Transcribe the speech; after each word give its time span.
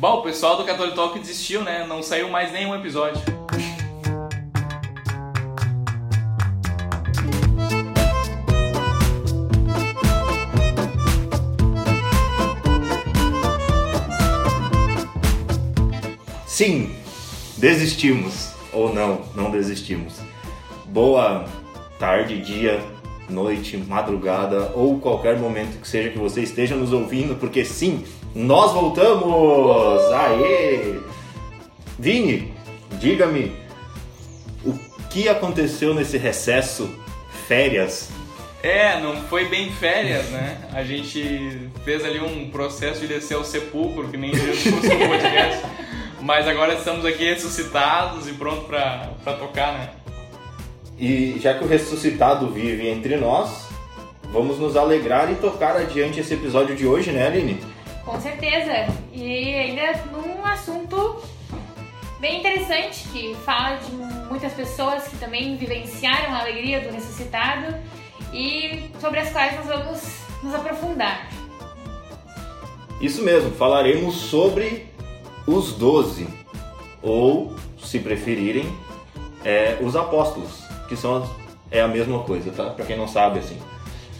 Bom, 0.00 0.20
o 0.20 0.22
pessoal 0.22 0.56
do 0.56 0.64
Catholic 0.64 0.96
Talk 0.96 1.18
desistiu, 1.18 1.62
né? 1.62 1.84
Não 1.86 2.02
saiu 2.02 2.30
mais 2.30 2.50
nenhum 2.50 2.74
episódio. 2.74 3.20
Sim, 16.46 16.96
desistimos. 17.58 18.54
Ou 18.72 18.94
não, 18.94 19.20
não 19.34 19.50
desistimos. 19.50 20.14
Boa 20.86 21.44
tarde, 21.98 22.40
dia, 22.40 22.82
noite, 23.28 23.76
madrugada 23.76 24.72
ou 24.74 24.98
qualquer 24.98 25.38
momento 25.38 25.78
que 25.78 25.86
seja 25.86 26.08
que 26.08 26.18
você 26.18 26.40
esteja 26.40 26.74
nos 26.74 26.90
ouvindo, 26.90 27.38
porque 27.38 27.66
sim, 27.66 28.02
nós 28.34 28.72
voltamos! 28.72 30.02
Aê! 30.12 31.00
Vini, 31.98 32.54
diga-me, 32.92 33.52
o 34.64 34.72
que 35.10 35.28
aconteceu 35.28 35.92
nesse 35.94 36.16
recesso, 36.16 36.88
férias? 37.46 38.10
É, 38.62 39.00
não 39.00 39.16
foi 39.22 39.46
bem 39.48 39.70
férias, 39.72 40.26
né? 40.26 40.58
A 40.72 40.82
gente 40.84 41.70
fez 41.84 42.04
ali 42.04 42.20
um 42.20 42.50
processo 42.50 43.00
de 43.00 43.06
descer 43.06 43.34
ao 43.34 43.44
sepulcro, 43.44 44.08
que 44.08 44.16
nem 44.16 44.34
Jesus 44.34 44.84
no 44.84 45.08
podcast. 45.08 45.66
Mas 46.20 46.46
agora 46.46 46.74
estamos 46.74 47.04
aqui 47.06 47.24
ressuscitados 47.24 48.28
e 48.28 48.32
pronto 48.32 48.64
pra, 48.64 49.10
pra 49.24 49.32
tocar, 49.32 49.72
né? 49.72 49.90
E 50.98 51.38
já 51.40 51.54
que 51.54 51.64
o 51.64 51.66
ressuscitado 51.66 52.50
vive 52.50 52.86
entre 52.86 53.16
nós, 53.16 53.68
vamos 54.24 54.58
nos 54.58 54.76
alegrar 54.76 55.32
e 55.32 55.36
tocar 55.36 55.76
adiante 55.76 56.20
esse 56.20 56.34
episódio 56.34 56.76
de 56.76 56.86
hoje, 56.86 57.10
né, 57.10 57.26
Aline? 57.26 57.58
Com 58.04 58.20
certeza. 58.20 58.92
E 59.12 59.54
ainda 59.54 60.04
num 60.12 60.44
assunto 60.44 61.22
bem 62.18 62.40
interessante 62.40 63.08
que 63.08 63.34
fala 63.44 63.76
de 63.76 63.92
muitas 63.92 64.52
pessoas 64.52 65.08
que 65.08 65.16
também 65.16 65.56
vivenciaram 65.56 66.34
a 66.34 66.40
alegria 66.40 66.80
do 66.80 66.92
ressuscitado 66.92 67.74
e 68.32 68.90
sobre 69.00 69.20
as 69.20 69.30
quais 69.30 69.56
nós 69.56 69.66
vamos 69.66 70.20
nos 70.42 70.54
aprofundar. 70.54 71.28
Isso 73.00 73.22
mesmo, 73.22 73.50
falaremos 73.52 74.14
sobre 74.14 74.86
os 75.46 75.72
doze, 75.72 76.28
ou, 77.02 77.56
se 77.82 77.98
preferirem, 77.98 78.70
é, 79.42 79.78
os 79.80 79.96
apóstolos, 79.96 80.62
que 80.86 80.94
são 80.94 81.26
é 81.70 81.80
a 81.80 81.88
mesma 81.88 82.20
coisa, 82.24 82.50
tá? 82.50 82.70
Para 82.70 82.84
quem 82.84 82.96
não 82.96 83.08
sabe, 83.08 83.38
assim. 83.38 83.58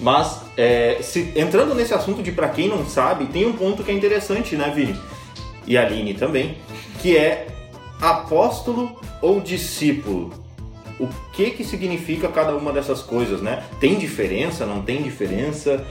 Mas, 0.00 0.40
é, 0.56 0.98
se, 1.02 1.30
entrando 1.36 1.74
nesse 1.74 1.92
assunto 1.92 2.22
de 2.22 2.32
para 2.32 2.48
quem 2.48 2.68
não 2.68 2.86
sabe, 2.86 3.26
tem 3.26 3.46
um 3.46 3.52
ponto 3.52 3.84
que 3.84 3.90
é 3.90 3.94
interessante, 3.94 4.56
né, 4.56 4.72
Vini? 4.74 4.98
E 5.66 5.76
a 5.76 5.82
Aline 5.82 6.14
também, 6.14 6.56
que 7.00 7.16
é 7.16 7.48
apóstolo 8.00 8.98
ou 9.20 9.40
discípulo. 9.40 10.32
O 10.98 11.06
que 11.32 11.50
que 11.50 11.64
significa 11.64 12.28
cada 12.28 12.56
uma 12.56 12.72
dessas 12.72 13.02
coisas, 13.02 13.42
né? 13.42 13.62
Tem 13.78 13.96
diferença, 13.96 14.64
não 14.64 14.82
tem 14.82 15.02
diferença? 15.02 15.84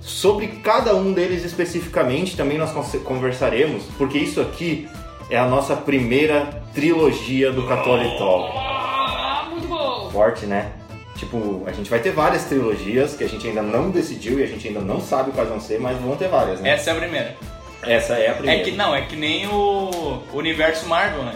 Sobre 0.00 0.48
cada 0.48 0.94
um 0.94 1.12
deles 1.12 1.44
especificamente 1.44 2.36
também 2.36 2.58
nós 2.58 2.72
conversaremos, 3.04 3.84
porque 3.96 4.18
isso 4.18 4.40
aqui 4.40 4.88
é 5.30 5.38
a 5.38 5.46
nossa 5.46 5.74
primeira 5.76 6.62
trilogia 6.74 7.52
do 7.52 7.66
Catholic 7.66 8.16
Talk. 8.18 8.52
Ah, 8.56 9.48
muito 9.50 9.66
bom! 9.66 10.10
Forte, 10.10 10.46
né? 10.46 10.72
Tipo, 11.16 11.64
a 11.66 11.72
gente 11.72 11.88
vai 11.88 11.98
ter 11.98 12.12
várias 12.12 12.44
trilogias 12.44 13.14
que 13.14 13.24
a 13.24 13.28
gente 13.28 13.46
ainda 13.46 13.62
não 13.62 13.90
decidiu 13.90 14.38
e 14.38 14.42
a 14.42 14.46
gente 14.46 14.68
ainda 14.68 14.80
não 14.80 15.00
sabe 15.00 15.32
quais 15.32 15.48
vão 15.48 15.60
ser, 15.60 15.80
mas 15.80 15.98
vão 15.98 16.16
ter 16.16 16.28
várias, 16.28 16.60
né? 16.60 16.70
Essa 16.70 16.90
é 16.90 16.92
a 16.92 16.96
primeira. 16.96 17.36
Essa 17.82 18.14
é 18.14 18.30
a 18.30 18.34
primeira. 18.34 18.60
É 18.60 18.64
que 18.64 18.70
não, 18.72 18.94
é 18.94 19.02
que 19.02 19.16
nem 19.16 19.46
o 19.48 20.22
universo 20.32 20.86
Marvel, 20.86 21.22
né? 21.22 21.34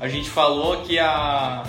A 0.00 0.06
gente 0.06 0.30
falou 0.30 0.82
que 0.82 0.98
a 0.98 1.64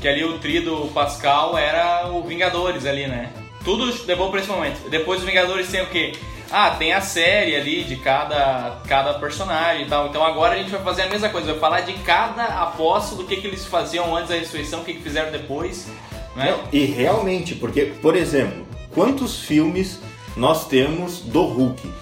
que 0.00 0.08
ali 0.08 0.24
o 0.24 0.38
tri 0.38 0.60
do 0.60 0.88
Pascal 0.92 1.58
era 1.58 2.08
o 2.08 2.22
Vingadores 2.22 2.86
ali, 2.86 3.06
né? 3.06 3.32
Tudo 3.64 3.92
levou 4.06 4.30
pra 4.30 4.40
esse 4.40 4.48
momento. 4.48 4.88
Depois 4.88 5.20
os 5.20 5.26
Vingadores 5.26 5.68
tem 5.68 5.82
o 5.82 5.86
quê? 5.86 6.12
Ah, 6.50 6.70
tem 6.70 6.92
a 6.94 7.00
série 7.00 7.54
ali 7.54 7.84
de 7.84 7.96
cada, 7.96 8.78
cada 8.88 9.14
personagem 9.14 9.84
e 9.84 9.88
tal. 9.88 10.06
Então 10.06 10.24
agora 10.24 10.54
a 10.54 10.58
gente 10.58 10.70
vai 10.70 10.82
fazer 10.82 11.02
a 11.02 11.08
mesma 11.08 11.28
coisa, 11.28 11.52
vai 11.52 11.60
falar 11.60 11.80
de 11.80 11.92
cada 11.94 12.44
apóstolo, 12.62 13.22
o 13.22 13.26
que, 13.26 13.36
que 13.36 13.46
eles 13.46 13.66
faziam 13.66 14.16
antes 14.16 14.30
da 14.30 14.36
ressurreição, 14.36 14.80
o 14.80 14.84
que, 14.84 14.94
que 14.94 15.02
fizeram 15.02 15.30
depois. 15.30 15.88
Né? 16.38 16.52
Não, 16.52 16.60
e 16.72 16.84
realmente, 16.84 17.56
porque, 17.56 17.86
por 18.00 18.14
exemplo, 18.14 18.64
quantos 18.94 19.40
filmes 19.40 19.98
nós 20.36 20.68
temos 20.68 21.18
do 21.20 21.42
Hulk? 21.42 21.92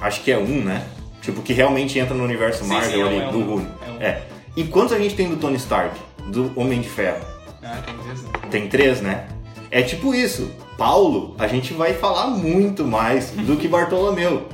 Acho 0.00 0.22
que 0.22 0.32
é 0.32 0.38
um, 0.38 0.64
né? 0.64 0.88
Tipo, 1.20 1.42
que 1.42 1.52
realmente 1.52 1.98
entra 1.98 2.14
no 2.14 2.24
universo 2.24 2.64
Marvel 2.64 2.90
sim, 2.90 3.00
é 3.00 3.04
um, 3.04 3.06
ali, 3.06 3.18
é 3.18 3.28
um, 3.28 3.32
do 3.32 3.40
Hulk. 3.44 3.66
é 3.66 3.90
um. 3.90 4.00
É. 4.00 4.22
E 4.56 4.64
quantos 4.64 4.94
a 4.94 4.98
gente 4.98 5.14
tem 5.14 5.28
do 5.28 5.36
Tony 5.36 5.56
Stark? 5.56 5.94
Do 6.28 6.58
Homem 6.58 6.80
de 6.80 6.88
Ferro? 6.88 7.22
Ah, 7.62 7.82
tem 7.84 7.94
três, 7.98 8.22
né? 8.22 8.30
Tem 8.50 8.68
três, 8.68 9.00
né? 9.02 9.28
É 9.70 9.82
tipo 9.82 10.14
isso. 10.14 10.50
Paulo, 10.78 11.36
a 11.38 11.46
gente 11.46 11.74
vai 11.74 11.92
falar 11.92 12.28
muito 12.28 12.82
mais 12.82 13.30
do 13.30 13.56
que 13.56 13.68
Bartolomeu. 13.68 14.48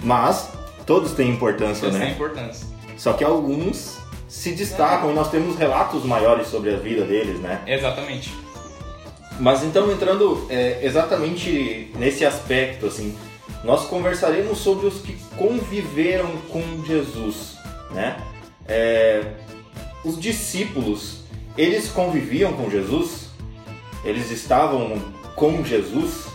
Mas 0.00 0.50
todos 0.84 1.12
têm 1.12 1.30
importância, 1.30 1.90
né? 1.90 1.98
tem 1.98 2.10
importância. 2.12 2.66
Só 2.96 3.14
que 3.14 3.24
alguns 3.24 3.98
se 4.34 4.50
destacam 4.50 5.12
e 5.12 5.14
nós 5.14 5.30
temos 5.30 5.56
relatos 5.56 6.04
maiores 6.04 6.48
sobre 6.48 6.74
a 6.74 6.76
vida 6.76 7.04
deles, 7.04 7.38
né? 7.38 7.62
Exatamente. 7.68 8.34
Mas 9.38 9.62
então 9.62 9.92
entrando 9.92 10.44
é, 10.50 10.80
exatamente 10.82 11.92
nesse 11.94 12.26
aspecto, 12.26 12.86
assim, 12.86 13.16
nós 13.62 13.86
conversaremos 13.86 14.58
sobre 14.58 14.86
os 14.86 15.00
que 15.00 15.16
conviveram 15.36 16.36
com 16.50 16.84
Jesus, 16.84 17.56
né? 17.92 18.16
É, 18.66 19.22
os 20.04 20.20
discípulos, 20.20 21.20
eles 21.56 21.88
conviviam 21.88 22.54
com 22.54 22.68
Jesus? 22.68 23.28
Eles 24.04 24.32
estavam 24.32 25.00
com 25.36 25.64
Jesus? 25.64 26.26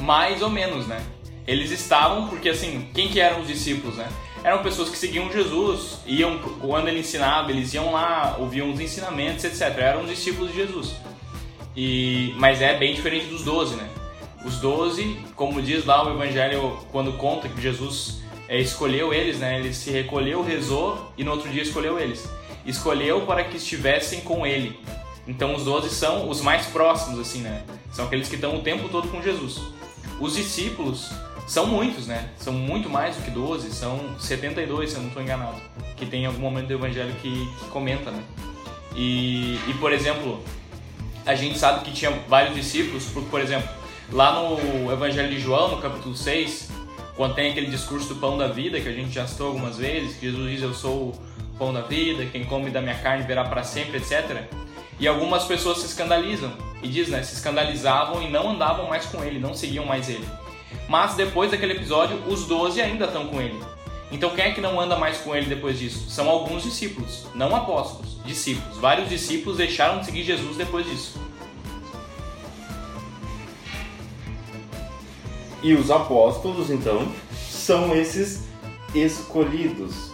Mais 0.00 0.42
ou 0.42 0.50
menos, 0.50 0.88
né? 0.88 1.00
Eles 1.46 1.70
estavam, 1.70 2.26
porque 2.28 2.48
assim, 2.48 2.88
quem 2.92 3.08
que 3.08 3.20
eram 3.20 3.40
os 3.40 3.46
discípulos, 3.46 3.96
né? 3.96 4.08
Eram 4.44 4.62
pessoas 4.62 4.88
que 4.88 4.96
seguiam 4.96 5.30
Jesus, 5.30 5.98
iam, 6.06 6.38
quando 6.60 6.88
ele 6.88 7.00
ensinava, 7.00 7.50
eles 7.50 7.74
iam 7.74 7.92
lá, 7.92 8.36
ouviam 8.38 8.70
os 8.70 8.80
ensinamentos, 8.80 9.44
etc. 9.44 9.76
Eram 9.78 10.02
os 10.02 10.10
discípulos 10.10 10.50
de 10.50 10.56
Jesus. 10.56 10.94
E, 11.76 12.34
mas 12.36 12.62
é 12.62 12.76
bem 12.76 12.94
diferente 12.94 13.26
dos 13.26 13.42
doze, 13.42 13.76
né? 13.76 13.88
Os 14.44 14.56
doze, 14.56 15.18
como 15.34 15.60
diz 15.60 15.84
lá 15.84 16.06
o 16.06 16.14
Evangelho, 16.14 16.78
quando 16.90 17.12
conta 17.14 17.48
que 17.48 17.60
Jesus 17.60 18.20
é, 18.48 18.58
escolheu 18.58 19.12
eles, 19.12 19.38
né? 19.38 19.58
Ele 19.58 19.74
se 19.74 19.90
recolheu, 19.90 20.42
rezou 20.42 21.12
e 21.16 21.24
no 21.24 21.32
outro 21.32 21.50
dia 21.50 21.62
escolheu 21.62 21.98
eles. 21.98 22.28
Escolheu 22.64 23.22
para 23.22 23.44
que 23.44 23.56
estivessem 23.56 24.20
com 24.20 24.46
ele. 24.46 24.78
Então 25.26 25.54
os 25.54 25.64
doze 25.64 25.90
são 25.90 26.28
os 26.28 26.40
mais 26.40 26.66
próximos, 26.66 27.18
assim, 27.18 27.40
né? 27.40 27.62
São 27.92 28.06
aqueles 28.06 28.28
que 28.28 28.36
estão 28.36 28.56
o 28.56 28.62
tempo 28.62 28.88
todo 28.88 29.08
com 29.08 29.20
Jesus. 29.22 29.60
Os 30.20 30.34
discípulos 30.34 31.10
são 31.48 31.66
muitos, 31.66 32.06
né? 32.06 32.28
São 32.36 32.52
muito 32.52 32.90
mais 32.90 33.16
do 33.16 33.22
que 33.22 33.30
12, 33.30 33.72
são 33.72 34.20
72, 34.20 34.90
se 34.90 34.96
eu 34.96 35.00
não 35.00 35.08
estou 35.08 35.22
enganado. 35.22 35.56
Que 35.96 36.04
tem 36.04 36.26
algum 36.26 36.40
momento 36.40 36.66
do 36.66 36.74
Evangelho 36.74 37.12
que, 37.22 37.30
que 37.58 37.64
comenta, 37.70 38.10
né? 38.10 38.22
E, 38.94 39.58
e, 39.66 39.74
por 39.80 39.90
exemplo, 39.90 40.44
a 41.24 41.34
gente 41.34 41.58
sabe 41.58 41.84
que 41.86 41.90
tinha 41.90 42.10
vários 42.28 42.54
discípulos, 42.54 43.06
porque, 43.06 43.30
por 43.30 43.40
exemplo, 43.40 43.66
lá 44.12 44.42
no 44.42 44.92
Evangelho 44.92 45.30
de 45.30 45.40
João, 45.40 45.70
no 45.70 45.80
capítulo 45.80 46.14
6, 46.14 46.68
quando 47.16 47.34
tem 47.34 47.50
aquele 47.50 47.68
discurso 47.68 48.08
do 48.08 48.16
pão 48.16 48.36
da 48.36 48.48
vida, 48.48 48.78
que 48.78 48.88
a 48.88 48.92
gente 48.92 49.10
já 49.10 49.26
citou 49.26 49.46
algumas 49.46 49.78
vezes, 49.78 50.18
que 50.18 50.26
Jesus 50.26 50.50
diz: 50.50 50.62
Eu 50.62 50.74
sou 50.74 51.08
o 51.08 51.58
pão 51.58 51.72
da 51.72 51.80
vida, 51.80 52.26
quem 52.26 52.44
come 52.44 52.68
da 52.68 52.82
minha 52.82 52.96
carne 52.96 53.24
verá 53.24 53.44
para 53.44 53.62
sempre, 53.62 53.96
etc. 53.96 54.42
E 55.00 55.08
algumas 55.08 55.44
pessoas 55.44 55.78
se 55.78 55.86
escandalizam, 55.86 56.52
e 56.82 56.88
diz, 56.88 57.08
né? 57.08 57.22
Se 57.22 57.36
escandalizavam 57.36 58.20
e 58.20 58.28
não 58.28 58.50
andavam 58.50 58.86
mais 58.86 59.06
com 59.06 59.24
ele, 59.24 59.38
não 59.38 59.54
seguiam 59.54 59.86
mais 59.86 60.10
ele. 60.10 60.26
Mas 60.88 61.14
depois 61.14 61.50
daquele 61.50 61.74
episódio, 61.74 62.16
os 62.26 62.44
12 62.44 62.80
ainda 62.80 63.06
estão 63.06 63.26
com 63.26 63.40
ele. 63.40 63.58
Então 64.10 64.30
quem 64.30 64.46
é 64.46 64.50
que 64.52 64.60
não 64.60 64.80
anda 64.80 64.96
mais 64.96 65.18
com 65.18 65.34
ele 65.36 65.46
depois 65.46 65.78
disso? 65.78 66.08
São 66.08 66.28
alguns 66.28 66.62
discípulos, 66.62 67.26
não 67.34 67.54
apóstolos, 67.54 68.16
discípulos. 68.24 68.78
Vários 68.78 69.08
discípulos 69.08 69.58
deixaram 69.58 70.00
de 70.00 70.06
seguir 70.06 70.22
Jesus 70.22 70.56
depois 70.56 70.86
disso. 70.86 71.20
E 75.62 75.74
os 75.74 75.90
apóstolos, 75.90 76.70
então, 76.70 77.10
são 77.50 77.94
esses 77.94 78.44
escolhidos. 78.94 80.12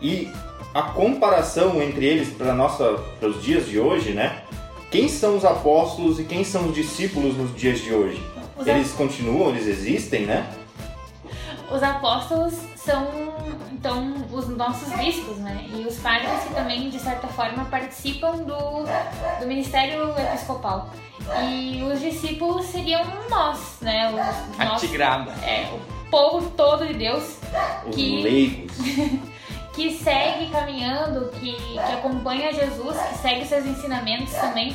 E 0.00 0.30
a 0.74 0.82
comparação 0.82 1.80
entre 1.82 2.06
eles 2.06 2.28
para 2.30 2.54
nossa 2.54 2.94
para 3.20 3.28
os 3.28 3.42
dias 3.42 3.66
de 3.66 3.78
hoje, 3.78 4.12
né? 4.12 4.42
Quem 4.90 5.08
são 5.08 5.36
os 5.36 5.44
apóstolos 5.44 6.18
e 6.18 6.24
quem 6.24 6.42
são 6.44 6.68
os 6.68 6.74
discípulos 6.74 7.36
nos 7.36 7.54
dias 7.54 7.80
de 7.80 7.92
hoje? 7.92 8.22
Os 8.56 8.66
Eles 8.66 8.92
continuam, 8.92 9.50
eles 9.50 9.66
existem, 9.66 10.26
né? 10.26 10.46
Os 11.70 11.82
apóstolos 11.82 12.54
são, 12.76 13.08
então, 13.72 14.14
os 14.32 14.48
nossos 14.48 14.88
bispos, 14.96 15.36
né? 15.38 15.66
E 15.68 15.84
os 15.86 15.96
padres 15.96 16.30
que 16.46 16.54
também, 16.54 16.88
de 16.88 16.98
certa 16.98 17.26
forma, 17.26 17.64
participam 17.64 18.36
do, 18.36 18.84
do 19.40 19.46
ministério 19.46 20.10
episcopal. 20.16 20.90
E 21.42 21.82
os 21.82 22.00
discípulos 22.00 22.66
seriam 22.66 23.02
nós, 23.28 23.78
né? 23.80 24.10
Os, 24.12 24.60
A 24.60 24.64
nós- 24.64 24.80
tigrada. 24.80 25.32
É, 25.44 25.68
o 25.74 26.08
povo 26.10 26.50
todo 26.50 26.78
todo 26.78 26.86
de 26.86 26.94
Deus 26.94 27.38
Os 27.86 27.94
que- 27.96 28.22
leigos. 28.22 28.72
que 29.74 29.98
segue 29.98 30.48
caminhando, 30.50 31.28
que, 31.32 31.52
que 31.54 31.78
acompanha 31.78 32.52
Jesus, 32.52 32.96
que 32.96 33.18
segue 33.18 33.44
seus 33.44 33.66
ensinamentos 33.66 34.32
também 34.32 34.74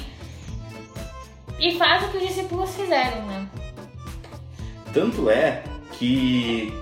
e 1.57 1.75
faz 1.77 2.03
o 2.03 2.09
que 2.09 2.17
os 2.17 2.27
discípulos 2.27 2.75
fizeram, 2.75 3.21
né? 3.23 3.40
Tanto 4.93 5.29
é 5.29 5.63
que 5.93 6.73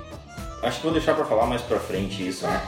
acho 0.64 0.78
que 0.78 0.84
vou 0.84 0.94
deixar 0.94 1.14
para 1.14 1.26
falar 1.26 1.46
mais 1.46 1.62
para 1.62 1.80
frente 1.80 2.28
isso, 2.28 2.46
né? 2.46 2.62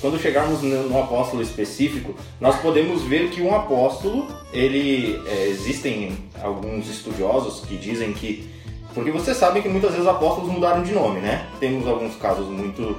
Quando 0.00 0.18
chegarmos 0.18 0.62
no 0.62 1.00
apóstolo 1.00 1.42
específico, 1.42 2.16
nós 2.40 2.60
podemos 2.60 3.02
ver 3.04 3.30
que 3.30 3.40
um 3.40 3.54
apóstolo, 3.54 4.26
ele 4.52 5.22
é, 5.26 5.46
existem 5.46 6.18
alguns 6.42 6.88
estudiosos 6.88 7.64
que 7.64 7.76
dizem 7.76 8.12
que 8.12 8.50
porque 8.92 9.10
você 9.10 9.34
sabe 9.34 9.62
que 9.62 9.68
muitas 9.68 9.92
vezes 9.92 10.06
apóstolos 10.06 10.50
mudaram 10.50 10.82
de 10.82 10.92
nome, 10.92 11.20
né? 11.20 11.46
Temos 11.60 11.86
alguns 11.86 12.16
casos 12.16 12.46
muito 12.48 12.96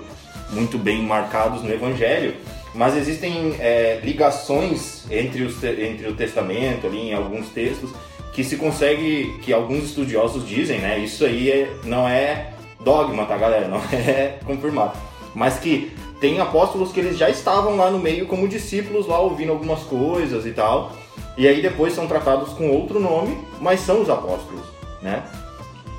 muito 0.49 0.77
bem 0.77 1.01
marcados 1.01 1.63
no 1.63 1.71
Evangelho, 1.71 2.35
mas 2.73 2.95
existem 2.95 3.55
é, 3.59 3.99
ligações 4.03 5.03
entre, 5.09 5.43
os, 5.43 5.63
entre 5.63 6.07
o 6.07 6.15
Testamento 6.15 6.87
ali 6.87 7.09
em 7.09 7.13
alguns 7.13 7.49
textos 7.49 7.91
que 8.33 8.43
se 8.43 8.57
consegue, 8.57 9.37
que 9.41 9.53
alguns 9.53 9.83
estudiosos 9.85 10.47
dizem, 10.47 10.79
né? 10.79 10.99
Isso 10.99 11.23
aí 11.23 11.51
é- 11.51 11.73
não 11.83 12.07
é 12.07 12.53
dogma, 12.83 13.25
tá, 13.25 13.37
galera? 13.37 13.67
Não 13.69 13.77
é 13.91 14.39
confirmado. 14.45 14.97
Mas 15.33 15.57
que 15.57 15.91
tem 16.19 16.39
apóstolos 16.39 16.91
que 16.91 16.99
eles 16.99 17.17
já 17.17 17.29
estavam 17.29 17.75
lá 17.77 17.89
no 17.89 17.99
meio 17.99 18.27
como 18.27 18.47
discípulos, 18.47 19.07
lá 19.07 19.19
ouvindo 19.19 19.51
algumas 19.51 19.81
coisas 19.83 20.45
e 20.45 20.51
tal. 20.51 20.91
E 21.37 21.47
aí 21.47 21.61
depois 21.61 21.93
são 21.93 22.07
tratados 22.07 22.53
com 22.53 22.69
outro 22.69 22.99
nome, 22.99 23.37
mas 23.59 23.79
são 23.79 24.01
os 24.01 24.09
apóstolos, 24.09 24.63
né? 25.01 25.23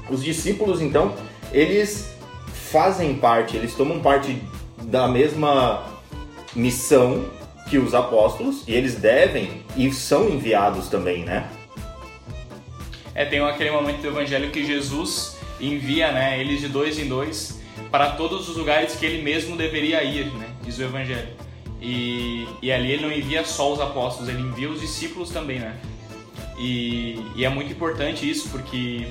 Os 0.08 0.22
discípulos, 0.22 0.80
então, 0.80 1.14
eles 1.52 2.14
fazem 2.70 3.14
parte, 3.14 3.56
eles 3.56 3.74
tomam 3.74 4.00
parte 4.00 4.40
da 4.82 5.08
mesma 5.08 5.84
missão 6.54 7.24
que 7.68 7.78
os 7.78 7.94
apóstolos 7.94 8.62
e 8.68 8.74
eles 8.74 8.94
devem 8.96 9.62
e 9.76 9.90
são 9.92 10.28
enviados 10.28 10.88
também, 10.88 11.24
né? 11.24 11.48
É, 13.14 13.24
tem 13.24 13.40
aquele 13.40 13.70
momento 13.70 14.00
do 14.00 14.08
evangelho 14.08 14.50
que 14.50 14.64
Jesus 14.64 15.36
envia, 15.60 16.10
né, 16.10 16.40
eles 16.40 16.60
de 16.60 16.68
dois 16.68 16.98
em 16.98 17.06
dois 17.06 17.60
para 17.90 18.10
todos 18.10 18.48
os 18.48 18.56
lugares 18.56 18.96
que 18.96 19.06
ele 19.06 19.22
mesmo 19.22 19.56
deveria 19.56 20.02
ir, 20.02 20.26
né, 20.32 20.48
diz 20.62 20.78
o 20.78 20.82
evangelho. 20.82 21.28
E, 21.80 22.48
e 22.62 22.72
ali 22.72 22.92
ele 22.92 23.02
não 23.02 23.12
envia 23.12 23.44
só 23.44 23.72
os 23.72 23.80
apóstolos, 23.80 24.28
ele 24.28 24.40
envia 24.40 24.70
os 24.70 24.80
discípulos 24.80 25.30
também, 25.30 25.58
né? 25.58 25.78
E, 26.58 27.22
e 27.36 27.44
é 27.44 27.48
muito 27.48 27.72
importante 27.72 28.28
isso, 28.28 28.48
porque 28.48 29.08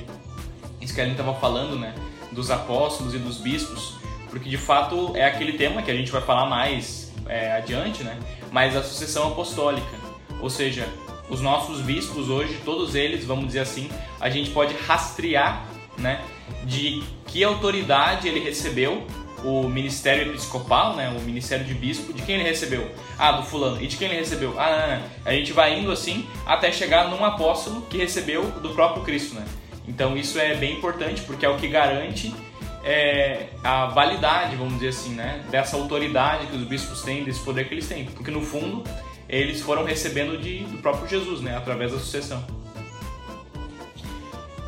isso 0.81 0.93
que 0.93 1.01
a 1.01 1.05
gente 1.05 1.13
estava 1.13 1.33
falando, 1.35 1.77
né, 1.77 1.93
dos 2.31 2.49
apóstolos 2.49 3.13
e 3.13 3.19
dos 3.19 3.37
bispos, 3.37 3.95
porque 4.29 4.49
de 4.49 4.57
fato 4.57 5.11
é 5.15 5.25
aquele 5.25 5.53
tema 5.53 5.81
que 5.83 5.91
a 5.91 5.93
gente 5.93 6.11
vai 6.11 6.21
falar 6.21 6.47
mais 6.47 7.13
é, 7.27 7.53
adiante, 7.53 8.03
né? 8.03 8.17
Mas 8.51 8.75
a 8.75 8.81
sucessão 8.81 9.27
apostólica, 9.27 9.97
ou 10.41 10.49
seja, 10.49 10.87
os 11.33 11.41
nossos 11.41 11.81
bispos 11.81 12.29
hoje, 12.29 12.59
todos 12.63 12.93
eles, 12.95 13.25
vamos 13.25 13.47
dizer 13.47 13.61
assim, 13.61 13.89
a 14.21 14.29
gente 14.29 14.51
pode 14.51 14.75
rastrear, 14.75 15.65
né, 15.97 16.21
de 16.63 17.03
que 17.27 17.43
autoridade 17.43 18.27
ele 18.27 18.39
recebeu 18.39 19.05
o 19.43 19.67
ministério 19.67 20.29
episcopal, 20.29 20.95
né, 20.95 21.09
o 21.09 21.21
ministério 21.21 21.65
de 21.65 21.73
bispo, 21.73 22.13
de 22.13 22.21
quem 22.21 22.35
ele 22.35 22.43
recebeu? 22.47 22.89
Ah, 23.17 23.33
do 23.33 23.43
fulano. 23.43 23.81
E 23.81 23.87
de 23.87 23.97
quem 23.97 24.07
ele 24.07 24.17
recebeu? 24.17 24.57
Ah, 24.57 24.69
não, 24.69 24.95
não. 24.95 25.05
a 25.25 25.33
gente 25.33 25.51
vai 25.51 25.77
indo 25.77 25.91
assim 25.91 26.25
até 26.45 26.71
chegar 26.71 27.09
num 27.09 27.25
apóstolo 27.25 27.81
que 27.89 27.97
recebeu 27.97 28.43
do 28.61 28.69
próprio 28.69 29.03
Cristo, 29.03 29.35
né? 29.35 29.45
Então 29.85 30.15
isso 30.15 30.39
é 30.39 30.55
bem 30.55 30.77
importante 30.77 31.21
porque 31.23 31.45
é 31.45 31.49
o 31.49 31.57
que 31.57 31.67
garante 31.67 32.33
é, 32.85 33.47
a 33.63 33.87
validade, 33.87 34.55
vamos 34.55 34.75
dizer 34.75 34.89
assim, 34.89 35.13
né, 35.13 35.43
dessa 35.49 35.75
autoridade 35.75 36.47
que 36.47 36.55
os 36.55 36.63
bispos 36.63 37.01
têm, 37.01 37.23
desse 37.23 37.39
poder 37.41 37.67
que 37.67 37.73
eles 37.73 37.87
têm, 37.87 38.05
porque 38.05 38.31
no 38.31 38.41
fundo 38.41 38.83
eles 39.39 39.61
foram 39.61 39.83
recebendo 39.83 40.37
de, 40.37 40.59
do 40.65 40.77
próprio 40.77 41.07
Jesus, 41.07 41.41
né, 41.41 41.57
através 41.57 41.91
da 41.91 41.99
sucessão. 41.99 42.43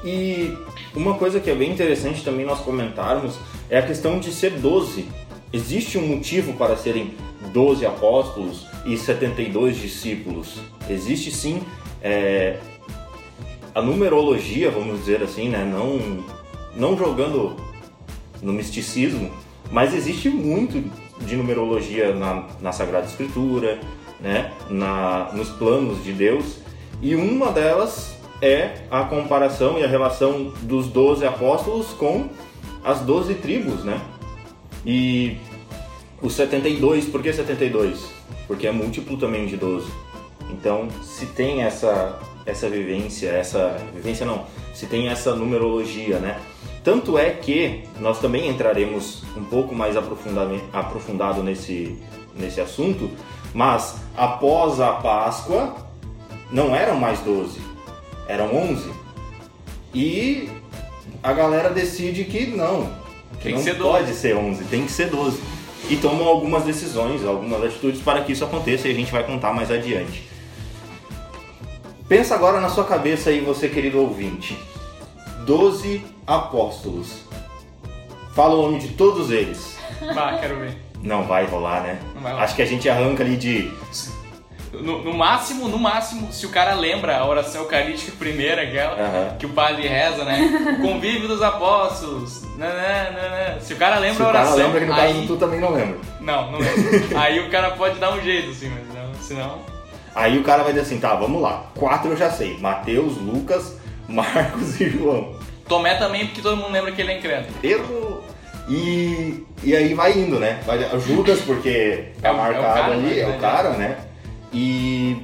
E 0.03 0.55
uma 0.95 1.15
coisa 1.15 1.39
que 1.39 1.49
é 1.49 1.55
bem 1.55 1.71
interessante 1.71 2.23
também 2.23 2.45
nós 2.45 2.59
comentarmos 2.59 3.37
é 3.69 3.79
a 3.79 3.81
questão 3.81 4.19
de 4.19 4.31
ser 4.31 4.51
12. 4.51 5.07
Existe 5.51 5.97
um 5.97 6.07
motivo 6.07 6.53
para 6.53 6.75
serem 6.75 7.13
12 7.51 7.85
apóstolos 7.85 8.65
e 8.85 8.97
72 8.97 9.77
discípulos. 9.77 10.59
Existe 10.89 11.31
sim 11.31 11.61
é, 12.01 12.59
a 13.73 13.81
numerologia, 13.81 14.71
vamos 14.71 14.99
dizer 14.99 15.21
assim, 15.21 15.49
né? 15.49 15.63
não, 15.65 16.23
não 16.75 16.97
jogando 16.97 17.55
no 18.41 18.53
misticismo, 18.53 19.31
mas 19.71 19.93
existe 19.93 20.29
muito 20.29 20.83
de 21.25 21.35
numerologia 21.35 22.13
na, 22.13 22.47
na 22.61 22.71
Sagrada 22.71 23.07
Escritura, 23.07 23.79
né? 24.19 24.51
na, 24.69 25.31
nos 25.33 25.49
planos 25.49 26.03
de 26.03 26.13
Deus, 26.13 26.57
e 27.01 27.15
uma 27.15 27.51
delas 27.51 28.15
é 28.41 28.75
a 28.91 29.03
comparação 29.03 29.79
e 29.79 29.83
a 29.83 29.87
relação 29.87 30.53
dos 30.61 30.87
12 30.87 31.25
apóstolos 31.25 31.87
com 31.87 32.29
as 32.83 32.99
12 33.01 33.35
tribos, 33.35 33.83
né? 33.83 33.99
E 34.85 35.37
os 36.21 36.33
72, 36.33 37.05
por 37.05 37.21
que 37.21 37.33
72? 37.33 38.07
Porque 38.47 38.67
é 38.67 38.71
múltiplo 38.71 39.17
também 39.17 39.47
de 39.47 39.57
12. 39.57 39.91
Então, 40.51 40.87
se 41.01 41.25
tem 41.27 41.63
essa 41.63 42.19
essa 42.45 42.69
vivência, 42.69 43.29
essa 43.29 43.75
vivência 43.91 44.23
não, 44.23 44.45
se 44.71 44.85
tem 44.85 45.09
essa 45.09 45.33
numerologia, 45.35 46.19
né? 46.19 46.39
Tanto 46.83 47.17
é 47.17 47.31
que 47.31 47.83
nós 47.99 48.19
também 48.19 48.47
entraremos 48.47 49.23
um 49.35 49.43
pouco 49.43 49.73
mais 49.73 49.95
aprofundado 49.97 51.41
nesse 51.41 51.97
nesse 52.37 52.61
assunto, 52.61 53.09
mas 53.55 53.95
após 54.17 54.81
a 54.81 54.91
Páscoa 54.91 55.77
não 56.51 56.75
eram 56.75 56.97
mais 56.97 57.21
12, 57.21 57.57
eram 58.27 58.53
11. 58.53 58.91
E 59.93 60.49
a 61.23 61.31
galera 61.31 61.69
decide 61.69 62.25
que 62.25 62.47
não, 62.47 62.91
que 63.37 63.43
Tem 63.43 63.53
que 63.53 63.57
não 63.59 63.63
ser 63.63 63.75
12. 63.75 63.81
pode 63.81 64.13
ser 64.13 64.35
11, 64.35 64.65
tem 64.65 64.85
que 64.85 64.91
ser 64.91 65.09
12. 65.09 65.41
E 65.89 65.95
tomam 65.95 66.27
algumas 66.27 66.63
decisões, 66.63 67.23
algumas 67.23 67.63
atitudes 67.63 68.01
para 68.01 68.21
que 68.25 68.33
isso 68.33 68.43
aconteça 68.43 68.89
e 68.89 68.91
a 68.91 68.93
gente 68.93 69.11
vai 69.11 69.23
contar 69.23 69.53
mais 69.53 69.71
adiante. 69.71 70.27
Pensa 72.09 72.35
agora 72.35 72.59
na 72.59 72.67
sua 72.67 72.83
cabeça 72.83 73.29
aí, 73.29 73.39
você 73.39 73.69
querido 73.69 74.01
ouvinte. 74.01 74.57
12 75.45 76.03
apóstolos. 76.27 77.21
Fala 78.33 78.55
o 78.55 78.63
nome 78.63 78.79
de 78.79 78.89
todos 78.89 79.31
eles. 79.31 79.77
Bah, 80.13 80.37
quero 80.41 80.59
ver. 80.59 80.77
Não 81.05 81.23
vai 81.23 81.45
rolar, 81.45 81.81
né? 81.83 81.99
Vai 82.15 82.31
rolar. 82.31 82.43
Acho 82.43 82.55
que 82.55 82.61
a 82.61 82.65
gente 82.65 82.89
arranca 82.89 83.23
ali 83.23 83.37
de 83.37 83.71
No, 84.73 85.03
no 85.03 85.13
máximo, 85.13 85.69
no 85.69 85.77
máximo, 85.77 86.33
se 86.33 86.45
o 86.45 86.49
cara 86.49 86.73
lembra 86.73 87.17
a 87.17 87.25
oração 87.25 87.61
eucarística 87.61 88.11
primeira, 88.17 88.63
aquela 88.63 88.93
Aham. 88.93 89.35
que 89.37 89.45
o 89.45 89.49
padre 89.49 89.87
reza, 89.87 90.25
né? 90.25 90.77
O 90.79 90.81
convívio 90.83 91.27
dos 91.27 91.41
apóstolos. 91.41 92.43
Né, 92.57 92.67
né, 92.67 93.11
né, 93.13 93.29
né. 93.29 93.57
Se 93.61 93.73
o 93.73 93.77
cara 93.77 93.99
lembra 93.99 94.15
Se 94.15 94.21
o 94.23 94.25
a 94.27 94.31
cara 94.33 94.45
oração, 94.45 94.65
lembra 94.65 94.79
que 94.81 94.85
no 94.87 94.93
aí... 94.93 95.13
caso 95.13 95.27
tu 95.27 95.37
também 95.37 95.59
não 95.59 95.71
lembra. 95.71 95.97
Não, 96.19 96.51
não 96.51 96.59
lembro. 96.59 97.05
aí 97.17 97.39
o 97.39 97.49
cara 97.49 97.71
pode 97.71 97.99
dar 97.99 98.11
um 98.13 98.21
jeito, 98.21 98.49
assim, 98.49 98.69
mas 98.69 98.95
não, 98.95 99.13
senão... 99.21 99.59
Aí 100.15 100.37
o 100.39 100.43
cara 100.43 100.63
vai 100.63 100.71
dizer 100.71 100.85
assim, 100.85 100.99
tá, 100.99 101.13
vamos 101.13 101.41
lá. 101.41 101.65
Quatro 101.75 102.11
eu 102.11 102.15
já 102.17 102.31
sei. 102.31 102.57
Mateus, 102.57 103.17
Lucas, 103.17 103.77
Marcos 104.07 104.79
e 104.79 104.89
João. 104.89 105.35
Tomé 105.67 105.95
também, 105.95 106.25
porque 106.27 106.41
todo 106.41 106.55
mundo 106.57 106.71
lembra 106.71 106.91
que 106.91 107.01
ele 107.01 107.11
é 107.11 107.17
incrédulo. 107.17 107.53
Erro! 107.63 108.14
E, 108.67 109.43
e 109.63 109.75
aí 109.75 109.93
vai 109.93 110.11
indo, 110.13 110.39
né? 110.39 110.59
Vai, 110.65 110.79
Judas, 110.99 111.39
porque 111.41 112.05
tá 112.21 112.29
É 112.29 112.31
é 112.31 112.35
marcado 112.35 112.63
cara, 112.81 112.93
ali, 112.93 113.03
né? 113.03 113.19
é 113.19 113.27
o 113.27 113.39
cara, 113.39 113.69
né? 113.71 113.97
E 114.51 115.17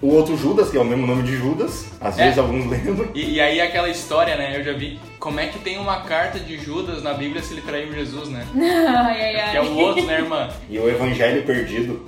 o 0.00 0.08
outro 0.14 0.36
Judas, 0.36 0.70
que 0.70 0.76
é 0.76 0.80
o 0.80 0.84
mesmo 0.84 1.06
nome 1.06 1.22
de 1.22 1.36
Judas, 1.36 1.86
às 2.00 2.18
É. 2.18 2.24
vezes 2.24 2.38
alguns 2.38 2.66
lembram. 2.70 3.08
E, 3.14 3.34
e 3.34 3.40
aí 3.40 3.60
aquela 3.60 3.88
história, 3.88 4.36
né? 4.36 4.56
Eu 4.56 4.62
já 4.62 4.72
vi 4.74 5.00
como 5.18 5.40
é 5.40 5.46
que 5.48 5.58
tem 5.58 5.78
uma 5.78 6.02
carta 6.02 6.38
de 6.38 6.56
Judas 6.58 7.02
na 7.02 7.14
Bíblia 7.14 7.42
se 7.42 7.54
ele 7.54 7.62
traiu 7.62 7.92
Jesus, 7.92 8.28
né? 8.28 8.46
Ai, 8.56 9.20
ai, 9.22 9.36
ai. 9.40 9.50
Que 9.50 9.56
é 9.56 9.62
o 9.62 9.74
outro, 9.76 10.04
né, 10.04 10.14
irmã? 10.20 10.48
E 10.70 10.78
o 10.78 10.88
Evangelho 10.88 11.42
Perdido. 11.44 12.04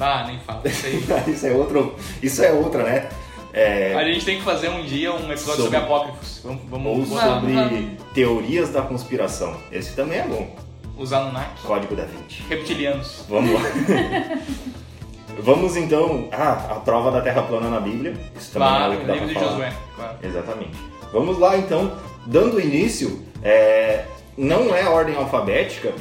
Ah, 0.00 0.24
nem 0.26 0.38
fala. 0.40 0.62
Isso 0.64 0.86
aí. 0.86 1.04
isso 1.32 1.46
é 1.46 1.52
outro. 1.52 1.94
Isso 2.20 2.42
é 2.42 2.50
outra, 2.50 2.82
né? 2.82 3.08
É, 3.56 3.94
A 3.94 4.04
gente 4.04 4.24
tem 4.24 4.38
que 4.38 4.44
fazer 4.44 4.68
um 4.68 4.82
dia 4.84 5.12
um 5.14 5.30
episódio 5.30 5.62
sobre, 5.62 5.62
Sobre- 5.62 5.76
apócrifos. 5.78 6.40
Vamos, 6.42 6.62
vamos 6.68 7.10
ou 7.12 7.18
sobre 7.18 7.96
teorias 8.12 8.70
da 8.70 8.82
conspiração. 8.82 9.56
Esse 9.70 9.94
também 9.94 10.18
é 10.18 10.26
bom. 10.26 10.54
os 10.98 11.12
Anunnaki. 11.12 11.62
Código 11.62 11.94
da 11.94 12.04
Vinci. 12.04 12.42
Reptilianos. 12.48 13.24
Vamos 13.28 13.52
lá. 13.54 13.60
Vamos 15.38 15.76
então. 15.76 16.28
Ah, 16.32 16.52
a 16.70 16.74
prova 16.80 17.10
da 17.10 17.20
Terra 17.20 17.42
plana 17.42 17.68
na 17.68 17.80
Bíblia. 17.80 18.14
Isso 18.38 18.52
também 18.52 18.68
Claro, 18.68 18.92
é 18.92 18.96
o 18.96 19.12
livro 19.12 19.28
de 19.28 19.34
falar. 19.34 19.46
Josué. 19.48 19.72
Claro. 19.96 20.16
Exatamente. 20.22 20.76
Vamos 21.12 21.38
lá 21.38 21.56
então, 21.56 21.92
dando 22.26 22.60
início, 22.60 23.22
é, 23.42 24.04
não 24.36 24.74
é 24.74 24.88
ordem 24.88 25.14
alfabética, 25.16 25.92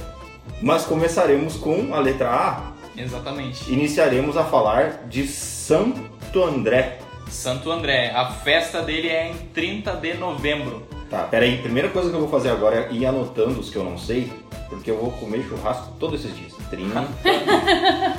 mas 0.62 0.86
começaremos 0.86 1.56
com 1.56 1.94
a 1.94 2.00
letra 2.00 2.30
A. 2.30 2.74
Exatamente. 3.00 3.72
Iniciaremos 3.72 4.38
a 4.38 4.44
falar 4.44 5.04
de 5.08 5.28
Santo 5.28 6.44
André. 6.44 7.00
Santo 7.34 7.72
André. 7.72 8.12
A 8.12 8.28
festa 8.28 8.82
dele 8.82 9.10
é 9.10 9.32
em 9.32 9.34
30 9.54 9.94
de 9.94 10.14
novembro. 10.14 10.88
Tá, 11.10 11.24
peraí. 11.24 11.58
Primeira 11.58 11.90
coisa 11.90 12.10
que 12.10 12.16
eu 12.16 12.22
vou 12.22 12.30
fazer 12.30 12.50
agora 12.50 12.88
é 12.90 12.94
ir 12.94 13.06
anotando 13.06 13.60
os 13.60 13.70
que 13.70 13.76
eu 13.76 13.84
não 13.84 13.98
sei, 13.98 14.32
porque 14.70 14.90
eu 14.90 14.98
vou 14.98 15.12
comer 15.12 15.44
churrasco 15.44 15.94
todos 16.00 16.24
esses 16.24 16.38
dias. 16.38 16.54
30. 16.70 17.04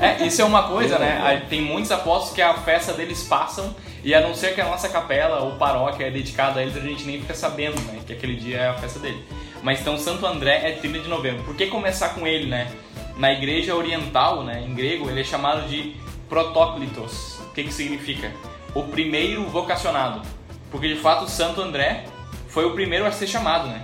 É, 0.00 0.26
isso 0.26 0.42
é 0.42 0.44
uma 0.44 0.64
coisa, 0.64 0.98
né? 0.98 1.46
Tem 1.48 1.62
muitos 1.62 1.90
apóstolos 1.90 2.34
que 2.34 2.42
a 2.42 2.52
festa 2.54 2.92
deles 2.92 3.22
passam 3.22 3.74
e 4.02 4.14
a 4.14 4.20
não 4.20 4.34
ser 4.34 4.54
que 4.54 4.60
a 4.60 4.66
nossa 4.66 4.88
capela 4.88 5.40
ou 5.40 5.52
paróquia 5.52 6.04
é 6.04 6.10
dedicada 6.10 6.60
a 6.60 6.62
eles, 6.62 6.76
a 6.76 6.80
gente 6.80 7.04
nem 7.04 7.20
fica 7.20 7.32
sabendo, 7.32 7.80
né? 7.82 8.00
Que 8.06 8.12
aquele 8.12 8.36
dia 8.36 8.58
é 8.58 8.68
a 8.68 8.74
festa 8.74 8.98
dele. 8.98 9.24
Mas 9.62 9.80
então 9.80 9.96
Santo 9.96 10.26
André 10.26 10.60
é 10.62 10.72
30 10.72 10.98
de 10.98 11.08
novembro. 11.08 11.42
Por 11.44 11.56
que 11.56 11.68
começar 11.68 12.10
com 12.10 12.26
ele, 12.26 12.46
né? 12.46 12.70
Na 13.16 13.32
igreja 13.32 13.74
oriental, 13.74 14.42
né, 14.42 14.62
em 14.66 14.74
grego, 14.74 15.08
ele 15.08 15.20
é 15.20 15.24
chamado 15.24 15.66
de 15.68 15.96
protóclitos. 16.28 17.38
O 17.40 17.52
que 17.54 17.64
que 17.64 17.72
significa? 17.72 18.30
O 18.74 18.82
primeiro 18.84 19.44
vocacionado. 19.44 20.22
Porque 20.70 20.88
de 20.88 20.96
fato 20.96 21.30
Santo 21.30 21.60
André 21.60 22.04
foi 22.48 22.64
o 22.64 22.72
primeiro 22.72 23.06
a 23.06 23.12
ser 23.12 23.26
chamado, 23.26 23.68
né? 23.68 23.82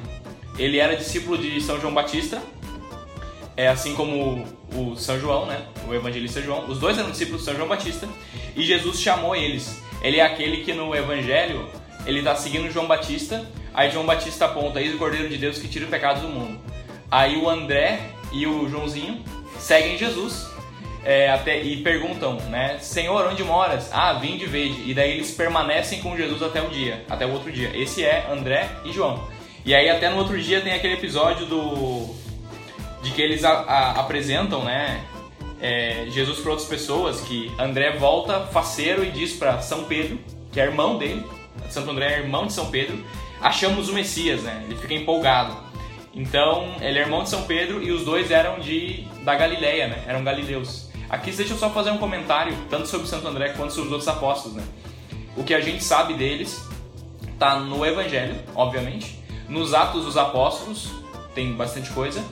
Ele 0.58 0.78
era 0.78 0.96
discípulo 0.96 1.38
de 1.38 1.60
São 1.60 1.80
João 1.80 1.94
Batista, 1.94 2.42
é 3.56 3.68
assim 3.68 3.94
como 3.94 4.46
o 4.74 4.96
São 4.96 5.18
João, 5.18 5.46
né? 5.46 5.66
O 5.88 5.94
evangelista 5.94 6.40
João. 6.40 6.66
Os 6.66 6.78
dois 6.78 6.98
eram 6.98 7.10
discípulos 7.10 7.40
de 7.40 7.46
São 7.46 7.56
João 7.56 7.68
Batista 7.68 8.08
e 8.56 8.62
Jesus 8.62 9.00
chamou 9.00 9.36
eles. 9.36 9.82
Ele 10.02 10.18
é 10.18 10.24
aquele 10.24 10.64
que 10.64 10.72
no 10.72 10.94
evangelho 10.94 11.68
ele 12.06 12.20
está 12.20 12.34
seguindo 12.34 12.70
João 12.70 12.86
Batista. 12.86 13.46
Aí 13.72 13.90
João 13.90 14.06
Batista 14.06 14.46
aponta 14.46 14.78
aí 14.78 14.92
o 14.94 14.98
Cordeiro 14.98 15.28
de 15.28 15.36
Deus 15.36 15.58
que 15.58 15.68
tira 15.68 15.86
o 15.86 15.88
pecado 15.88 16.22
do 16.22 16.28
mundo. 16.28 16.58
Aí 17.10 17.36
o 17.36 17.48
André 17.48 18.00
e 18.32 18.46
o 18.46 18.68
Joãozinho 18.68 19.22
seguem 19.58 19.98
Jesus 19.98 20.48
é, 21.04 21.30
até, 21.30 21.62
e 21.62 21.78
perguntam, 21.78 22.34
né? 22.48 22.78
Senhor, 22.80 23.26
onde 23.26 23.42
moras? 23.42 23.90
Ah, 23.92 24.12
vim 24.14 24.36
de 24.36 24.46
verde. 24.46 24.82
E 24.90 24.94
daí 24.94 25.12
eles 25.12 25.30
permanecem 25.30 26.00
com 26.00 26.16
Jesus 26.16 26.42
até 26.42 26.60
o 26.60 26.68
dia, 26.68 27.04
até 27.08 27.26
o 27.26 27.32
outro 27.32 27.50
dia. 27.50 27.70
Esse 27.74 28.04
é 28.04 28.26
André 28.30 28.68
e 28.84 28.92
João. 28.92 29.28
E 29.64 29.74
aí 29.74 29.88
até 29.88 30.08
no 30.08 30.16
outro 30.16 30.40
dia 30.40 30.60
tem 30.60 30.72
aquele 30.72 30.94
episódio 30.94 31.46
do 31.46 32.18
de 33.02 33.10
que 33.12 33.22
eles 33.22 33.44
a, 33.44 33.50
a, 33.50 34.00
apresentam, 34.00 34.62
né? 34.62 35.02
é, 35.60 36.06
Jesus 36.08 36.40
para 36.40 36.50
outras 36.52 36.68
pessoas, 36.68 37.20
que 37.20 37.52
André 37.58 37.92
volta 37.92 38.40
faceiro 38.46 39.04
e 39.04 39.10
diz 39.10 39.34
para 39.34 39.60
São 39.60 39.84
Pedro, 39.84 40.18
que 40.50 40.60
é 40.60 40.64
irmão 40.64 40.96
dele, 40.96 41.24
Santo 41.68 41.90
André 41.90 42.14
é 42.14 42.18
irmão 42.20 42.46
de 42.46 42.52
São 42.52 42.70
Pedro, 42.70 43.04
achamos 43.40 43.88
o 43.88 43.92
Messias, 43.92 44.42
né? 44.42 44.64
Ele 44.66 44.76
fica 44.76 44.94
empolgado. 44.94 45.56
Então, 46.12 46.74
ele 46.80 46.98
é 46.98 47.02
irmão 47.02 47.22
de 47.22 47.28
São 47.28 47.44
Pedro 47.44 47.82
e 47.82 47.92
os 47.92 48.04
dois 48.04 48.30
eram 48.30 48.58
de 48.58 49.06
da 49.22 49.34
Galileia, 49.34 49.86
né? 49.86 50.02
Eram 50.08 50.24
galileus. 50.24 50.89
Aqui 51.10 51.32
deixa 51.32 51.54
eu 51.54 51.58
só 51.58 51.70
fazer 51.70 51.90
um 51.90 51.98
comentário 51.98 52.56
tanto 52.70 52.86
sobre 52.86 53.08
Santo 53.08 53.26
André 53.26 53.48
quanto 53.50 53.72
sobre 53.72 53.88
os 53.88 53.92
outros 53.92 54.08
apóstolos, 54.08 54.56
né? 54.56 54.64
O 55.36 55.42
que 55.42 55.52
a 55.52 55.60
gente 55.60 55.82
sabe 55.82 56.14
deles 56.14 56.64
tá 57.36 57.58
no 57.58 57.84
Evangelho, 57.84 58.36
obviamente, 58.54 59.18
nos 59.48 59.74
Atos 59.74 60.04
dos 60.04 60.16
Apóstolos, 60.16 60.88
tem 61.34 61.52
bastante 61.54 61.90
coisa, 61.90 62.22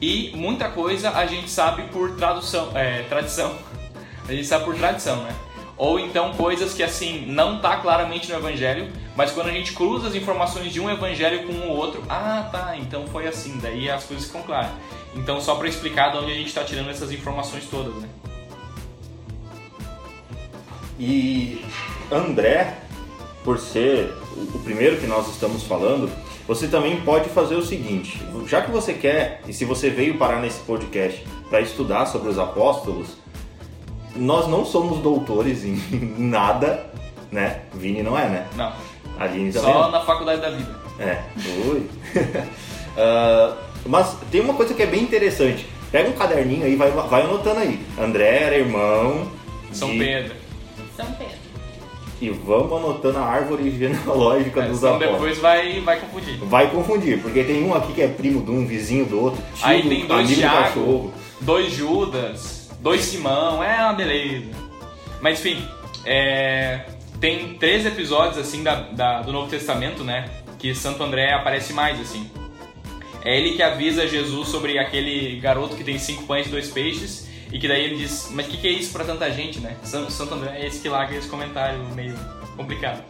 e 0.00 0.32
muita 0.34 0.70
coisa 0.70 1.10
a 1.10 1.26
gente 1.26 1.50
sabe 1.50 1.82
por 1.84 2.16
tradução, 2.16 2.70
é, 2.74 3.02
tradição. 3.02 3.54
A 4.26 4.32
gente 4.32 4.46
sabe 4.46 4.64
por 4.64 4.74
tradição, 4.74 5.16
né? 5.16 5.36
Ou 5.76 6.00
então 6.00 6.32
coisas 6.32 6.72
que 6.72 6.82
assim 6.82 7.26
não 7.26 7.58
tá 7.58 7.76
claramente 7.76 8.32
no 8.32 8.38
evangelho, 8.38 8.90
mas 9.14 9.32
quando 9.32 9.48
a 9.48 9.52
gente 9.52 9.72
cruza 9.72 10.08
as 10.08 10.14
informações 10.14 10.72
de 10.72 10.80
um 10.80 10.88
evangelho 10.88 11.46
com 11.46 11.52
o 11.52 11.76
outro, 11.76 12.02
ah, 12.08 12.48
tá, 12.50 12.74
então 12.78 13.06
foi 13.08 13.26
assim, 13.26 13.58
daí 13.60 13.90
as 13.90 14.04
coisas 14.04 14.24
ficam 14.24 14.42
claras. 14.42 14.70
Então 15.16 15.40
só 15.40 15.54
para 15.54 15.68
explicar 15.68 16.10
de 16.12 16.18
onde 16.18 16.32
a 16.32 16.34
gente 16.34 16.48
está 16.48 16.64
tirando 16.64 16.90
essas 16.90 17.12
informações 17.12 17.64
todas, 17.70 17.94
né? 17.94 18.08
E 20.98 21.64
André, 22.10 22.78
por 23.42 23.58
ser 23.58 24.12
o 24.36 24.58
primeiro 24.60 24.98
que 24.98 25.06
nós 25.06 25.28
estamos 25.28 25.64
falando, 25.64 26.10
você 26.46 26.68
também 26.68 27.00
pode 27.00 27.28
fazer 27.30 27.56
o 27.56 27.62
seguinte: 27.62 28.20
já 28.46 28.62
que 28.62 28.70
você 28.70 28.94
quer, 28.94 29.42
e 29.46 29.52
se 29.52 29.64
você 29.64 29.90
veio 29.90 30.18
parar 30.18 30.40
nesse 30.40 30.60
podcast 30.60 31.24
para 31.48 31.60
estudar 31.60 32.06
sobre 32.06 32.28
os 32.28 32.38
apóstolos, 32.38 33.16
nós 34.14 34.46
não 34.46 34.64
somos 34.64 34.98
doutores 34.98 35.64
em 35.64 35.76
nada, 36.18 36.86
né? 37.30 37.62
Vini 37.72 38.02
não 38.02 38.18
é, 38.18 38.28
né? 38.28 38.48
Não. 38.56 38.72
Aline 39.18 39.52
também. 39.52 39.72
Só 39.72 39.90
na 39.90 40.00
faculdade 40.00 40.40
da 40.40 40.50
vida. 40.50 40.74
É, 40.98 41.22
ui. 41.66 41.88
Ah, 42.96 43.56
mas 43.86 44.16
tem 44.30 44.40
uma 44.40 44.54
coisa 44.54 44.74
que 44.74 44.82
é 44.82 44.86
bem 44.86 45.02
interessante. 45.02 45.66
Pega 45.92 46.08
um 46.08 46.12
caderninho 46.12 46.64
aí 46.64 46.72
e 46.72 46.76
vai, 46.76 46.90
vai 46.90 47.22
anotando 47.22 47.60
aí. 47.60 47.78
André 47.98 48.42
era 48.44 48.56
irmão. 48.58 49.30
São 49.72 49.90
de- 49.90 49.98
Pedro. 49.98 50.34
São 50.96 51.06
Pedro. 51.12 51.44
E 52.20 52.30
vamos 52.30 52.72
anotando 52.72 53.18
a 53.18 53.22
árvore 53.26 53.70
genealógica 53.76 54.62
É, 54.64 54.68
dos 54.68 54.82
apóstolos. 54.84 55.12
depois 55.12 55.38
vai, 55.38 55.80
vai 55.80 56.00
confundir. 56.00 56.38
Vai 56.38 56.70
confundir, 56.70 57.20
porque 57.20 57.44
tem 57.44 57.62
um 57.64 57.74
aqui 57.74 57.92
que 57.92 58.02
é 58.02 58.08
primo 58.08 58.42
de 58.44 58.50
um, 58.50 58.66
vizinho 58.66 59.04
do 59.04 59.20
outro, 59.20 59.42
tio, 59.54 59.66
Aí 59.66 59.82
tem 59.88 60.06
dois 60.06 60.26
amigo 60.42 60.72
do 60.74 61.12
dois 61.40 61.72
Judas, 61.72 62.70
dois 62.80 63.02
Simão, 63.02 63.62
é 63.62 63.76
uma 63.82 63.92
beleza. 63.92 64.50
Mas 65.20 65.38
enfim, 65.40 65.62
é, 66.06 66.80
tem 67.20 67.54
três 67.54 67.84
episódios 67.84 68.38
assim 68.38 68.62
da, 68.62 68.74
da- 68.76 69.22
do 69.22 69.32
Novo 69.32 69.48
Testamento, 69.50 70.02
né? 70.04 70.28
Que 70.58 70.74
Santo 70.74 71.02
André 71.02 71.32
aparece 71.34 71.72
mais 71.72 72.00
assim. 72.00 72.30
É 73.24 73.36
ele 73.38 73.56
que 73.56 73.62
avisa 73.62 74.06
Jesus 74.06 74.48
sobre 74.48 74.78
aquele 74.78 75.40
garoto 75.40 75.76
que 75.76 75.82
tem 75.84 75.98
cinco 75.98 76.24
pães 76.24 76.46
e 76.46 76.50
dois 76.50 76.68
peixes 76.68 77.28
e 77.50 77.58
que 77.58 77.66
daí 77.66 77.84
ele 77.84 77.96
diz, 77.96 78.28
mas 78.32 78.46
o 78.46 78.50
que, 78.50 78.56
que 78.58 78.66
é 78.68 78.70
isso 78.70 78.92
pra 78.92 79.04
tanta 79.04 79.30
gente, 79.30 79.60
né? 79.60 79.76
San- 79.82 80.10
Santo 80.10 80.34
André 80.34 80.58
é 80.58 80.66
esse 80.66 80.80
que 80.80 80.88
larga 80.88 81.16
esse 81.16 81.28
comentário 81.28 81.78
meio 81.94 82.14
complicado. 82.56 83.02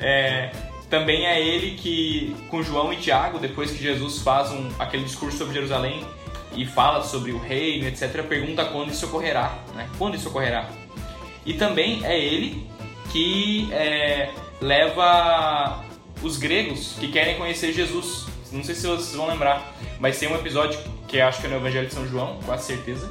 É, 0.00 0.50
também 0.88 1.26
é 1.26 1.40
ele 1.40 1.72
que, 1.76 2.34
com 2.50 2.62
João 2.62 2.92
e 2.92 2.96
Tiago, 2.96 3.38
depois 3.38 3.70
que 3.70 3.82
Jesus 3.82 4.18
faz 4.18 4.50
um, 4.50 4.70
aquele 4.78 5.04
discurso 5.04 5.36
sobre 5.38 5.54
Jerusalém 5.54 6.04
e 6.54 6.64
fala 6.66 7.02
sobre 7.02 7.32
o 7.32 7.38
reino, 7.38 7.86
etc., 7.88 8.22
pergunta 8.22 8.64
quando 8.66 8.90
isso 8.90 9.06
ocorrerá, 9.06 9.58
né? 9.74 9.88
Quando 9.98 10.16
isso 10.16 10.28
ocorrerá? 10.28 10.68
E 11.44 11.54
também 11.54 12.04
é 12.04 12.18
ele 12.18 12.66
que 13.10 13.68
é, 13.72 14.30
leva 14.60 15.82
os 16.22 16.36
gregos 16.36 16.94
que 17.00 17.08
querem 17.08 17.36
conhecer 17.36 17.72
Jesus. 17.72 18.26
Não 18.52 18.62
sei 18.62 18.74
se 18.74 18.86
vocês 18.86 19.14
vão 19.14 19.28
lembrar, 19.28 19.74
mas 19.98 20.18
tem 20.18 20.28
um 20.28 20.34
episódio 20.34 20.78
que 21.08 21.20
acho 21.20 21.40
que 21.40 21.46
é 21.46 21.50
no 21.50 21.56
Evangelho 21.56 21.86
de 21.86 21.94
São 21.94 22.06
João, 22.06 22.38
quase 22.44 22.66
certeza. 22.66 23.10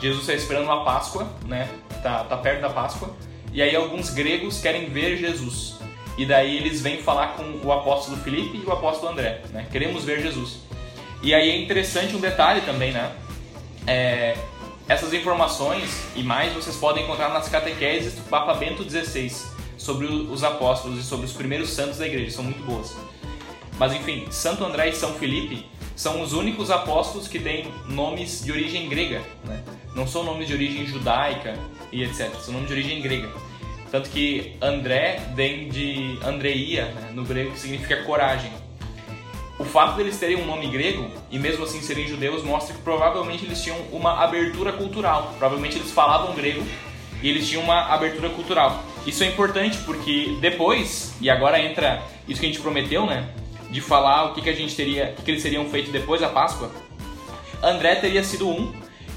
Jesus 0.00 0.22
está 0.22 0.34
esperando 0.34 0.70
a 0.70 0.84
Páscoa, 0.84 1.28
né? 1.46 1.68
Tá, 2.02 2.24
tá 2.24 2.36
perto 2.36 2.62
da 2.62 2.70
Páscoa. 2.70 3.14
E 3.52 3.60
aí 3.60 3.74
alguns 3.74 4.10
gregos 4.10 4.60
querem 4.60 4.88
ver 4.88 5.16
Jesus. 5.16 5.76
E 6.16 6.26
daí 6.26 6.56
eles 6.56 6.80
vêm 6.80 7.02
falar 7.02 7.34
com 7.34 7.60
o 7.64 7.72
apóstolo 7.72 8.16
Filipe 8.18 8.58
e 8.58 8.66
o 8.66 8.72
apóstolo 8.72 9.12
André, 9.12 9.42
né? 9.52 9.66
Queremos 9.70 10.04
ver 10.04 10.20
Jesus. 10.22 10.58
E 11.22 11.34
aí 11.34 11.50
é 11.50 11.56
interessante 11.56 12.16
um 12.16 12.20
detalhe 12.20 12.62
também, 12.62 12.92
né? 12.92 13.12
É, 13.86 14.36
essas 14.88 15.12
informações 15.12 16.04
e 16.16 16.22
mais 16.22 16.52
vocês 16.52 16.76
podem 16.76 17.04
encontrar 17.04 17.28
nas 17.28 17.48
catequeses 17.48 18.14
do 18.14 18.22
Papa 18.28 18.54
Bento 18.54 18.82
XVI 18.82 19.30
sobre 19.76 20.06
os 20.06 20.44
apóstolos 20.44 20.98
e 20.98 21.02
sobre 21.02 21.26
os 21.26 21.32
primeiros 21.32 21.70
santos 21.70 21.98
da 21.98 22.06
igreja, 22.06 22.32
são 22.32 22.44
muito 22.44 22.62
boas. 22.64 22.94
Mas 23.80 23.94
enfim, 23.94 24.26
Santo 24.30 24.62
André 24.62 24.90
e 24.90 24.92
São 24.92 25.14
Felipe 25.14 25.64
são 25.96 26.20
os 26.20 26.34
únicos 26.34 26.70
apóstolos 26.70 27.26
que 27.26 27.38
têm 27.38 27.72
nomes 27.88 28.44
de 28.44 28.52
origem 28.52 28.86
grega, 28.90 29.22
né? 29.42 29.64
não 29.96 30.06
são 30.06 30.22
nomes 30.22 30.46
de 30.48 30.52
origem 30.52 30.86
judaica 30.86 31.58
e 31.90 32.02
etc, 32.02 32.30
são 32.42 32.52
nomes 32.52 32.68
de 32.68 32.74
origem 32.74 33.00
grega. 33.00 33.30
Tanto 33.90 34.10
que 34.10 34.54
André 34.60 35.22
vem 35.34 35.70
de 35.70 36.18
Andreia, 36.22 36.92
né? 36.92 37.10
no 37.14 37.24
grego, 37.24 37.52
que 37.52 37.58
significa 37.58 38.02
coragem. 38.02 38.52
O 39.58 39.64
fato 39.64 39.96
deles 39.96 40.18
terem 40.18 40.36
um 40.36 40.44
nome 40.44 40.68
grego 40.70 41.10
e 41.30 41.38
mesmo 41.38 41.64
assim 41.64 41.80
serem 41.80 42.06
judeus 42.06 42.44
mostra 42.44 42.74
que 42.74 42.82
provavelmente 42.82 43.46
eles 43.46 43.62
tinham 43.62 43.78
uma 43.92 44.22
abertura 44.22 44.74
cultural. 44.74 45.34
Provavelmente 45.38 45.78
eles 45.78 45.90
falavam 45.90 46.34
grego 46.34 46.62
e 47.22 47.30
eles 47.30 47.48
tinham 47.48 47.62
uma 47.62 47.86
abertura 47.94 48.28
cultural. 48.28 48.84
Isso 49.06 49.24
é 49.24 49.26
importante 49.26 49.78
porque 49.86 50.36
depois, 50.38 51.14
e 51.18 51.30
agora 51.30 51.58
entra 51.58 52.02
isso 52.28 52.38
que 52.38 52.46
a 52.46 52.48
gente 52.50 52.60
prometeu, 52.60 53.06
né? 53.06 53.26
De 53.70 53.80
falar 53.80 54.26
o 54.26 54.34
que, 54.34 54.42
que 54.42 54.50
a 54.50 54.54
gente 54.54 54.74
teria, 54.74 55.14
o 55.18 55.22
que, 55.22 55.30
eles 55.30 55.42
teriam 55.42 55.64
feito 55.66 55.90
depois 55.90 56.20
da 56.20 56.28
Páscoa. 56.28 56.70
André 57.62 57.96
teria 57.96 58.24
sido 58.24 58.48
um 58.48 58.72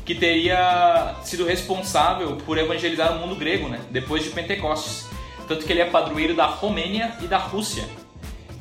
que 0.06 0.14
teria 0.14 1.16
sido 1.24 1.46
responsável 1.46 2.36
por 2.46 2.58
evangelizar 2.58 3.16
o 3.16 3.20
mundo 3.20 3.36
grego, 3.36 3.70
né? 3.70 3.80
Depois 3.90 4.24
de 4.24 4.30
Pentecostes. 4.30 5.08
Tanto 5.48 5.66
que 5.66 5.72
ele 5.72 5.82
é 5.82 5.86
padroeiro 5.86 6.36
da 6.36 6.46
Romênia 6.46 7.18
e 7.22 7.28
da 7.28 7.38
Rússia. 7.38 7.84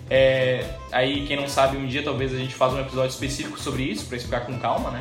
É, 0.09 0.65
aí, 0.91 1.27
quem 1.27 1.37
não 1.37 1.49
sabe, 1.49 1.77
um 1.77 1.87
dia 1.87 2.03
talvez 2.03 2.35
a 2.35 2.37
gente 2.37 2.55
faça 2.55 2.75
um 2.77 2.81
episódio 2.81 3.11
específico 3.11 3.59
sobre 3.59 3.85
isso, 3.85 4.07
para 4.07 4.17
explicar 4.17 4.47
com 4.47 4.59
calma, 4.59 4.91
né? 4.91 5.01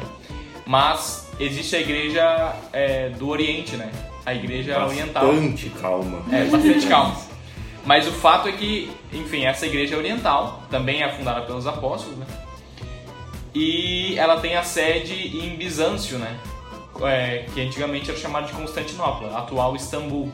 Mas 0.66 1.30
existe 1.40 1.76
a 1.76 1.80
igreja 1.80 2.56
é, 2.72 3.10
do 3.10 3.28
Oriente, 3.28 3.76
né? 3.76 3.92
A 4.26 4.34
igreja 4.34 4.84
oriental. 4.86 5.28
Bastante 5.28 5.70
calma. 5.70 6.24
É, 6.32 6.46
bastante 6.46 6.88
calma. 6.88 7.31
Mas 7.86 8.08
o 8.08 8.12
fato 8.12 8.48
é 8.48 8.52
que, 8.52 8.92
enfim, 9.12 9.46
essa 9.46 9.66
igreja 9.66 9.98
oriental 9.98 10.62
também 10.70 11.02
é 11.02 11.12
fundada 11.12 11.42
pelos 11.42 11.66
apóstolos, 11.66 12.18
né? 12.18 12.26
E 13.54 14.18
ela 14.18 14.40
tem 14.40 14.56
a 14.56 14.64
sede 14.64 15.38
em 15.38 15.56
Bizâncio, 15.56 16.18
né? 16.18 16.40
É, 17.04 17.46
que 17.54 17.62
antigamente 17.62 18.12
era 18.12 18.20
chamado 18.20 18.48
de 18.48 18.54
Constantinopla, 18.54 19.38
atual 19.38 19.76
Istambul. 19.76 20.32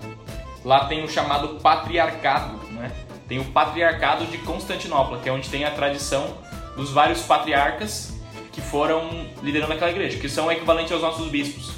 Lá 0.66 0.86
tem 0.86 1.04
o 1.04 1.08
chamado 1.08 1.60
patriarcado, 1.62 2.58
né? 2.74 2.92
tem 3.28 3.40
o 3.40 3.46
Patriarcado 3.46 4.26
de 4.26 4.38
Constantinopla, 4.40 5.20
que 5.20 5.28
é 5.28 5.32
onde 5.32 5.50
tem 5.50 5.66
a 5.66 5.72
tradição 5.72 6.38
dos 6.76 6.92
vários 6.92 7.22
patriarcas 7.24 8.14
que 8.52 8.62
foram 8.62 9.28
liderando 9.44 9.74
aquela 9.74 9.92
igreja, 9.92 10.18
que 10.18 10.30
são 10.30 10.52
equivalentes 10.52 10.92
aos 10.92 11.02
nossos 11.02 11.28
bispos. 11.28 11.72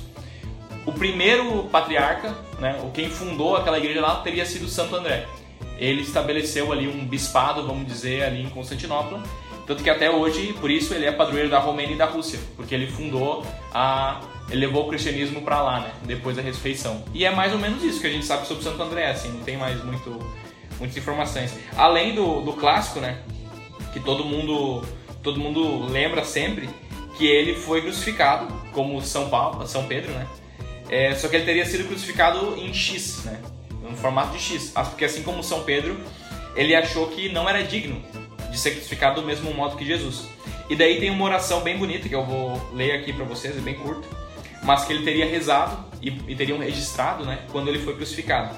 O 0.86 0.94
primeiro 0.94 1.64
patriarca, 1.66 2.34
né, 2.60 2.80
o 2.84 2.92
quem 2.92 3.10
fundou 3.10 3.58
aquela 3.58 3.78
igreja 3.78 4.00
lá, 4.00 4.22
teria 4.22 4.46
sido 4.46 4.68
Santo 4.68 4.96
André. 4.96 5.28
Ele 5.80 6.02
estabeleceu 6.02 6.72
ali 6.72 6.88
um 6.88 7.06
bispado, 7.06 7.66
vamos 7.66 7.88
dizer, 7.88 8.24
ali 8.24 8.44
em 8.44 8.50
Constantinopla, 8.50 9.24
tanto 9.66 9.84
que 9.84 9.90
até 9.90 10.10
hoje, 10.10 10.54
por 10.60 10.70
isso, 10.70 10.94
ele 10.94 11.06
é 11.06 11.12
padroeiro 11.12 11.50
da 11.50 11.60
Romênia 11.60 11.94
e 11.94 11.98
da 11.98 12.06
Rússia, 12.06 12.40
porque 12.56 12.76
ele 12.76 12.88
fundou 12.88 13.46
a 13.74 14.20
ele 14.50 14.66
levou 14.66 14.86
o 14.86 14.90
cristianismo 14.90 15.42
para 15.42 15.62
lá, 15.62 15.80
né? 15.80 15.94
Depois 16.04 16.36
da 16.36 16.42
ressurreição. 16.42 17.04
E 17.14 17.24
é 17.24 17.30
mais 17.30 17.54
ou 17.54 17.60
menos 17.60 17.84
isso 17.84 18.02
que 18.02 18.08
a 18.08 18.10
gente 18.10 18.26
sabe 18.26 18.48
sobre 18.48 18.64
Santo 18.64 18.82
André, 18.82 19.10
assim, 19.12 19.30
não 19.30 19.42
tem 19.42 19.58
mais 19.58 19.84
muito, 19.84 20.20
muitas 20.80 20.98
informações. 20.98 21.54
Além 21.78 22.16
do, 22.16 22.42
do 22.42 22.54
clássico, 22.54 23.00
né? 23.00 23.20
Que 23.94 24.00
todo 24.00 24.26
mundo, 24.26 24.84
todo 25.22 25.40
mundo 25.40 25.86
lembra 25.86 26.24
sempre, 26.24 26.68
que 27.18 27.28
ele 27.28 27.56
foi 27.56 27.82
crucificado, 27.82 28.52
como 28.74 29.00
São 29.02 29.30
Paulo, 29.30 29.68
São 29.68 29.86
Pedro, 29.86 30.12
né? 30.14 30.28
É, 30.90 31.14
só 31.14 31.28
que 31.28 31.36
ele 31.36 31.46
teria 31.46 31.66
sido 31.66 31.88
crucificado 31.88 32.56
em 32.58 32.74
X, 32.74 33.24
né? 33.26 33.40
No 33.90 33.98
formato 33.98 34.38
de 34.38 34.40
X. 34.40 34.72
Porque 34.72 35.06
assim 35.06 35.24
como 35.24 35.44
São 35.44 35.64
Pedro, 35.64 36.00
ele 36.56 36.76
achou 36.76 37.08
que 37.08 37.30
não 37.30 37.50
era 37.50 37.64
digno 37.64 38.02
de 38.52 38.58
ser 38.58 38.72
crucificado 38.72 39.22
do 39.22 39.28
mesmo 39.28 39.54
modo 39.54 39.76
que 39.76 39.86
Jesus. 39.86 40.28
E 40.70 40.76
daí 40.76 41.00
tem 41.00 41.10
uma 41.10 41.26
oração 41.26 41.62
bem 41.62 41.78
bonita 41.78 42.08
que 42.08 42.16
eu 42.16 42.26
vou 42.26 42.62
ler 42.74 42.92
aqui 42.92 43.12
para 43.12 43.26
vocês, 43.26 43.58
é 43.58 43.62
bem 43.62 43.76
curta 43.76 44.08
mas 44.64 44.86
que 44.86 44.94
ele 44.94 45.04
teria 45.04 45.26
rezado 45.26 45.86
e, 46.02 46.10
e 46.28 46.36
teriam 46.36 46.60
registrado 46.60 47.26
né, 47.26 47.40
quando 47.52 47.70
ele 47.70 47.80
foi 47.80 47.96
crucificado. 47.96 48.56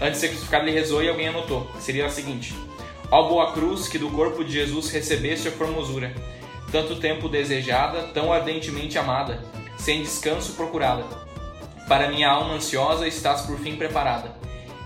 Antes 0.00 0.14
de 0.14 0.18
ser 0.18 0.28
crucificado, 0.28 0.64
ele 0.64 0.72
rezou 0.72 1.02
e 1.02 1.08
alguém 1.08 1.28
anotou, 1.28 1.70
seria 1.78 2.06
a 2.06 2.10
seguinte: 2.10 2.54
Ó 3.10 3.28
boa 3.28 3.52
cruz, 3.52 3.88
que 3.88 3.98
do 3.98 4.10
corpo 4.10 4.44
de 4.44 4.52
Jesus 4.52 4.90
recebeste 4.90 5.48
a 5.48 5.52
formosura, 5.52 6.14
tanto 6.72 6.96
tempo 6.96 7.28
desejada, 7.28 8.04
tão 8.14 8.32
ardentemente 8.32 8.98
amada, 8.98 9.44
sem 9.76 10.02
descanso 10.02 10.54
procurada. 10.54 11.04
Para 11.86 12.08
minha 12.08 12.30
alma 12.30 12.54
ansiosa 12.54 13.06
estás 13.06 13.42
por 13.42 13.58
fim 13.58 13.76
preparada. 13.76 14.39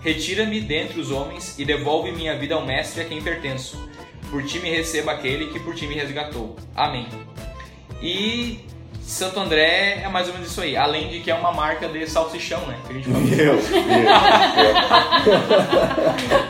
Retira-me 0.04 0.60
dentre 0.60 1.00
os 1.00 1.10
homens 1.10 1.58
e 1.58 1.64
devolve 1.64 2.12
minha 2.12 2.36
vida 2.36 2.54
ao 2.54 2.64
Mestre 2.64 3.00
a 3.00 3.04
quem 3.06 3.22
pertenço. 3.22 3.88
Por 4.30 4.42
ti 4.44 4.58
me 4.58 4.70
receba 4.70 5.12
aquele 5.12 5.46
que 5.46 5.58
por 5.60 5.74
ti 5.74 5.86
me 5.86 5.94
resgatou. 5.94 6.56
Amém. 6.76 7.06
E 8.02 8.58
Santo 9.00 9.40
André 9.40 10.00
é 10.04 10.08
mais 10.08 10.26
ou 10.28 10.34
menos 10.34 10.50
isso 10.50 10.60
aí. 10.60 10.76
Além 10.76 11.08
de 11.08 11.20
que 11.20 11.30
é 11.30 11.34
uma 11.34 11.52
marca 11.52 11.88
de 11.88 12.06
salsichão, 12.06 12.60
né? 12.66 12.76
Que 12.86 12.92
a 12.92 12.96
gente 12.96 13.08
Meu, 13.08 13.22
meu, 13.24 13.54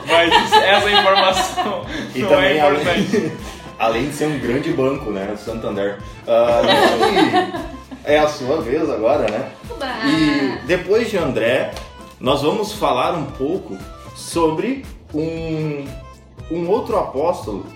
Mas 0.09 0.53
essa 0.53 0.91
informação 0.91 1.85
E 2.15 2.19
não 2.21 2.29
também, 2.31 2.59
é 2.59 2.59
importante. 2.59 3.17
além, 3.17 3.33
além 3.79 4.09
de 4.09 4.15
ser 4.15 4.27
um 4.27 4.39
grande 4.39 4.73
banco, 4.73 5.11
né? 5.11 5.31
O 5.33 5.37
Santander. 5.39 5.99
Ah, 6.27 6.63
e 8.07 8.13
é 8.13 8.19
a 8.19 8.29
sua 8.29 8.61
vez 8.61 8.89
agora, 8.91 9.31
né? 9.31 9.51
Oba! 9.71 9.87
E 10.07 10.59
depois 10.67 11.11
de 11.11 11.17
André, 11.19 11.73
nós 12.21 12.43
vamos 12.43 12.73
falar 12.73 13.15
um 13.15 13.25
pouco 13.25 13.77
sobre 14.15 14.85
um, 15.13 15.85
um 16.51 16.69
outro 16.69 16.97
apóstolo 16.99 17.67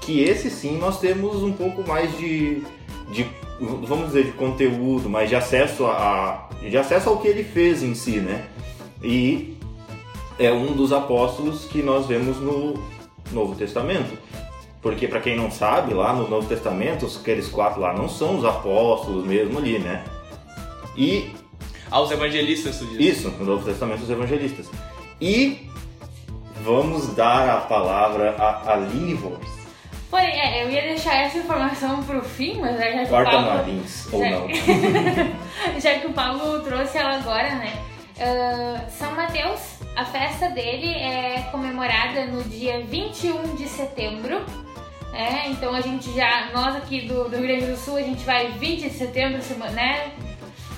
que 0.00 0.22
esse 0.22 0.50
sim 0.50 0.78
nós 0.78 0.98
temos 1.00 1.42
um 1.42 1.52
pouco 1.52 1.86
mais 1.86 2.16
de, 2.16 2.62
de 3.10 3.26
vamos 3.60 4.06
dizer 4.06 4.24
de 4.24 4.32
conteúdo, 4.32 5.08
mas 5.10 5.28
de 5.28 5.36
acesso 5.36 5.86
a 5.86 6.48
de 6.60 6.76
acesso 6.76 7.10
ao 7.10 7.18
que 7.18 7.28
ele 7.28 7.44
fez 7.44 7.82
em 7.82 7.94
si, 7.94 8.18
né? 8.18 8.46
E 9.02 9.56
é 10.38 10.52
um 10.52 10.72
dos 10.72 10.92
apóstolos 10.92 11.64
que 11.66 11.82
nós 11.82 12.06
vemos 12.06 12.38
no 12.38 12.74
Novo 13.32 13.54
Testamento. 13.54 14.16
Porque 14.80 15.08
para 15.08 15.20
quem 15.20 15.36
não 15.36 15.50
sabe, 15.50 15.92
lá 15.92 16.12
no 16.12 16.28
Novo 16.28 16.48
Testamento, 16.48 17.06
aqueles 17.06 17.48
quatro 17.48 17.80
lá 17.80 17.92
não 17.92 18.08
são 18.08 18.38
os 18.38 18.44
apóstolos 18.44 19.26
mesmo 19.26 19.58
ali, 19.58 19.78
né? 19.78 20.04
E 20.96 21.32
Aos 21.90 22.10
evangelistas, 22.10 22.78
tu 22.78 22.86
diz. 22.86 23.18
isso, 23.18 23.30
no 23.30 23.44
Novo 23.44 23.64
Testamento, 23.64 24.02
os 24.02 24.10
evangelistas. 24.10 24.68
E 25.20 25.68
vamos 26.62 27.14
dar 27.14 27.48
a 27.48 27.60
palavra 27.62 28.34
a 28.38 28.72
Aline 28.74 29.14
Volks. 29.14 29.48
Porém, 30.10 30.40
é, 30.40 30.64
eu 30.64 30.70
ia 30.70 30.82
deixar 30.82 31.14
essa 31.16 31.38
informação 31.38 32.02
pro 32.02 32.22
fim, 32.22 32.58
mas 32.60 32.78
já 32.78 32.90
que 32.92 33.02
o 33.04 33.08
Corta 33.08 33.30
Paulo... 33.30 33.46
Marins, 33.46 34.08
ou 34.12 34.20
já- 34.22 34.30
não. 34.30 34.48
já 35.80 35.98
que 35.98 36.06
o 36.06 36.12
Paulo 36.12 36.60
trouxe 36.60 36.96
ela 36.98 37.16
agora, 37.16 37.54
né? 37.56 37.72
Ah, 38.20 38.84
São 38.88 39.12
Mateus, 39.14 39.60
a 39.94 40.04
festa 40.04 40.48
dele 40.48 40.88
é 40.94 41.46
comemorada 41.52 42.24
no 42.26 42.42
dia 42.44 42.80
21 42.84 43.54
de 43.56 43.68
setembro. 43.68 44.44
É, 45.12 45.48
então 45.50 45.74
a 45.74 45.80
gente 45.80 46.14
já, 46.14 46.50
nós 46.52 46.76
aqui 46.76 47.02
do, 47.02 47.24
do 47.28 47.36
Rio 47.36 47.42
Grande 47.46 47.66
do 47.66 47.76
Sul, 47.76 47.96
a 47.96 48.02
gente 48.02 48.24
vai 48.24 48.50
20 48.52 48.82
de 48.82 48.90
setembro, 48.90 49.42
semana, 49.42 49.72
né? 49.72 50.10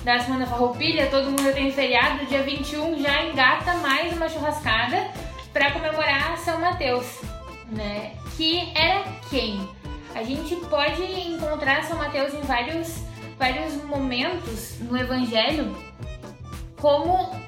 Da 0.03 0.17
Semana 0.17 0.47
Farroupilha, 0.47 1.11
todo 1.11 1.25
mundo 1.25 1.53
tem 1.53 1.71
feriado, 1.71 2.25
dia 2.25 2.41
21 2.41 2.99
já 2.99 3.23
engata 3.23 3.75
mais 3.75 4.11
uma 4.11 4.27
churrascada 4.27 5.11
para 5.53 5.69
comemorar 5.69 6.35
São 6.39 6.59
Mateus, 6.59 7.05
né? 7.67 8.15
Que 8.35 8.71
era 8.75 9.03
quem? 9.29 9.69
A 10.15 10.23
gente 10.23 10.55
pode 10.55 11.03
encontrar 11.03 11.83
São 11.83 11.99
Mateus 11.99 12.33
em 12.33 12.41
vários, 12.41 13.03
vários 13.37 13.75
momentos 13.83 14.79
no 14.79 14.97
Evangelho, 14.97 15.77
como 16.79 17.39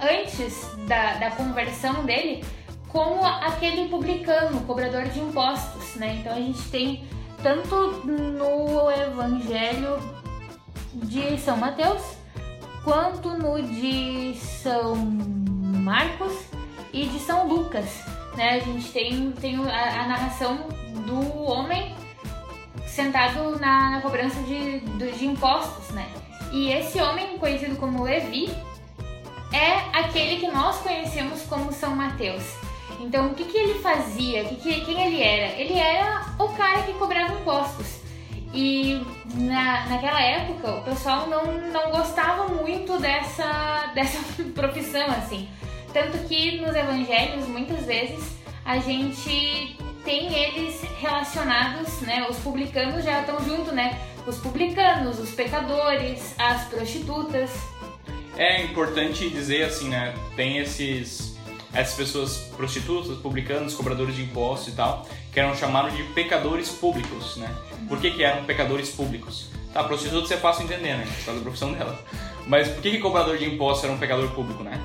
antes 0.00 0.76
da, 0.86 1.14
da 1.14 1.32
conversão 1.32 2.04
dele, 2.04 2.44
como 2.86 3.26
aquele 3.26 3.88
publicano, 3.88 4.60
cobrador 4.60 5.06
de 5.06 5.18
impostos, 5.18 5.96
né? 5.96 6.18
Então 6.20 6.34
a 6.34 6.40
gente 6.40 6.62
tem 6.70 7.04
tanto 7.42 8.06
no 8.06 8.88
Evangelho 8.92 9.98
de 10.94 11.38
São 11.40 11.56
Mateus, 11.56 12.02
quanto 12.82 13.30
no 13.30 13.60
de 13.62 14.34
São 14.36 14.94
Marcos 14.96 16.32
e 16.92 17.06
de 17.06 17.18
São 17.18 17.46
Lucas, 17.48 18.02
né? 18.36 18.54
A 18.54 18.60
gente 18.60 18.90
tem, 18.92 19.32
tem 19.32 19.56
a, 19.56 20.02
a 20.02 20.08
narração 20.08 20.68
do 21.06 21.42
homem 21.44 21.94
sentado 22.86 23.58
na, 23.58 23.90
na 23.90 24.00
cobrança 24.00 24.40
de, 24.42 24.78
do- 24.80 25.10
de 25.12 25.26
impostos, 25.26 25.88
né? 25.90 26.06
E 26.52 26.70
esse 26.70 27.00
homem, 27.00 27.36
conhecido 27.38 27.76
como 27.76 28.04
Levi, 28.04 28.48
é 29.52 29.98
aquele 29.98 30.36
que 30.40 30.46
nós 30.48 30.76
conhecemos 30.78 31.42
como 31.42 31.72
São 31.72 31.94
Mateus. 31.96 32.42
Então, 33.00 33.26
o 33.28 33.34
que, 33.34 33.44
que 33.44 33.56
ele 33.58 33.80
fazia? 33.80 34.44
Que 34.44 34.54
que- 34.56 34.80
quem 34.84 35.02
ele 35.02 35.20
era? 35.22 35.52
Ele 35.60 35.74
era 35.74 36.26
o 36.38 36.48
cara 36.50 36.82
que 36.82 36.92
cobrava 36.94 37.32
impostos. 37.34 38.03
E 38.54 39.04
na, 39.34 39.86
naquela 39.88 40.22
época, 40.22 40.76
o 40.76 40.82
pessoal 40.84 41.28
não, 41.28 41.44
não 41.72 41.90
gostava 41.90 42.46
muito 42.48 42.98
dessa, 43.00 43.90
dessa 43.94 44.18
profissão, 44.54 45.06
assim. 45.08 45.48
Tanto 45.92 46.18
que 46.28 46.60
nos 46.60 46.74
evangelhos, 46.74 47.48
muitas 47.48 47.84
vezes, 47.84 48.36
a 48.64 48.78
gente 48.78 49.76
tem 50.04 50.32
eles 50.32 50.82
relacionados, 51.00 52.00
né? 52.02 52.26
Os 52.30 52.38
publicanos 52.38 53.04
já 53.04 53.20
estão 53.20 53.44
junto, 53.44 53.72
né? 53.72 53.98
Os 54.26 54.38
publicanos, 54.38 55.18
os 55.18 55.30
pecadores, 55.30 56.34
as 56.38 56.64
prostitutas. 56.68 57.50
É 58.36 58.62
importante 58.62 59.28
dizer 59.28 59.64
assim, 59.64 59.88
né? 59.88 60.14
Tem 60.36 60.58
esses 60.58 61.34
essas 61.72 61.94
pessoas 61.94 62.36
prostitutas, 62.56 63.18
publicanos, 63.18 63.74
cobradores 63.74 64.14
de 64.14 64.22
impostos 64.22 64.72
e 64.72 64.76
tal, 64.76 65.06
que 65.34 65.40
eram 65.40 65.54
chamados 65.56 65.94
de 65.96 66.04
pecadores 66.04 66.68
públicos, 66.70 67.36
né? 67.36 67.52
Por 67.88 68.00
que, 68.00 68.12
que 68.12 68.22
eram 68.22 68.44
pecadores 68.44 68.88
públicos? 68.90 69.48
Tá, 69.72 69.82
prostituta 69.82 70.32
é 70.32 70.36
fácil 70.36 70.62
entender, 70.62 70.96
né? 70.96 71.04
Por 71.04 71.24
causa 71.24 71.40
da 71.40 71.42
profissão 71.42 71.72
dela. 71.72 71.98
Mas 72.46 72.68
por 72.68 72.80
que, 72.80 72.92
que 72.92 72.98
cobrador 72.98 73.36
de 73.36 73.44
impostos 73.44 73.84
era 73.84 73.92
um 73.92 73.98
pecador 73.98 74.30
público, 74.30 74.62
né? 74.62 74.80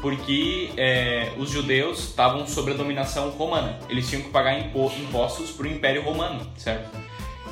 Porque 0.00 0.70
é, 0.78 1.32
os 1.36 1.50
judeus 1.50 1.98
estavam 1.98 2.46
sob 2.46 2.72
a 2.72 2.74
dominação 2.74 3.28
romana. 3.28 3.78
Eles 3.90 4.08
tinham 4.08 4.22
que 4.22 4.30
pagar 4.30 4.58
impo- 4.58 4.90
impostos 4.98 5.50
para 5.50 5.66
o 5.66 5.68
Império 5.68 6.02
Romano, 6.02 6.50
certo? 6.56 6.88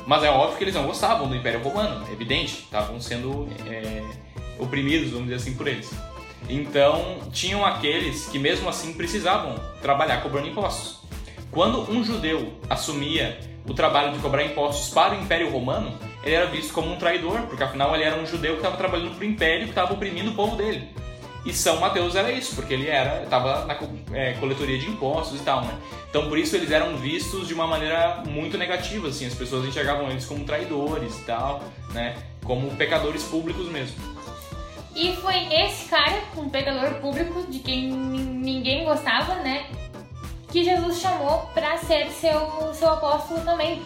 Mas 0.07 0.23
é 0.23 0.29
óbvio 0.31 0.57
que 0.57 0.63
eles 0.63 0.73
não 0.73 0.87
gostavam 0.87 1.27
do 1.27 1.35
Império 1.35 1.61
Romano, 1.61 2.07
é 2.09 2.11
evidente. 2.11 2.63
Estavam 2.63 2.99
sendo 2.99 3.47
é, 3.67 4.03
oprimidos, 4.57 5.11
vamos 5.11 5.25
dizer 5.25 5.35
assim, 5.35 5.53
por 5.53 5.67
eles. 5.67 5.91
Então, 6.49 7.19
tinham 7.31 7.63
aqueles 7.63 8.25
que 8.25 8.39
mesmo 8.39 8.67
assim 8.67 8.93
precisavam 8.93 9.53
trabalhar 9.83 10.23
cobrando 10.23 10.47
impostos. 10.47 10.98
Quando 11.51 11.89
um 11.91 12.03
judeu 12.03 12.53
assumia 12.69 13.39
o 13.67 13.73
trabalho 13.73 14.13
de 14.13 14.19
cobrar 14.19 14.43
impostos 14.43 14.93
para 14.93 15.15
o 15.15 15.21
Império 15.21 15.51
Romano, 15.51 15.91
ele 16.23 16.35
era 16.35 16.45
visto 16.47 16.73
como 16.73 16.91
um 16.91 16.97
traidor, 16.97 17.41
porque 17.43 17.63
afinal 17.63 17.93
ele 17.95 18.03
era 18.03 18.19
um 18.19 18.25
judeu 18.25 18.53
que 18.53 18.59
estava 18.59 18.77
trabalhando 18.77 19.15
para 19.15 19.21
o 19.21 19.27
Império, 19.27 19.63
que 19.63 19.69
estava 19.71 19.93
oprimindo 19.93 20.31
o 20.31 20.35
povo 20.35 20.55
dele. 20.55 20.89
E 21.45 21.53
São 21.53 21.79
Mateus 21.79 22.15
era 22.15 22.31
isso, 22.31 22.53
porque 22.53 22.73
ele 22.73 22.87
era 22.87 23.23
estava 23.23 23.65
na 23.65 23.77
é, 24.13 24.33
coletoria 24.33 24.77
de 24.77 24.87
impostos 24.89 25.39
e 25.39 25.43
tal, 25.43 25.61
né? 25.61 25.73
Então 26.09 26.27
por 26.27 26.37
isso 26.37 26.55
eles 26.55 26.69
eram 26.69 26.97
vistos 26.97 27.47
de 27.47 27.53
uma 27.53 27.65
maneira 27.65 28.23
muito 28.27 28.57
negativa, 28.57 29.07
assim, 29.07 29.25
as 29.25 29.33
pessoas 29.33 29.65
enxergavam 29.65 30.09
eles 30.11 30.25
como 30.25 30.43
traidores 30.43 31.17
e 31.17 31.23
tal, 31.23 31.63
né? 31.93 32.17
Como 32.43 32.69
pecadores 32.75 33.23
públicos 33.23 33.67
mesmo. 33.67 33.95
E 34.95 35.15
foi 35.17 35.47
esse 35.53 35.87
cara, 35.87 36.21
um 36.35 36.49
pecador 36.49 36.95
público, 36.95 37.49
de 37.49 37.59
quem 37.59 37.89
nin- 37.89 38.39
ninguém 38.43 38.83
gostava, 38.83 39.35
né? 39.35 39.67
Que 40.51 40.63
Jesus 40.63 40.99
chamou 40.99 41.49
para 41.53 41.77
ser 41.77 42.09
seu, 42.09 42.73
seu 42.73 42.89
apóstolo 42.89 43.41
também. 43.41 43.81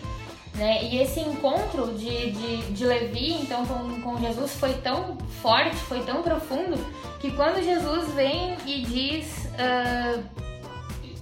Né? 0.55 0.83
E 0.83 1.01
esse 1.01 1.19
encontro 1.19 1.93
de, 1.93 2.31
de, 2.31 2.57
de 2.71 2.85
Levi, 2.85 3.33
então, 3.33 3.65
com, 3.65 4.01
com 4.01 4.19
Jesus 4.19 4.53
foi 4.55 4.73
tão 4.75 5.17
forte, 5.41 5.75
foi 5.75 6.01
tão 6.01 6.21
profundo, 6.21 6.77
que 7.19 7.31
quando 7.31 7.63
Jesus 7.63 8.13
vem 8.13 8.55
e 8.65 8.81
diz 8.81 9.49
uh, 9.53 10.23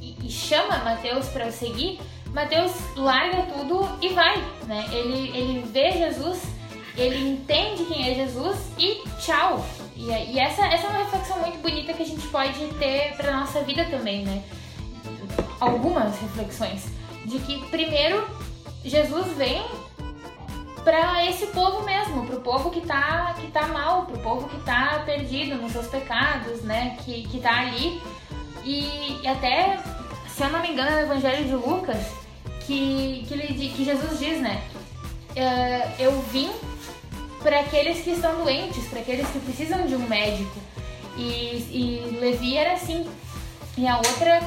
e, 0.01 0.17
e, 0.25 0.29
chama 0.29 0.79
Mateus 0.79 1.27
para 1.29 1.47
o 1.47 1.51
seguir, 1.51 1.99
Mateus 2.33 2.73
larga 2.97 3.43
tudo 3.43 3.87
e 4.01 4.09
vai. 4.09 4.37
Né? 4.67 4.85
Ele, 4.91 5.29
ele 5.37 5.65
vê 5.71 5.91
Jesus, 5.91 6.41
ele 6.97 7.29
entende 7.29 7.85
quem 7.85 8.11
é 8.11 8.15
Jesus 8.15 8.57
e 8.77 9.01
tchau. 9.21 9.65
E, 9.95 10.09
e 10.09 10.39
essa, 10.39 10.65
essa 10.65 10.87
é 10.87 10.89
uma 10.89 11.03
reflexão 11.03 11.39
muito 11.39 11.57
bonita 11.59 11.93
que 11.93 12.03
a 12.03 12.05
gente 12.05 12.27
pode 12.27 12.65
ter 12.79 13.13
para 13.15 13.31
nossa 13.31 13.61
vida 13.61 13.85
também, 13.85 14.25
né? 14.25 14.43
Algumas 15.59 16.19
reflexões 16.19 16.85
de 17.25 17.39
que 17.39 17.65
primeiro 17.67 18.27
Jesus 18.83 19.27
vem 19.37 19.63
para 20.83 21.25
esse 21.27 21.47
povo 21.47 21.83
mesmo, 21.83 22.25
para 22.25 22.35
o 22.35 22.41
povo 22.41 22.71
que 22.71 22.81
tá, 22.81 23.35
que 23.39 23.47
tá 23.51 23.67
mal, 23.67 24.05
para 24.05 24.15
o 24.15 24.19
povo 24.19 24.49
que 24.49 24.59
tá 24.61 25.03
perdido 25.05 25.55
nos 25.61 25.71
seus 25.71 25.87
pecados, 25.87 26.61
né? 26.63 26.97
Que, 27.05 27.23
que 27.27 27.39
tá 27.39 27.59
ali. 27.59 28.01
E, 28.63 29.19
e 29.21 29.27
até, 29.27 29.79
se 30.27 30.43
eu 30.43 30.49
não 30.49 30.61
me 30.61 30.71
engano, 30.71 30.89
é 30.89 31.05
no 31.05 31.11
Evangelho 31.11 31.45
de 31.45 31.53
Lucas, 31.53 32.03
que, 32.65 33.25
que, 33.27 33.33
ele, 33.33 33.69
que 33.69 33.85
Jesus 33.85 34.19
diz, 34.19 34.41
né? 34.41 34.61
Uh, 35.31 36.01
eu 36.01 36.19
vim 36.23 36.51
para 37.41 37.59
aqueles 37.59 38.01
que 38.01 38.11
estão 38.11 38.43
doentes, 38.43 38.85
para 38.87 38.99
aqueles 38.99 39.27
que 39.29 39.39
precisam 39.39 39.85
de 39.85 39.95
um 39.95 40.07
médico. 40.07 40.59
E, 41.17 41.21
e 41.71 42.17
Levi 42.19 42.57
era 42.57 42.73
assim. 42.73 43.07
E 43.77 43.87
a 43.87 43.97
outra 43.97 44.41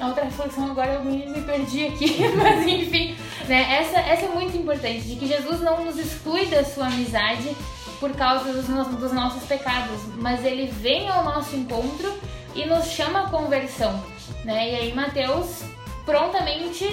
a 0.00 0.06
outra 0.06 0.24
reflexão 0.24 0.70
agora 0.70 0.94
eu 0.94 1.04
me, 1.04 1.26
me 1.26 1.42
perdi 1.42 1.86
aqui, 1.86 2.18
mas 2.36 2.66
enfim, 2.66 3.16
né? 3.46 3.80
Essa, 3.80 3.98
essa 4.00 4.26
é 4.26 4.28
muito 4.28 4.56
importante, 4.56 5.02
de 5.02 5.16
que 5.16 5.26
Jesus 5.26 5.60
não 5.60 5.84
nos 5.84 5.98
exclui 5.98 6.46
da 6.46 6.64
sua 6.64 6.86
amizade 6.86 7.56
por 7.98 8.12
causa 8.12 8.52
dos, 8.52 8.66
dos 8.66 9.12
nossos 9.12 9.42
pecados, 9.44 10.00
mas 10.16 10.44
ele 10.44 10.66
vem 10.66 11.08
ao 11.08 11.24
nosso 11.24 11.56
encontro 11.56 12.16
e 12.54 12.64
nos 12.64 12.86
chama 12.86 13.24
a 13.24 13.28
conversão, 13.28 14.02
né? 14.44 14.70
E 14.70 14.74
aí 14.76 14.94
Mateus 14.94 15.62
prontamente 16.04 16.86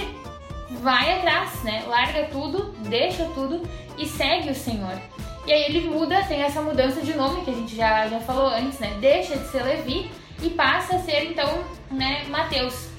vai 0.82 1.20
atrás, 1.20 1.64
né? 1.64 1.84
Larga 1.88 2.26
tudo, 2.26 2.74
deixa 2.90 3.26
tudo 3.36 3.62
e 3.98 4.06
segue 4.06 4.50
o 4.50 4.56
Senhor. 4.56 5.00
E 5.46 5.54
aí 5.54 5.64
ele 5.66 5.88
muda, 5.88 6.24
tem 6.24 6.42
essa 6.42 6.62
mudança 6.62 7.02
de 7.02 7.14
nome 7.14 7.44
que 7.44 7.52
a 7.52 7.54
gente 7.54 7.76
já, 7.76 8.08
já 8.08 8.20
falou 8.20 8.48
antes, 8.48 8.80
né? 8.80 8.98
Deixa 9.00 9.38
de 9.38 9.48
ser 9.48 9.64
Levi 9.64 10.10
e 10.42 10.50
passa 10.50 10.96
a 10.96 11.00
ser 11.00 11.26
então, 11.26 11.64
né, 11.92 12.26
Mateus. 12.30 12.90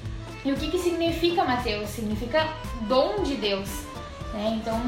E 0.47 0.51
o 0.53 0.55
que, 0.55 0.71
que 0.71 0.79
significa 0.79 1.43
Mateus? 1.43 1.89
Significa 1.89 2.47
dom 2.83 3.21
de 3.21 3.35
Deus. 3.35 3.67
Né? 4.33 4.61
Então, 4.61 4.81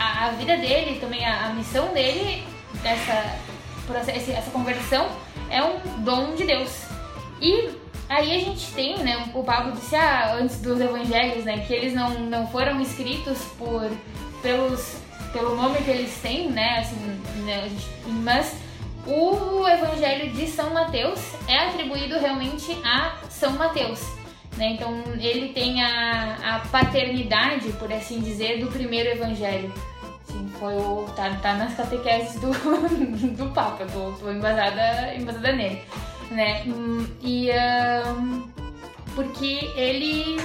a, 0.00 0.28
a, 0.28 0.30
vida 0.30 0.56
dele, 0.56 0.98
também 0.98 1.22
a, 1.22 1.48
a 1.48 1.48
missão 1.50 1.92
dele, 1.92 2.42
essa, 2.82 3.36
essa 4.10 4.50
conversão, 4.50 5.06
é 5.50 5.62
um 5.62 5.78
dom 6.02 6.34
de 6.34 6.44
Deus. 6.44 6.84
E 7.42 7.72
aí 8.08 8.34
a 8.34 8.38
gente 8.38 8.72
tem, 8.72 9.00
né, 9.00 9.30
o 9.34 9.44
Pablo 9.44 9.72
disse 9.72 9.96
ah, 9.96 10.32
antes 10.32 10.62
dos 10.62 10.80
evangelhos, 10.80 11.44
né, 11.44 11.66
que 11.66 11.74
eles 11.74 11.92
não, 11.92 12.08
não 12.20 12.46
foram 12.46 12.80
escritos 12.80 13.36
por, 13.58 13.90
pelos, 14.40 14.96
pelo 15.34 15.56
nome 15.56 15.76
que 15.82 15.90
eles 15.90 16.18
têm, 16.22 16.50
né, 16.50 16.78
assim, 16.78 16.96
né, 17.44 17.70
mas 18.06 18.56
o 19.06 19.68
evangelho 19.68 20.32
de 20.32 20.46
São 20.46 20.72
Mateus 20.72 21.20
é 21.46 21.68
atribuído 21.68 22.18
realmente 22.18 22.72
a 22.82 23.18
São 23.28 23.52
Mateus. 23.58 24.21
Né? 24.56 24.72
Então 24.72 25.02
ele 25.18 25.48
tem 25.48 25.82
a, 25.82 26.56
a 26.56 26.58
paternidade, 26.68 27.70
por 27.72 27.92
assim 27.92 28.20
dizer, 28.20 28.60
do 28.64 28.70
primeiro 28.70 29.10
evangelho. 29.10 29.72
Sim, 30.24 30.50
foi 30.58 30.74
o, 30.74 31.06
tá, 31.16 31.30
tá 31.42 31.54
nas 31.54 31.74
catequeses 31.74 32.40
do, 32.40 32.50
do 33.36 33.52
Papa, 33.52 33.84
tô, 33.86 34.12
tô 34.12 34.30
embasada, 34.30 35.14
embasada 35.14 35.52
nele. 35.52 35.82
Né? 36.30 36.64
E 37.22 37.50
um, 38.06 38.48
porque 39.14 39.70
ele 39.76 40.36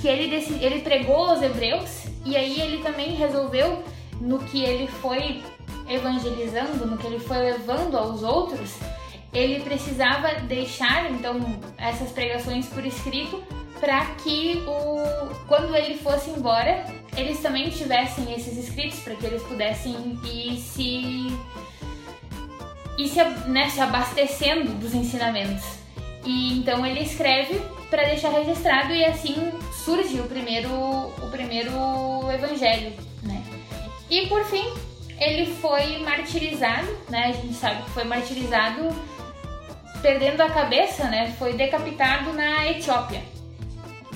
que 0.00 0.08
ele, 0.08 0.32
ele 0.60 0.80
pregou 0.80 1.26
aos 1.26 1.42
hebreus 1.42 2.04
e 2.24 2.36
aí 2.36 2.60
ele 2.60 2.82
também 2.82 3.14
resolveu 3.14 3.82
no 4.20 4.38
que 4.38 4.62
ele 4.62 4.86
foi 4.86 5.42
evangelizando, 5.88 6.86
no 6.86 6.96
que 6.96 7.06
ele 7.06 7.18
foi 7.18 7.38
levando 7.38 7.96
aos 7.96 8.22
outros, 8.22 8.76
ele 9.32 9.60
precisava 9.60 10.40
deixar 10.46 11.10
então 11.10 11.40
essas 11.76 12.10
pregações 12.10 12.66
por 12.66 12.84
escrito 12.84 13.42
para 13.78 14.04
que 14.16 14.62
o 14.66 15.34
quando 15.46 15.74
ele 15.74 15.96
fosse 15.98 16.30
embora 16.30 16.84
eles 17.16 17.40
também 17.40 17.68
tivessem 17.70 18.32
esses 18.34 18.56
escritos 18.56 19.00
para 19.00 19.14
que 19.14 19.26
eles 19.26 19.42
pudessem 19.42 20.18
ir 20.24 20.56
se 20.58 21.38
ir 22.98 23.08
se, 23.08 23.22
né, 23.48 23.68
se 23.68 23.80
abastecendo 23.80 24.72
dos 24.72 24.92
ensinamentos. 24.92 25.64
E 26.24 26.58
então 26.58 26.84
ele 26.84 27.00
escreve 27.00 27.60
para 27.88 28.04
deixar 28.04 28.30
registrado 28.30 28.92
e 28.92 29.04
assim 29.04 29.52
surge 29.84 30.20
o 30.20 30.24
primeiro 30.24 30.70
o 30.70 31.30
primeiro 31.30 31.72
evangelho 32.32 32.92
né? 33.22 33.42
E 34.10 34.26
por 34.26 34.44
fim 34.44 34.64
ele 35.18 35.46
foi 35.46 35.98
martirizado 35.98 36.88
né? 37.08 37.26
A 37.26 37.32
gente 37.32 37.54
sabe 37.54 37.82
que 37.82 37.90
foi 37.90 38.04
martirizado 38.04 38.88
perdendo 40.00 40.40
a 40.40 40.50
cabeça, 40.50 41.04
né, 41.04 41.34
foi 41.38 41.54
decapitado 41.54 42.32
na 42.32 42.66
Etiópia. 42.68 43.22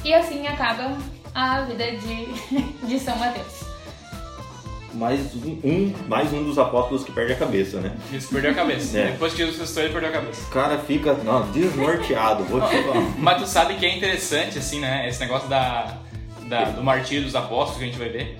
E 0.04 0.12
assim 0.12 0.46
acaba 0.46 0.96
a 1.34 1.62
vida 1.62 1.92
de, 1.92 2.26
de 2.86 2.98
São 2.98 3.16
Mateus. 3.16 3.62
Mais 4.94 5.34
um, 5.34 5.94
mais 6.06 6.32
um 6.34 6.44
dos 6.44 6.58
apóstolos 6.58 7.02
que 7.02 7.12
perde 7.12 7.32
a 7.32 7.36
cabeça, 7.36 7.80
né? 7.80 7.96
Isso, 8.12 8.28
perdeu 8.28 8.50
a 8.50 8.54
cabeça. 8.54 8.98
É. 8.98 9.12
Depois 9.12 9.32
que 9.32 9.38
Jesus 9.38 9.58
ressuscitou, 9.58 9.84
ele 9.84 9.92
perdeu 9.92 10.10
a 10.10 10.12
cabeça. 10.12 10.42
O 10.42 10.50
cara 10.50 10.78
fica 10.80 11.14
não, 11.14 11.50
desnorteado, 11.50 12.44
vou 12.44 12.60
te 12.60 12.82
falar. 12.82 13.00
Mas 13.18 13.40
tu 13.40 13.48
sabe 13.48 13.76
que 13.76 13.86
é 13.86 13.96
interessante, 13.96 14.58
assim, 14.58 14.80
né? 14.80 15.08
Esse 15.08 15.20
negócio 15.20 15.48
da, 15.48 15.96
da, 16.46 16.64
do 16.64 16.84
martírio 16.84 17.24
dos 17.24 17.34
apóstolos 17.34 17.78
que 17.78 17.84
a 17.84 17.86
gente 17.86 17.98
vai 17.98 18.10
ver. 18.10 18.38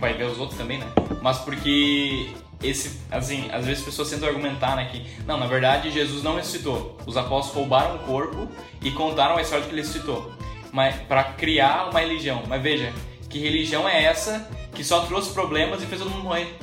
Vai 0.00 0.14
ver 0.14 0.24
os 0.24 0.38
outros 0.38 0.58
também, 0.58 0.78
né? 0.78 0.86
Mas 1.20 1.38
porque 1.38 2.30
esse, 2.62 2.98
assim, 3.10 3.48
às 3.52 3.64
vezes 3.64 3.80
as 3.80 3.84
pessoas 3.84 4.10
tentam 4.10 4.28
argumentar, 4.28 4.74
né, 4.76 4.88
que 4.90 5.06
não, 5.24 5.38
na 5.38 5.46
verdade 5.46 5.90
Jesus 5.90 6.22
não 6.22 6.36
ressuscitou. 6.36 6.96
Os 7.06 7.16
apóstolos 7.16 7.54
roubaram 7.54 7.96
o 7.96 7.98
corpo 8.00 8.48
e 8.82 8.90
contaram 8.90 9.36
a 9.36 9.42
história 9.42 9.62
de 9.62 9.68
que 9.68 9.74
ele 9.74 9.82
ressuscitou, 9.82 10.32
mas 10.72 10.96
para 11.02 11.24
criar 11.24 11.88
uma 11.90 12.00
religião. 12.00 12.42
Mas 12.48 12.60
veja, 12.62 12.92
que 13.28 13.38
religião 13.38 13.88
é 13.88 14.02
essa 14.04 14.48
que 14.74 14.82
só 14.82 15.00
trouxe 15.00 15.32
problemas 15.32 15.82
e 15.82 15.86
fez 15.86 16.00
todo 16.00 16.10
mundo 16.10 16.24
morrer? 16.24 16.56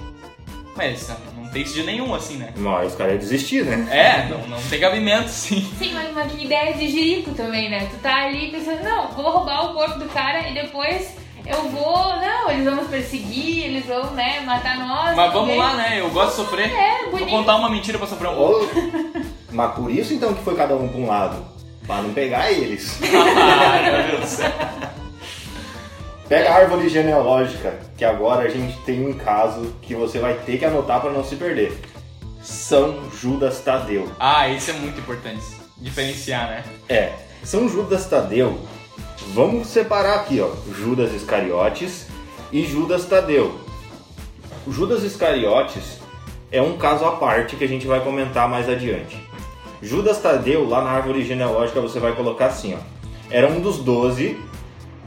Mas 0.76 1.10
não 1.38 1.48
tem 1.50 1.66
sentido 1.66 1.86
nenhum, 1.86 2.14
assim, 2.14 2.36
né? 2.36 2.54
Mas 2.58 2.92
os 2.92 2.98
caras 2.98 3.14
iam 3.14 3.20
desistir, 3.20 3.64
né? 3.64 3.88
É, 3.90 4.28
não, 4.28 4.46
não 4.48 4.62
tem 4.64 4.78
cabimento, 4.78 5.30
sim. 5.30 5.62
Sim, 5.80 5.94
mas, 5.94 6.32
que 6.32 6.44
ideia 6.44 6.74
de 6.74 6.90
jirico 6.90 7.34
também, 7.34 7.70
né? 7.70 7.88
Tu 7.90 7.98
tá 8.00 8.26
ali 8.26 8.52
pensando, 8.52 8.84
não, 8.84 9.08
vou 9.12 9.32
roubar 9.32 9.72
o 9.72 9.74
corpo 9.74 9.98
do 10.00 10.10
cara 10.10 10.50
e 10.50 10.54
depois 10.54 11.16
eu 11.46 11.70
vou, 11.70 12.16
não, 12.20 12.50
eles 12.50 12.66
vão 12.66 12.76
nos 12.76 12.88
perseguir, 12.88 13.66
eles 13.66 13.86
vão, 13.86 14.12
né, 14.12 14.42
matar 14.42 14.78
nós. 14.80 15.16
Mas 15.16 15.34
vamos 15.34 15.58
lá, 15.58 15.76
né? 15.76 16.00
Eu 16.00 16.10
gosto 16.10 16.30
de 16.30 16.36
sofrer. 16.36 16.72
É, 16.72 17.10
bonito. 17.10 17.30
Vou 17.30 17.40
contar 17.40 17.56
uma 17.56 17.70
mentira 17.70 17.98
pra 17.98 18.08
sofrer 18.08 18.30
um 18.30 18.36
pouco. 18.36 18.72
Mas 19.52 19.74
por 19.74 19.92
isso 19.92 20.14
então 20.14 20.34
que 20.34 20.44
foi 20.44 20.56
cada 20.56 20.76
um 20.76 20.88
pra 20.88 21.00
um 21.00 21.08
lado. 21.08 21.46
Pra 21.86 22.02
não 22.02 22.14
pegar 22.14 22.52
eles. 22.52 23.00
Ai, 23.04 23.92
meu 23.92 24.04
Deus 24.12 24.22
do 24.22 24.28
céu. 24.28 24.52
Pega 26.28 26.50
a 26.50 26.56
árvore 26.56 26.90
genealógica, 26.90 27.80
que 27.96 28.04
agora 28.04 28.46
a 28.46 28.50
gente 28.50 28.76
tem 28.80 29.06
um 29.06 29.14
caso 29.14 29.76
que 29.84 29.94
você 29.94 30.18
vai 30.18 30.34
ter 30.34 30.58
que 30.58 30.66
anotar 30.66 31.00
para 31.00 31.12
não 31.12 31.24
se 31.24 31.36
perder. 31.36 31.80
São 32.42 33.12
Judas 33.12 33.60
Tadeu. 33.60 34.12
Ah, 34.20 34.50
isso 34.50 34.72
é 34.72 34.74
muito 34.74 35.00
importante. 35.00 35.44
Diferenciar, 35.78 36.48
né? 36.48 36.64
É. 36.90 37.14
São 37.44 37.70
Judas 37.70 38.08
Tadeu 38.08 38.60
Vamos 39.34 39.68
separar 39.68 40.16
aqui, 40.16 40.40
ó, 40.40 40.50
Judas 40.74 41.14
Iscariotes 41.14 42.08
e 42.52 42.66
Judas 42.66 43.06
Tadeu. 43.06 43.60
O 44.66 44.72
Judas 44.72 45.04
Iscariotes 45.04 46.00
é 46.52 46.62
um 46.62 46.78
caso 46.78 47.06
à 47.06 47.12
parte 47.12 47.56
que 47.56 47.64
a 47.64 47.68
gente 47.68 47.86
vai 47.86 48.02
comentar 48.02 48.48
mais 48.48 48.70
adiante. 48.70 49.18
Judas 49.82 50.22
Tadeu, 50.22 50.68
lá 50.68 50.82
na 50.84 50.90
árvore 50.90 51.24
genealógica, 51.26 51.82
você 51.82 52.00
vai 52.00 52.14
colocar 52.14 52.48
assim, 52.48 52.76
ó. 52.76 52.80
Era 53.30 53.48
um 53.48 53.60
dos 53.60 53.80
doze 53.80 54.38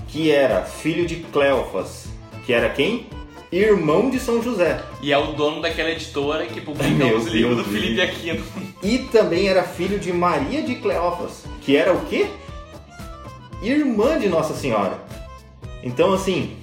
que 0.08 0.30
era 0.30 0.62
filho 0.62 1.06
de 1.06 1.16
Cleofas, 1.16 2.06
que 2.44 2.52
era 2.52 2.68
quem? 2.68 3.06
Irmão 3.50 4.10
de 4.10 4.18
São 4.18 4.42
José. 4.42 4.82
E 5.00 5.12
é 5.12 5.18
o 5.18 5.32
dono 5.32 5.62
daquela 5.62 5.90
editora 5.90 6.44
que 6.46 6.60
publica 6.60 6.90
Meu 6.90 7.16
os 7.16 7.26
livros 7.26 7.56
do 7.56 7.64
Felipe 7.64 8.00
Aquino. 8.00 8.44
E 8.82 8.98
também 9.10 9.48
era 9.48 9.62
filho 9.62 9.98
de 9.98 10.12
Maria 10.12 10.62
de 10.62 10.74
Cleofas, 10.74 11.44
que 11.62 11.76
era 11.76 11.92
o 11.94 12.04
quê? 12.06 12.26
Irmã 13.62 14.18
de 14.18 14.28
Nossa 14.28 14.54
Senhora. 14.54 14.98
Então, 15.82 16.12
assim. 16.12 16.56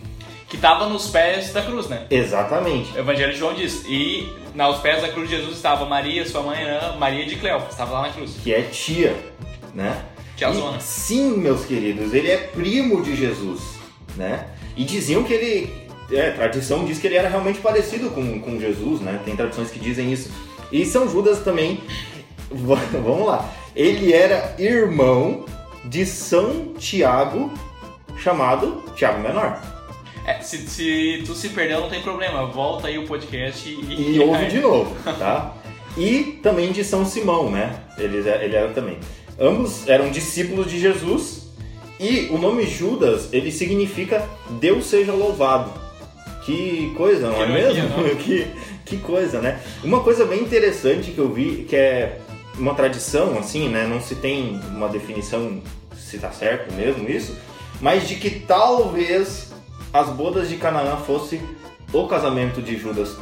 Que 0.48 0.56
estava 0.56 0.88
nos 0.88 1.08
pés 1.08 1.52
da 1.52 1.62
cruz, 1.62 1.88
né? 1.88 2.06
Exatamente. 2.10 2.96
O 2.96 3.00
Evangelho 3.00 3.34
de 3.34 3.40
João 3.40 3.54
diz. 3.54 3.84
E 3.88 4.32
aos 4.58 4.80
pés 4.80 5.02
da 5.02 5.10
cruz 5.10 5.30
de 5.30 5.36
Jesus 5.38 5.56
estava 5.56 5.86
Maria, 5.86 6.26
sua 6.26 6.42
mãe, 6.42 6.60
Maria 6.98 7.26
de 7.26 7.36
Cleófas, 7.36 7.72
estava 7.72 7.94
lá 7.94 8.02
na 8.04 8.10
cruz. 8.10 8.38
Que 8.44 8.54
é 8.54 8.62
tia, 8.62 9.16
né? 9.74 10.04
Tiazona. 10.36 10.78
E, 10.78 10.82
sim, 10.82 11.38
meus 11.38 11.66
queridos, 11.66 12.14
ele 12.14 12.30
é 12.30 12.38
primo 12.38 13.02
de 13.02 13.16
Jesus, 13.16 13.62
né? 14.16 14.48
E 14.78 14.84
diziam 14.84 15.24
que 15.24 15.34
ele, 15.34 15.74
é, 16.12 16.32
tradição 16.32 16.86
diz 16.86 17.00
que 17.00 17.08
ele 17.08 17.16
era 17.16 17.30
realmente 17.30 17.60
parecido 17.60 18.10
com, 18.10 18.40
com 18.40 18.60
Jesus, 18.60 19.02
né? 19.02 19.20
Tem 19.26 19.36
tradições 19.36 19.72
que 19.72 19.80
dizem 19.80 20.12
isso. 20.12 20.32
E 20.72 20.86
São 20.86 21.10
Judas 21.10 21.40
também, 21.40 21.82
vamos 22.52 23.28
lá, 23.28 23.50
ele 23.76 24.14
era 24.14 24.56
irmão 24.60 25.46
de 25.86 26.06
São 26.06 26.74
Tiago, 26.78 27.52
chamado 28.17 28.84
Tiago 28.95 29.21
Menor. 29.21 29.60
É, 30.26 30.41
se, 30.41 30.58
se 30.67 31.24
tu 31.26 31.36
se 31.36 31.50
perdeu, 31.50 31.82
não 31.82 31.89
tem 31.89 32.02
problema. 32.02 32.45
Volta 32.48 32.88
aí 32.88 32.98
o 32.98 33.06
podcast 33.06 33.69
e. 33.69 34.15
E 34.15 34.19
ouve 34.21 34.48
de 34.48 34.60
novo, 34.60 34.95
tá? 35.17 35.54
E 35.98 36.39
também 36.41 36.71
de 36.71 36.84
São 36.84 37.06
Simão, 37.06 37.50
né? 37.52 37.80
Ele, 37.98 38.17
ele 38.17 38.56
era 38.56 38.69
também. 38.74 38.98
Ambos 39.39 39.88
eram 39.88 40.10
discípulos 40.10 40.69
de 40.69 40.80
Jesus 40.80 41.45
e 42.00 42.28
o 42.32 42.38
nome 42.38 42.65
Judas, 42.65 43.30
ele 43.32 43.52
significa 43.52 44.28
Deus 44.60 44.86
seja 44.86 45.13
louvado. 45.13 45.71
Que 46.43 46.93
coisa, 46.95 47.28
não 47.28 47.36
Que 47.36 47.41
é 47.41 47.48
mesmo? 47.48 47.89
não? 47.89 48.15
que, 48.17 48.48
que 48.86 48.98
coisa, 48.98 49.41
né? 49.41 49.60
Uma 49.84 50.02
coisa 50.02 50.26
bem 50.26 50.41
interessante 50.41 51.12
que 51.12 51.17
eu 51.17 51.32
vi, 51.32 51.65
que 51.67 51.76
é 51.76 52.19
uma 52.58 52.74
tradição, 52.74 53.38
assim, 53.38 53.70
né? 53.70 53.86
Não 53.86 54.02
se 54.02 54.15
tem 54.15 54.60
uma 54.76 54.88
definição 54.89 55.62
se 55.98 56.18
tá 56.20 56.32
certo 56.32 56.74
mesmo 56.74 57.10
isso, 57.10 57.36
mas 57.82 58.08
de 58.08 58.15
que 58.15 58.30
talvez 58.30 59.54
as 59.94 60.10
bodas 60.10 60.50
de 60.50 60.58
Canaã 60.58 60.98
fosse 60.98 61.41
o 61.94 62.08
casamento 62.08 62.62
de 62.62 62.78
Judas 62.78 63.15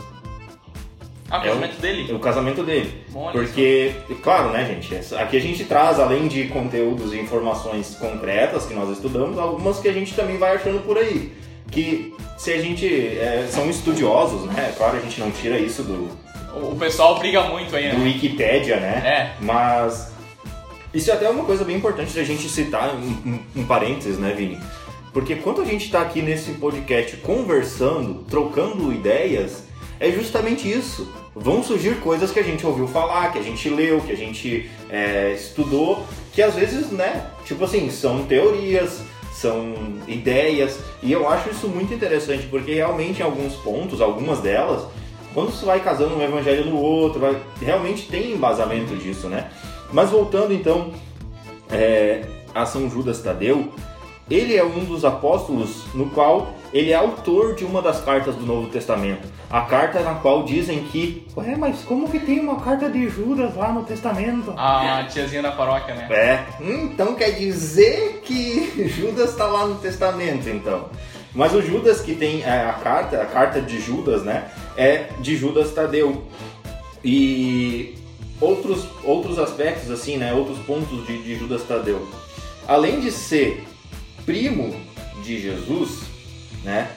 Ah, 1.30 1.40
o 1.40 1.46
É 1.46 1.52
o- 1.52 1.54
casamento 1.54 1.82
dele. 1.82 2.14
o 2.14 2.20
casamento 2.20 2.64
dele. 2.64 3.04
Olha 3.16 3.32
Porque, 3.32 3.92
claro, 4.22 4.52
né, 4.52 4.66
gente? 4.66 5.16
Aqui 5.16 5.38
a 5.38 5.42
gente 5.42 5.64
traz, 5.66 6.00
além 6.00 6.28
de 6.28 6.46
conteúdos 6.50 7.12
e 7.12 7.20
informações 7.20 7.96
concretas 8.00 8.66
que 8.68 8.74
nós 8.76 8.90
estudamos, 8.92 9.40
algumas 9.40 9.80
que 9.80 9.88
a 9.88 9.94
gente 9.94 10.14
também 10.14 10.38
vai 10.38 10.56
achando 10.56 10.86
por 10.86 10.96
aí. 10.98 11.32
Que 11.72 12.14
se 12.38 12.52
a 12.54 12.62
gente. 12.62 12.86
é, 12.86 13.48
são 13.50 13.68
estudiosos, 13.68 14.44
né? 14.52 14.74
Claro, 14.78 14.98
a 14.98 15.00
gente 15.00 15.20
não 15.20 15.32
tira 15.32 15.58
isso 15.58 15.82
do, 15.82 16.08
O, 16.56 16.76
pessoal 16.76 17.18
briga 17.18 17.44
muito 17.44 17.76
aí, 17.76 17.90
do 17.90 17.98
né? 17.98 18.04
Wikipédia, 18.06 18.78
né? 18.78 19.36
É. 19.40 19.44
Mas. 19.44 20.12
Isso 20.94 21.10
é 21.10 21.14
até 21.14 21.28
uma 21.28 21.44
coisa 21.44 21.64
bem 21.64 21.78
importante 21.78 22.14
da 22.14 22.24
gente 22.24 22.48
citar, 22.48 22.94
um, 22.96 23.08
um, 23.32 23.40
um 23.56 23.66
parênteses, 23.66 24.20
né, 24.20 24.32
Vini? 24.38 24.60
Porque 25.12 25.36
quando 25.36 25.62
a 25.62 25.66
gente 25.66 25.86
está 25.86 26.02
aqui 26.02 26.22
nesse 26.22 26.52
podcast 26.54 27.18
conversando, 27.18 28.24
trocando 28.30 28.94
ideias, 28.94 29.64
é 30.00 30.12
justamente 30.12 30.70
isso. 30.70 31.12
Vão 31.36 31.64
surgir 31.64 32.00
coisas 32.00 32.32
que 32.32 32.40
a 32.40 32.44
gente 32.44 32.66
ouviu 32.66 32.88
falar, 32.88 33.32
que 33.32 33.40
a 33.40 33.42
gente 33.44 33.70
leu, 33.70 34.02
que 34.02 34.12
a 34.12 34.18
gente 34.18 34.70
é, 34.90 35.32
estudou, 35.34 36.06
que 36.32 36.42
às 36.42 36.56
vezes, 36.56 36.92
né, 36.92 37.28
tipo 37.46 37.64
assim, 37.64 37.90
são 37.90 38.26
teorias, 38.26 39.02
são 39.32 39.74
ideias, 40.08 40.80
e 41.02 41.12
eu 41.12 41.28
acho 41.28 41.50
isso 41.50 41.68
muito 41.68 41.94
interessante, 41.94 42.46
porque 42.48 42.74
realmente 42.74 43.20
em 43.20 43.24
alguns 43.24 43.56
pontos, 43.56 44.02
algumas 44.02 44.40
delas, 44.40 44.86
quando 45.34 45.52
você 45.52 45.66
vai 45.66 45.80
casando 45.80 46.16
um 46.16 46.22
evangelho 46.22 46.66
no 46.66 46.78
outro, 46.78 47.20
vai- 47.20 47.38
realmente 47.62 48.08
tem 48.08 48.32
embasamento 48.34 48.96
disso, 48.96 49.28
né? 49.28 49.50
Mas 49.92 50.10
voltando 50.10 50.54
então 50.54 50.92
é, 51.72 52.22
a 52.54 52.66
São 52.66 52.90
Judas 52.90 53.22
Tadeu, 53.22 53.70
ele 54.30 54.56
é 54.56 54.64
um 54.64 54.84
dos 54.86 55.04
apóstolos 55.04 55.84
no 55.94 56.10
qual 56.10 56.54
ele 56.74 56.92
é 56.92 56.96
autor 56.96 57.54
de 57.56 57.64
uma 57.66 57.82
das 57.82 58.02
cartas 58.02 58.36
do 58.36 58.46
Novo 58.46 58.68
Testamento. 58.70 59.28
A 59.50 59.62
carta 59.62 60.00
na 60.00 60.16
qual 60.16 60.44
dizem 60.44 60.80
que, 60.86 61.28
ué, 61.38 61.56
mas 61.56 61.82
como 61.84 62.10
que 62.10 62.20
tem 62.20 62.40
uma 62.40 62.56
carta 62.60 62.90
de 62.90 63.08
Judas 63.08 63.56
lá 63.56 63.72
no 63.72 63.84
Testamento? 63.84 64.52
A 64.58 65.04
tiazinha 65.04 65.44
da 65.44 65.52
paróquia, 65.52 65.94
né? 65.94 66.08
É, 66.10 66.46
então 66.60 67.14
quer 67.14 67.32
dizer 67.32 68.22
que 68.26 68.88
Judas 68.90 69.30
está 69.32 69.46
lá 69.46 69.66
no 69.68 69.76
Testamento, 69.76 70.50
então. 70.50 70.86
Mas 71.34 71.54
o 71.54 71.62
Judas 71.62 72.02
que 72.02 72.16
tem 72.16 72.44
é, 72.44 72.66
a 72.66 72.74
carta, 72.74 73.22
a 73.22 73.26
carta 73.26 73.62
de 73.62 73.80
Judas, 73.80 74.24
né, 74.24 74.52
é 74.78 75.10
de 75.20 75.36
Judas 75.36 75.72
Tadeu. 75.72 76.24
E 77.04 77.96
outros, 78.40 78.86
outros 79.04 79.40
aspectos, 79.40 79.90
assim, 79.90 80.18
né, 80.18 80.34
outros 80.34 80.60
pontos 80.60 81.06
de, 81.08 81.22
de 81.22 81.36
Judas 81.36 81.64
Tadeu. 81.64 82.08
Além 82.68 83.00
de 83.00 83.12
ser 83.12 83.66
primo 84.26 84.76
de 85.24 85.42
Jesus, 85.42 86.02
né, 86.64 86.90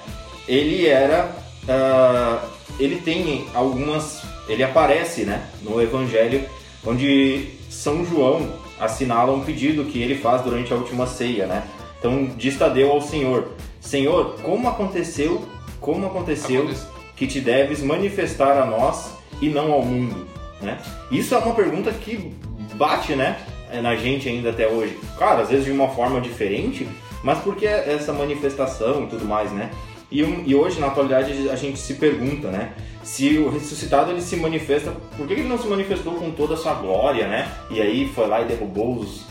ele 0.47 0.87
era, 0.87 1.35
ah, 1.69 2.45
ele 2.79 2.97
tem 2.97 3.47
algumas, 3.55 4.23
ele 4.49 4.63
aparece, 4.63 5.25
né, 5.25 5.49
no 5.63 5.81
Evangelho, 5.81 6.45
onde 6.85 7.49
São 7.71 8.05
João 8.05 8.49
assinala 8.79 9.33
um 9.33 9.41
pedido 9.41 9.85
que 9.85 10.01
ele 10.01 10.17
faz 10.17 10.43
durante 10.43 10.73
a 10.73 10.77
última 10.77 11.07
ceia, 11.07 11.47
né? 11.47 11.65
Então 11.99 12.27
diz 12.37 12.57
Tadeu 12.57 12.91
ao 12.91 13.01
Senhor: 13.01 13.53
Senhor, 13.87 14.35
como 14.43 14.69
aconteceu, 14.69 15.47
como 15.81 16.07
aconteceu 16.07 16.63
Acontece- 16.65 16.87
que 17.17 17.27
te 17.27 17.41
deves 17.41 17.83
manifestar 17.83 18.61
a 18.61 18.67
nós 18.67 19.13
e 19.41 19.49
não 19.49 19.73
ao 19.73 19.83
mundo, 19.83 20.27
né? 20.61 20.79
Isso 21.11 21.35
é 21.35 21.39
uma 21.39 21.55
pergunta 21.55 21.91
que 21.93 22.35
bate, 22.75 23.15
né, 23.15 23.39
na 23.83 23.95
gente 23.97 24.29
ainda 24.29 24.51
até 24.51 24.67
hoje. 24.67 24.99
Claro, 25.17 25.43
às 25.43 25.49
vezes 25.49 25.65
de 25.65 25.71
uma 25.71 25.89
forma 25.89 26.21
diferente, 26.21 26.87
mas 27.23 27.39
por 27.39 27.55
que 27.57 27.65
essa 27.67 28.13
manifestação 28.13 29.05
e 29.05 29.07
tudo 29.07 29.25
mais, 29.25 29.51
né? 29.53 29.71
E, 30.11 30.21
e 30.21 30.55
hoje, 30.55 30.79
na 30.81 30.89
atualidade, 30.89 31.49
a 31.49 31.57
gente 31.57 31.79
se 31.79 31.95
pergunta, 31.95 32.49
né? 32.49 32.73
Se 33.03 33.39
o 33.39 33.49
ressuscitado 33.51 34.11
ele 34.11 34.21
se 34.21 34.37
manifesta, 34.37 34.93
por 35.17 35.27
que 35.27 35.33
ele 35.33 35.45
não 35.49 35.59
se 35.59 35.67
manifestou 35.69 36.15
com 36.15 36.31
toda 36.33 36.55
a 36.55 36.57
sua 36.57 36.75
glória, 36.75 37.27
né? 37.29 37.49
E 37.71 37.81
aí 37.81 38.09
foi 38.15 38.27
lá 38.27 38.41
e 38.43 38.45
derrubou 38.47 38.99
os, 38.99 39.23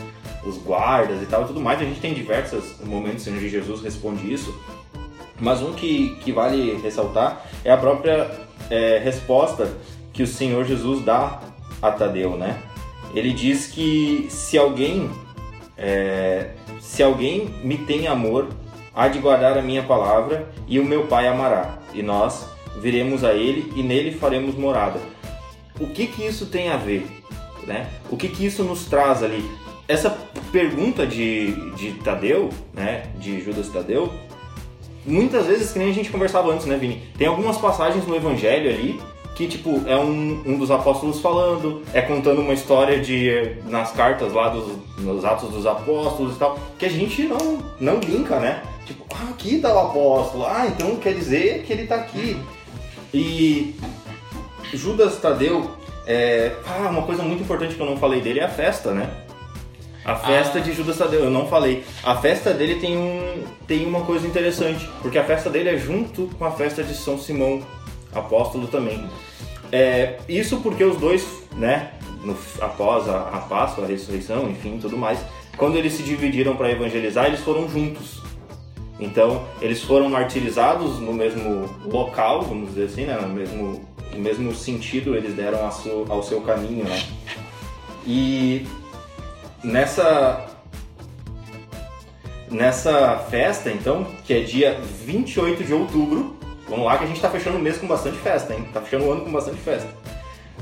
os 0.46 0.58
guardas 0.58 1.22
e 1.22 1.26
tal 1.26 1.42
e 1.42 1.46
tudo 1.46 1.60
mais. 1.60 1.80
A 1.80 1.84
gente 1.84 2.00
tem 2.00 2.14
diversos 2.14 2.76
momentos 2.84 3.26
onde 3.26 3.48
Jesus 3.48 3.82
responde 3.82 4.32
isso. 4.32 4.54
Mas 5.38 5.60
um 5.60 5.72
que, 5.72 6.16
que 6.16 6.32
vale 6.32 6.78
ressaltar 6.82 7.44
é 7.64 7.70
a 7.70 7.76
própria 7.76 8.30
é, 8.70 8.98
resposta 8.98 9.70
que 10.12 10.22
o 10.22 10.26
Senhor 10.26 10.64
Jesus 10.64 11.04
dá 11.04 11.40
a 11.82 11.90
Tadeu, 11.90 12.36
né? 12.36 12.58
Ele 13.14 13.32
diz 13.32 13.66
que 13.66 14.26
se 14.30 14.56
alguém 14.56 15.10
é, 15.76 16.52
se 16.80 17.02
alguém 17.02 17.48
me 17.62 17.76
tem 17.76 18.06
amor, 18.06 18.48
há 18.94 19.08
de 19.08 19.18
guardar 19.18 19.58
a 19.58 19.62
minha 19.62 19.82
palavra 19.82 20.48
e 20.66 20.78
o 20.80 20.84
meu 20.84 21.06
Pai 21.06 21.28
amará, 21.28 21.78
e 21.92 22.02
nós 22.02 22.46
viremos 22.80 23.24
a 23.24 23.34
ele 23.34 23.72
e 23.76 23.82
nele 23.82 24.12
faremos 24.12 24.54
morada. 24.54 24.98
O 25.78 25.88
que 25.88 26.06
que 26.06 26.24
isso 26.24 26.46
tem 26.46 26.70
a 26.70 26.76
ver? 26.76 27.06
Né? 27.66 27.90
O 28.10 28.16
que 28.16 28.28
que 28.28 28.46
isso 28.46 28.62
nos 28.64 28.86
traz 28.86 29.22
ali? 29.22 29.44
Essa 29.88 30.10
pergunta 30.50 31.06
de, 31.06 31.52
de 31.76 31.92
Tadeu, 32.02 32.50
né, 32.74 33.06
de 33.18 33.40
Judas 33.40 33.68
Tadeu, 33.68 34.12
muitas 35.04 35.46
vezes, 35.46 35.72
que 35.72 35.78
nem 35.78 35.90
a 35.90 35.94
gente 35.94 36.10
conversava 36.10 36.52
antes, 36.52 36.66
né, 36.66 36.76
Vini? 36.76 37.02
Tem 37.16 37.26
algumas 37.26 37.56
passagens 37.58 38.06
no 38.06 38.16
Evangelho 38.16 38.68
ali 38.70 39.00
que, 39.36 39.46
tipo, 39.46 39.82
é 39.86 39.96
um, 39.96 40.42
um 40.46 40.58
dos 40.58 40.70
apóstolos 40.70 41.20
falando, 41.20 41.82
é 41.92 42.00
contando 42.00 42.40
uma 42.40 42.54
história 42.54 42.98
de 42.98 43.58
nas 43.66 43.92
cartas 43.92 44.32
lá 44.32 44.48
dos 44.48 44.72
nos 44.98 45.24
Atos 45.26 45.50
dos 45.50 45.66
Apóstolos 45.66 46.36
e 46.36 46.38
tal, 46.38 46.58
que 46.78 46.86
a 46.86 46.88
gente 46.88 47.22
não, 47.24 47.62
não 47.78 48.00
linka, 48.00 48.40
né? 48.40 48.62
Tipo, 48.86 49.04
ah, 49.14 49.28
aqui 49.30 49.58
tá 49.58 49.74
o 49.74 49.78
apóstolo, 49.78 50.46
ah, 50.46 50.66
então 50.66 50.96
quer 50.96 51.12
dizer 51.12 51.64
que 51.64 51.72
ele 51.72 51.86
tá 51.86 51.96
aqui. 51.96 52.36
E 53.12 53.76
Judas 54.72 55.18
Tadeu, 55.18 55.70
é, 56.06 56.52
ah, 56.66 56.88
uma 56.88 57.02
coisa 57.02 57.22
muito 57.22 57.42
importante 57.42 57.74
que 57.74 57.80
eu 57.80 57.86
não 57.86 57.98
falei 57.98 58.22
dele 58.22 58.40
é 58.40 58.44
a 58.44 58.48
festa, 58.48 58.92
né? 58.92 59.25
A 60.06 60.14
festa 60.14 60.58
Ah. 60.58 60.60
de 60.62 60.72
Judas 60.72 60.96
Tadeu, 60.98 61.24
eu 61.24 61.30
não 61.30 61.46
falei. 61.48 61.82
A 62.04 62.14
festa 62.16 62.54
dele 62.54 62.76
tem, 62.76 62.96
um, 62.96 63.42
tem 63.66 63.84
uma 63.84 64.02
coisa 64.02 64.26
interessante, 64.26 64.88
porque 65.02 65.18
a 65.18 65.24
festa 65.24 65.50
dele 65.50 65.68
é 65.70 65.76
junto 65.76 66.28
com 66.38 66.44
a 66.44 66.50
festa 66.52 66.82
de 66.84 66.94
São 66.94 67.18
Simão, 67.18 67.60
apóstolo 68.14 68.68
também. 68.68 69.04
É, 69.72 70.18
isso 70.28 70.58
porque 70.58 70.84
os 70.84 70.96
dois, 70.96 71.26
né, 71.56 71.90
no- 72.22 72.36
após 72.60 73.08
a, 73.08 73.18
a 73.30 73.38
Páscoa, 73.40 73.84
a 73.84 73.88
ressurreição, 73.88 74.48
enfim, 74.48 74.78
tudo 74.80 74.96
mais, 74.96 75.18
quando 75.56 75.76
eles 75.76 75.92
se 75.94 76.04
dividiram 76.04 76.54
para 76.54 76.70
evangelizar, 76.70 77.26
eles 77.26 77.40
foram 77.40 77.68
juntos. 77.68 78.22
Então, 79.00 79.42
eles 79.60 79.82
foram 79.82 80.08
martirizados 80.08 81.00
no 81.00 81.12
mesmo 81.12 81.68
local, 81.84 82.42
vamos 82.42 82.68
dizer 82.70 82.84
assim, 82.84 83.04
né, 83.06 83.18
no 83.20 83.28
mesmo, 83.28 83.84
no 84.12 84.18
mesmo 84.20 84.54
sentido, 84.54 85.16
eles 85.16 85.34
deram 85.34 85.66
a 85.66 85.70
seu- 85.72 86.06
ao 86.08 86.22
seu 86.22 86.40
caminho, 86.42 86.84
né. 86.84 87.02
E 88.06 88.64
nessa 89.66 90.46
nessa 92.48 93.18
festa, 93.28 93.70
então, 93.70 94.06
que 94.24 94.32
é 94.32 94.40
dia 94.40 94.80
28 95.04 95.64
de 95.64 95.74
outubro, 95.74 96.36
vamos 96.68 96.86
lá 96.86 96.96
que 96.96 97.04
a 97.04 97.06
gente 97.06 97.20
tá 97.20 97.28
fechando 97.28 97.58
o 97.58 97.60
mês 97.60 97.76
com 97.76 97.88
bastante 97.88 98.16
festa, 98.18 98.54
hein? 98.54 98.66
Tá 98.72 98.80
fechando 98.80 99.04
o 99.04 99.12
ano 99.12 99.22
com 99.22 99.32
bastante 99.32 99.58
festa. 99.58 99.88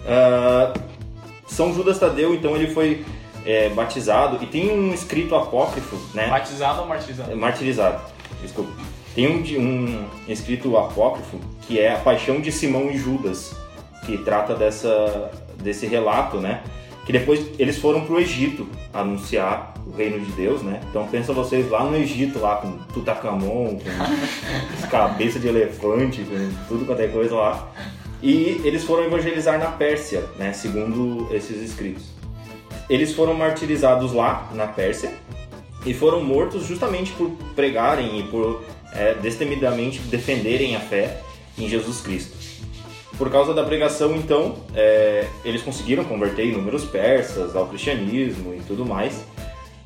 Ah, 0.06 0.72
São 1.46 1.74
Judas 1.74 1.98
Tadeu, 1.98 2.34
então, 2.34 2.56
ele 2.56 2.68
foi 2.68 3.04
é, 3.44 3.68
batizado 3.68 4.42
e 4.42 4.46
tem 4.46 4.70
um 4.72 4.94
escrito 4.94 5.36
apócrifo, 5.36 5.96
né? 6.14 6.28
Batizado 6.28 6.80
ou 6.80 6.88
martirizado? 6.88 7.36
Martirizado, 7.36 8.00
desculpa. 8.40 8.72
Tem 9.14 9.28
um, 9.28 9.42
um 9.58 10.08
escrito 10.26 10.76
apócrifo 10.76 11.38
que 11.62 11.78
é 11.78 11.92
a 11.92 11.98
paixão 11.98 12.40
de 12.40 12.50
Simão 12.50 12.90
e 12.90 12.96
Judas, 12.96 13.54
que 14.06 14.18
trata 14.18 14.54
dessa, 14.54 15.30
desse 15.62 15.86
relato, 15.86 16.38
né? 16.38 16.62
Que 17.04 17.12
depois 17.12 17.46
eles 17.58 17.78
foram 17.78 18.00
para 18.00 18.14
o 18.14 18.18
Egito 18.18 18.66
anunciar 18.94 19.74
o 19.86 19.90
reino 19.90 20.24
de 20.24 20.30
Deus, 20.32 20.62
né? 20.62 20.80
Então 20.88 21.06
pensa 21.08 21.32
vocês 21.32 21.68
lá 21.68 21.84
no 21.84 21.96
Egito, 21.96 22.38
lá 22.38 22.56
com 22.56 22.78
Tutankhamon, 22.94 23.78
com 23.78 24.86
cabeça 24.88 25.40
de 25.40 25.48
elefante, 25.48 26.22
com 26.22 26.68
tudo 26.68 26.86
quanto 26.86 27.02
é 27.02 27.08
coisa 27.08 27.34
lá. 27.34 27.68
E 28.22 28.60
eles 28.64 28.84
foram 28.84 29.04
evangelizar 29.04 29.58
na 29.58 29.66
Pérsia, 29.66 30.24
né? 30.38 30.52
Segundo 30.52 31.28
esses 31.34 31.60
escritos. 31.60 32.04
Eles 32.88 33.12
foram 33.12 33.34
martirizados 33.34 34.12
lá 34.12 34.48
na 34.54 34.66
Pérsia 34.66 35.12
e 35.84 35.92
foram 35.92 36.22
mortos 36.22 36.64
justamente 36.64 37.12
por 37.12 37.30
pregarem 37.54 38.20
e 38.20 38.22
por 38.24 38.62
é, 38.92 39.14
destemidamente 39.14 39.98
defenderem 40.00 40.76
a 40.76 40.80
fé 40.80 41.20
em 41.58 41.68
Jesus 41.68 42.00
Cristo. 42.00 42.43
Por 43.16 43.30
causa 43.30 43.54
da 43.54 43.62
pregação, 43.62 44.16
então, 44.16 44.56
é, 44.74 45.26
eles 45.44 45.62
conseguiram 45.62 46.04
converter 46.04 46.46
inúmeros 46.46 46.84
persas 46.84 47.54
ao 47.54 47.66
cristianismo 47.66 48.54
e 48.54 48.60
tudo 48.60 48.84
mais. 48.84 49.24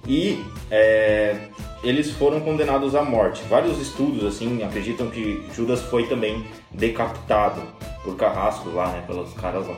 E 0.06 0.42
é, 0.70 1.36
eles 1.82 2.10
foram 2.12 2.40
condenados 2.40 2.94
à 2.94 3.02
morte. 3.02 3.42
Vários 3.48 3.78
estudos 3.78 4.24
assim 4.24 4.62
acreditam 4.62 5.10
que 5.10 5.44
Judas 5.54 5.82
foi 5.82 6.06
também 6.06 6.44
decapitado 6.70 7.60
por 8.02 8.16
carrascos 8.16 8.72
lá, 8.72 8.88
né, 8.88 9.04
pelos 9.06 9.32
caras 9.34 9.66
lá. 9.66 9.76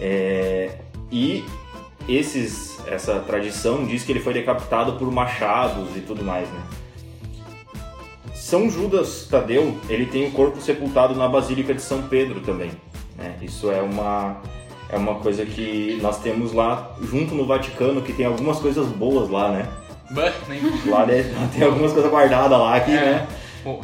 É, 0.00 0.78
e 1.10 1.44
esses, 2.08 2.78
essa 2.86 3.18
tradição 3.20 3.84
diz 3.84 4.04
que 4.04 4.12
ele 4.12 4.20
foi 4.20 4.32
decapitado 4.32 4.92
por 4.92 5.10
machados 5.10 5.96
e 5.96 6.00
tudo 6.00 6.22
mais, 6.22 6.48
né? 6.48 6.62
São 8.48 8.70
Judas 8.70 9.26
Tadeu, 9.30 9.76
ele 9.90 10.06
tem 10.06 10.26
o 10.26 10.30
corpo 10.30 10.58
sepultado 10.58 11.14
na 11.14 11.28
Basílica 11.28 11.74
de 11.74 11.82
São 11.82 12.00
Pedro 12.04 12.40
também. 12.40 12.70
Né? 13.14 13.34
Isso 13.42 13.70
é 13.70 13.82
uma, 13.82 14.38
é 14.88 14.96
uma 14.96 15.16
coisa 15.16 15.44
que 15.44 15.98
nós 16.00 16.18
temos 16.20 16.54
lá 16.54 16.92
junto 17.02 17.34
no 17.34 17.46
Vaticano, 17.46 18.00
que 18.00 18.10
tem 18.14 18.24
algumas 18.24 18.58
coisas 18.58 18.86
boas 18.86 19.28
lá, 19.28 19.50
né? 19.50 19.68
Bah, 20.10 20.32
nem... 20.48 20.62
Lá 20.90 21.04
né, 21.04 21.24
tem 21.54 21.62
algumas 21.66 21.92
coisas 21.92 22.10
guardadas 22.10 22.58
lá 22.58 22.76
aqui, 22.76 22.92
É. 22.92 22.94
né? 22.94 23.26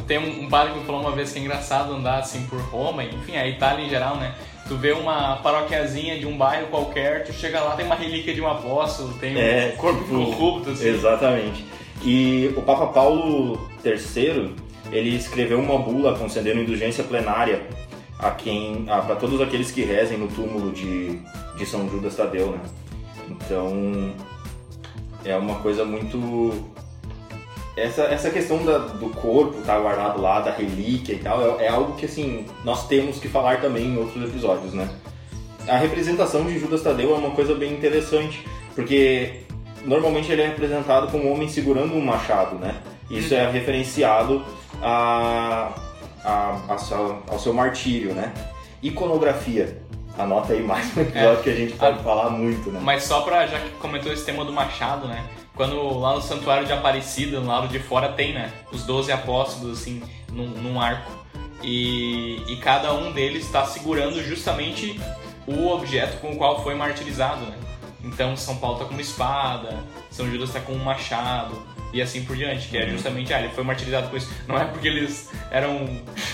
Tem 0.07 0.17
um, 0.17 0.45
um 0.45 0.49
padre 0.49 0.73
que 0.73 0.79
me 0.79 0.85
falou 0.85 1.01
uma 1.01 1.11
vez 1.11 1.31
que 1.31 1.37
é 1.37 1.43
engraçado 1.43 1.93
andar 1.93 2.17
assim 2.17 2.41
por 2.47 2.59
Roma, 2.59 3.03
enfim, 3.03 3.35
a 3.37 3.47
Itália 3.47 3.85
em 3.85 3.89
geral, 3.89 4.15
né? 4.15 4.33
Tu 4.67 4.75
vê 4.77 4.93
uma 4.93 5.35
paroquiazinha 5.43 6.17
de 6.17 6.25
um 6.25 6.35
bairro 6.35 6.65
qualquer, 6.71 7.23
tu 7.23 7.31
chega 7.33 7.59
lá, 7.61 7.75
tem 7.75 7.85
uma 7.85 7.93
relíquia 7.93 8.33
de 8.33 8.41
um 8.41 8.49
apóstolo, 8.49 9.13
tem 9.19 9.35
um 9.35 9.39
É, 9.39 9.75
corpo 9.77 9.99
tipo, 10.03 10.15
corrupto, 10.25 10.71
assim. 10.71 10.87
Exatamente. 10.87 11.63
E 12.05 12.53
o 12.55 12.61
Papa 12.61 12.87
Paulo 12.87 13.67
III, 13.83 14.53
ele 14.91 15.15
escreveu 15.15 15.59
uma 15.59 15.79
bula 15.79 16.17
concedendo 16.17 16.61
indulgência 16.61 17.03
plenária 17.03 17.67
a 18.19 18.29
quem, 18.31 18.85
para 18.85 19.15
todos 19.15 19.41
aqueles 19.41 19.71
que 19.71 19.81
rezem 19.81 20.17
no 20.17 20.27
túmulo 20.27 20.71
de, 20.71 21.19
de 21.57 21.65
São 21.65 21.89
Judas 21.89 22.15
Tadeu, 22.15 22.51
né? 22.51 22.59
Então, 23.29 24.13
é 25.25 25.35
uma 25.35 25.55
coisa 25.55 25.83
muito 25.83 26.51
essa, 27.75 28.03
essa 28.03 28.29
questão 28.29 28.63
da- 28.63 28.77
do 28.77 29.09
corpo 29.09 29.59
estar 29.59 29.79
guardado 29.79 30.21
lá, 30.21 30.39
da 30.39 30.51
relíquia 30.51 31.13
e 31.13 31.17
tal, 31.17 31.59
é, 31.59 31.65
é 31.65 31.67
algo 31.69 31.93
que 31.93 32.05
assim 32.05 32.45
nós 32.63 32.87
temos 32.87 33.17
que 33.19 33.27
falar 33.27 33.59
também 33.59 33.85
em 33.87 33.97
outros 33.97 34.23
episódios, 34.23 34.73
né? 34.73 34.87
A 35.67 35.77
representação 35.77 36.45
de 36.45 36.59
Judas 36.59 36.83
Tadeu 36.83 37.15
é 37.15 37.17
uma 37.17 37.31
coisa 37.31 37.55
bem 37.55 37.73
interessante, 37.73 38.45
porque 38.75 39.41
normalmente 39.85 40.31
ele 40.31 40.41
é 40.41 40.47
representado 40.47 41.07
como 41.07 41.25
um 41.29 41.33
homem 41.33 41.47
segurando 41.47 41.93
um 41.93 42.01
machado, 42.03 42.55
né? 42.55 42.75
Isso 43.09 43.33
é 43.33 43.49
referenciado 43.49 44.43
a, 44.81 45.71
a, 46.23 46.73
a 46.73 46.77
seu- 46.77 47.21
ao 47.27 47.39
seu 47.39 47.53
martírio, 47.53 48.13
né? 48.13 48.33
Iconografia. 48.81 49.81
Anota 50.17 50.53
aí 50.53 50.63
mais 50.63 50.95
um 50.95 51.01
episódio 51.01 51.39
É. 51.39 51.43
que 51.43 51.49
a 51.49 51.55
gente 51.55 51.73
pode 51.73 51.99
Ah. 51.99 52.03
falar 52.03 52.29
muito, 52.29 52.71
né? 52.71 52.79
Mas 52.81 53.03
só 53.03 53.21
pra, 53.21 53.45
já 53.47 53.59
que 53.59 53.69
comentou 53.81 54.11
esse 54.13 54.25
tema 54.25 54.45
do 54.45 54.51
machado, 54.53 55.07
né? 55.07 55.23
Quando 55.55 55.99
lá 55.99 56.13
no 56.15 56.21
Santuário 56.21 56.65
de 56.65 56.73
Aparecida, 56.73 57.39
no 57.39 57.47
lado 57.47 57.67
de 57.67 57.79
fora, 57.79 58.09
tem, 58.09 58.33
né? 58.33 58.51
Os 58.71 58.83
12 58.83 59.11
apóstolos, 59.11 59.79
assim, 59.81 60.01
num, 60.31 60.47
num 60.47 60.79
arco. 60.79 61.11
E, 61.63 62.41
e 62.47 62.57
cada 62.57 62.93
um 62.93 63.11
deles 63.11 63.45
está 63.45 63.65
segurando 63.65 64.21
justamente 64.23 64.99
o 65.47 65.67
objeto 65.69 66.19
com 66.19 66.31
o 66.33 66.37
qual 66.37 66.61
foi 66.63 66.75
martirizado, 66.75 67.41
né? 67.45 67.55
Então 68.05 68.37
São 68.37 68.57
Paulo 68.57 68.79
tá 68.79 68.85
com 68.85 68.91
uma 68.91 69.01
espada, 69.01 69.83
São 70.11 70.29
Judas 70.29 70.53
tá 70.53 70.59
com 70.59 70.73
um 70.73 70.83
machado 70.83 71.61
e 71.91 72.01
assim 72.01 72.23
por 72.23 72.35
diante, 72.35 72.67
que 72.67 72.77
é 72.77 72.87
justamente, 72.87 73.33
ah, 73.33 73.39
ele 73.39 73.49
foi 73.49 73.63
martirizado 73.63 74.09
com 74.09 74.17
isso. 74.17 74.31
Não 74.47 74.57
é 74.57 74.65
porque 74.65 74.87
eles 74.87 75.29
eram 75.49 75.85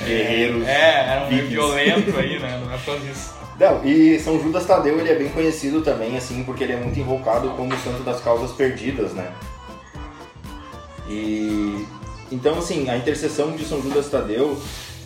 Guerreiros 0.05 0.67
É, 0.67 1.05
eram 1.07 1.29
meio 1.29 1.47
violentos 1.47 2.17
aí, 2.17 2.39
né? 2.39 2.59
Não 2.65 2.73
é 2.73 2.77
por 2.77 2.85
causa 2.85 3.01
disso. 3.05 3.33
Não, 3.59 3.85
e 3.85 4.19
São 4.19 4.41
Judas 4.41 4.65
Tadeu 4.65 4.99
ele 4.99 5.09
é 5.09 5.15
bem 5.15 5.29
conhecido 5.29 5.81
também, 5.81 6.17
assim, 6.17 6.43
porque 6.43 6.63
ele 6.63 6.73
é 6.73 6.77
muito 6.77 6.99
invocado 6.99 7.49
como 7.51 7.73
o 7.73 7.77
santo 7.77 8.03
das 8.03 8.19
causas 8.21 8.51
perdidas, 8.51 9.13
né? 9.13 9.31
E 11.07 11.85
então, 12.31 12.57
assim, 12.57 12.89
a 12.89 12.97
intercessão 12.97 13.51
de 13.55 13.65
São 13.65 13.81
Judas 13.81 14.09
Tadeu 14.09 14.59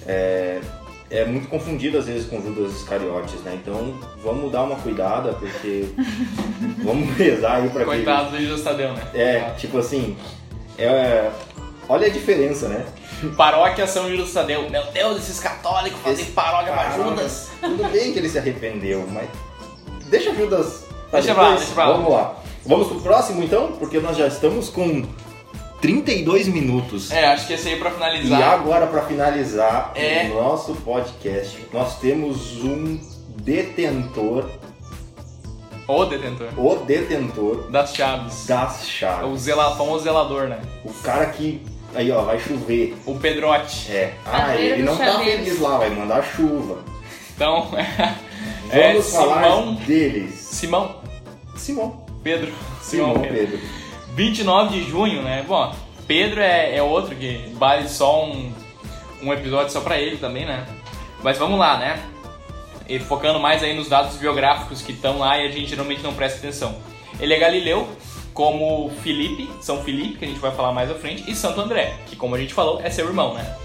é, 0.07 0.61
é 1.09 1.25
muito 1.25 1.47
confundida 1.47 1.99
às 1.99 2.07
vezes 2.07 2.27
com 2.27 2.41
Judas 2.41 2.73
Iscariotes, 2.73 3.39
né? 3.41 3.59
Então, 3.61 3.93
vamos 4.23 4.51
dar 4.51 4.63
uma 4.63 4.75
cuidada, 4.75 5.33
porque 5.33 5.85
vamos 6.83 7.15
rezar 7.15 7.57
aí 7.57 7.69
para 7.69 7.79
que 7.79 7.85
Coitado 7.85 8.31
do 8.31 8.41
Judas 8.41 8.63
Tadeu, 8.63 8.93
né? 8.93 9.03
é, 9.13 9.39
tipo 9.57 9.77
assim, 9.77 10.17
é, 10.77 11.29
olha 11.87 12.07
a 12.07 12.09
diferença, 12.09 12.67
né? 12.67 12.85
Paróquia 13.37 13.87
São 13.87 14.09
Judas 14.09 14.33
Tadeu. 14.33 14.69
Meu 14.69 14.83
Deus, 14.91 15.17
esses 15.17 15.39
católicos 15.39 15.99
fazem 16.01 16.23
Esse 16.23 16.31
paróquia 16.31 16.73
pra 16.73 16.91
Judas. 16.91 17.49
Tudo 17.61 17.89
bem 17.91 18.11
que 18.11 18.19
ele 18.19 18.29
se 18.29 18.37
arrependeu, 18.37 19.07
mas 19.11 19.29
deixa 20.09 20.33
Judas. 20.33 20.85
pra 21.09 21.19
Deixa 21.19 21.33
pra 21.33 21.43
lá, 21.43 21.55
deixa 21.55 21.73
pra 21.73 21.87
lá. 21.87 21.97
Vamos 21.97 22.11
lá. 22.11 22.35
Vamos 22.65 22.87
pro 22.87 22.99
próximo 22.99 23.43
então, 23.43 23.73
porque 23.73 23.99
nós 23.99 24.17
já 24.17 24.27
estamos 24.27 24.69
com 24.69 25.05
32 25.81 26.47
minutos. 26.47 27.11
É, 27.11 27.25
acho 27.27 27.47
que 27.47 27.53
esse 27.53 27.69
aí 27.69 27.77
pra 27.79 27.89
E 27.89 27.93
finalizar. 27.93 28.41
agora, 28.53 28.87
para 28.87 29.01
finalizar 29.03 29.91
É. 29.95 30.29
o 30.31 30.35
nosso 30.35 30.73
podcast, 30.75 31.57
nós 31.71 31.99
temos 31.99 32.63
um 32.63 32.99
detentor, 33.41 34.45
O 35.87 36.05
detentor. 36.05 36.47
o 36.57 36.75
detentor 36.85 37.69
Das 37.69 37.93
chaves. 37.95 38.45
das 38.47 38.83
O 38.83 38.85
chaves. 38.87 39.41
zela, 39.41 39.75
famoso 39.75 40.03
zelador, 40.03 40.47
né? 40.47 40.59
O 40.83 40.93
cara 40.93 41.27
que. 41.27 41.61
Aí, 41.93 42.11
ó, 42.11 42.23
vai 42.23 42.39
chover. 42.39 42.95
O 43.05 43.15
Pedrote. 43.15 43.89
É. 43.91 44.15
Ah, 44.25 44.55
ele 44.55 44.83
não 44.83 44.97
tá 44.97 45.19
feliz 45.19 45.59
lá, 45.61 45.77
vai 45.77 45.89
mandar 45.91 46.23
chuva. 46.23 46.79
Então, 47.35 47.69
Vamos 48.67 48.73
é 48.73 49.01
falar 49.01 49.43
Simão. 49.43 49.75
deles. 49.75 50.33
Simão. 50.33 50.95
Simão. 51.55 52.05
Pedro. 52.23 52.51
Simão 52.81 53.13
Pedro. 53.19 53.59
29 54.15 54.79
de 54.79 54.89
junho, 54.89 55.21
né? 55.21 55.43
Bom, 55.45 55.75
Pedro 56.07 56.39
é, 56.39 56.77
é 56.77 56.81
outro 56.81 57.13
que 57.15 57.51
vale 57.55 57.89
só 57.89 58.25
um, 58.25 58.51
um 59.21 59.33
episódio 59.33 59.71
só 59.71 59.81
pra 59.81 59.99
ele 59.99 60.15
também, 60.17 60.45
né? 60.45 60.65
Mas 61.21 61.37
vamos 61.37 61.59
lá, 61.59 61.77
né? 61.77 62.01
E 62.87 62.97
focando 62.97 63.39
mais 63.39 63.61
aí 63.61 63.75
nos 63.75 63.89
dados 63.89 64.15
biográficos 64.15 64.81
que 64.81 64.93
estão 64.93 65.19
lá 65.19 65.37
e 65.37 65.47
a 65.47 65.51
gente 65.51 65.69
geralmente 65.69 66.01
não 66.01 66.13
presta 66.13 66.39
atenção. 66.39 66.77
Ele 67.19 67.33
é 67.33 67.37
galileu, 67.37 67.89
como 68.33 68.89
Filipe, 69.01 69.49
São 69.59 69.83
Filipe, 69.83 70.17
que 70.17 70.25
a 70.25 70.27
gente 70.27 70.39
vai 70.39 70.51
falar 70.51 70.71
mais 70.71 70.89
à 70.89 70.95
frente, 70.95 71.29
e 71.29 71.35
Santo 71.35 71.59
André, 71.59 71.95
que 72.07 72.15
como 72.15 72.35
a 72.35 72.39
gente 72.39 72.53
falou, 72.53 72.79
é 72.81 72.89
seu 72.89 73.07
irmão, 73.07 73.33
né? 73.33 73.55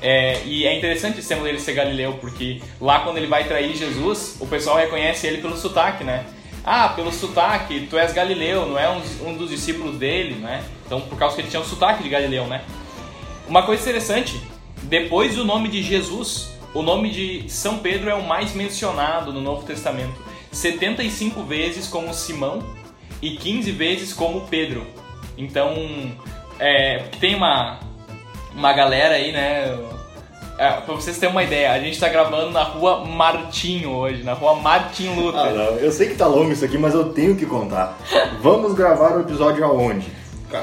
É, 0.00 0.40
e 0.44 0.64
é 0.64 0.76
interessante 0.76 1.18
esse 1.18 1.28
tema 1.28 1.58
ser 1.58 1.72
galileu, 1.72 2.18
porque 2.20 2.62
lá 2.80 3.00
quando 3.00 3.16
ele 3.16 3.26
vai 3.26 3.44
trair 3.44 3.74
Jesus, 3.74 4.36
o 4.38 4.46
pessoal 4.46 4.76
reconhece 4.76 5.26
ele 5.26 5.38
pelo 5.38 5.56
sotaque, 5.56 6.04
né? 6.04 6.24
Ah, 6.70 6.90
pelo 6.90 7.10
sotaque, 7.10 7.86
tu 7.88 7.96
és 7.96 8.12
galileu, 8.12 8.66
não 8.66 8.78
é 8.78 8.90
um, 8.90 9.30
um 9.30 9.34
dos 9.38 9.48
discípulos 9.48 9.96
dele, 9.96 10.34
né? 10.34 10.62
Então, 10.84 11.00
por 11.00 11.18
causa 11.18 11.34
que 11.34 11.40
ele 11.40 11.48
tinha 11.48 11.62
um 11.62 11.64
sotaque 11.64 12.02
de 12.02 12.10
galileu, 12.10 12.46
né? 12.46 12.62
Uma 13.48 13.62
coisa 13.62 13.80
interessante, 13.80 14.38
depois 14.82 15.34
do 15.34 15.46
nome 15.46 15.70
de 15.70 15.82
Jesus, 15.82 16.50
o 16.74 16.82
nome 16.82 17.08
de 17.08 17.48
São 17.48 17.78
Pedro 17.78 18.10
é 18.10 18.14
o 18.14 18.22
mais 18.22 18.52
mencionado 18.52 19.32
no 19.32 19.40
Novo 19.40 19.64
Testamento. 19.64 20.12
75 20.52 21.42
vezes 21.42 21.88
como 21.88 22.12
Simão 22.12 22.62
e 23.22 23.30
15 23.30 23.72
vezes 23.72 24.12
como 24.12 24.42
Pedro. 24.42 24.86
Então, 25.38 25.74
é, 26.58 26.98
tem 27.18 27.34
uma, 27.34 27.80
uma 28.54 28.74
galera 28.74 29.14
aí, 29.14 29.32
né? 29.32 29.74
É, 30.58 30.72
pra 30.80 30.94
vocês 30.94 31.16
terem 31.18 31.32
uma 31.32 31.44
ideia, 31.44 31.70
a 31.70 31.78
gente 31.78 32.00
tá 32.00 32.08
gravando 32.08 32.50
na 32.50 32.64
rua 32.64 33.04
Martinho 33.04 33.90
hoje, 33.90 34.24
na 34.24 34.32
rua 34.32 34.56
Martin 34.56 35.08
Luther. 35.14 35.40
Ah, 35.40 35.50
não. 35.50 35.76
Eu 35.78 35.92
sei 35.92 36.08
que 36.08 36.16
tá 36.16 36.26
longo 36.26 36.50
isso 36.50 36.64
aqui, 36.64 36.76
mas 36.76 36.94
eu 36.94 37.12
tenho 37.12 37.36
que 37.36 37.46
contar. 37.46 37.96
Vamos 38.42 38.74
gravar 38.74 39.16
o 39.16 39.20
episódio 39.20 39.64
aonde? 39.64 40.08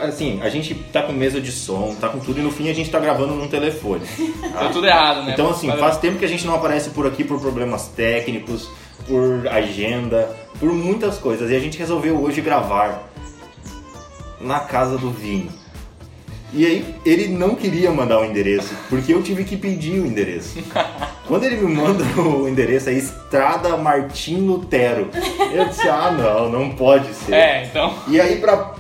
Assim, 0.02 0.42
a 0.42 0.50
gente 0.50 0.74
tá 0.76 1.04
com 1.04 1.14
mesa 1.14 1.40
de 1.40 1.52
som, 1.52 1.96
tá 1.96 2.10
com 2.10 2.20
tudo, 2.20 2.40
e 2.40 2.44
no 2.44 2.52
fim 2.52 2.70
a 2.70 2.74
gente 2.74 2.90
tá 2.90 3.00
gravando 3.00 3.36
num 3.36 3.48
telefone. 3.48 4.02
Tá 4.52 4.70
tudo 4.70 4.88
errado, 4.88 5.24
né? 5.24 5.34
Então, 5.34 5.50
assim, 5.50 5.68
Mas- 5.68 5.80
faz 5.80 5.98
tempo 5.98 6.18
que 6.18 6.26
a 6.26 6.30
gente 6.30 6.46
não 6.46 6.56
aparece 6.56 6.90
por 6.90 7.06
aqui 7.06 7.24
por 7.24 7.40
problemas 7.40 7.88
técnicos, 7.90 8.70
por 9.08 9.48
agenda, 9.48 10.30
por 10.60 10.72
muitas 10.74 11.18
coisas. 11.18 11.52
E 11.52 11.56
a 11.56 11.60
gente 11.60 11.78
resolveu 11.78 12.22
hoje 12.22 12.42
gravar 12.42 13.04
na 14.42 14.60
casa 14.62 14.98
do 14.98 15.12
Vini. 15.12 15.52
E 16.54 16.66
aí, 16.66 16.96
ele 17.06 17.28
não 17.28 17.56
queria 17.56 17.92
mandar 17.92 18.20
o 18.20 18.26
endereço, 18.26 18.74
porque 18.90 19.14
eu 19.14 19.22
tive 19.22 19.44
que 19.44 19.58
pedir 19.58 20.00
o 20.00 20.06
endereço. 20.06 20.58
Quando 21.28 21.44
ele 21.44 21.58
me 21.58 21.74
manda 21.74 22.04
o 22.22 22.48
endereço, 22.48 22.90
é 22.90 22.94
Estrada 22.94 23.76
Martim 23.76 24.38
Lutero. 24.38 25.10
Eu 25.52 25.66
disse, 25.66 25.88
ah, 25.90 26.12
não, 26.12 26.50
não 26.50 26.70
pode 26.70 27.14
ser. 27.14 27.34
É, 27.34 27.66
então. 27.66 27.94
E 28.08 28.22
aí, 28.22 28.38
pra 28.40 28.74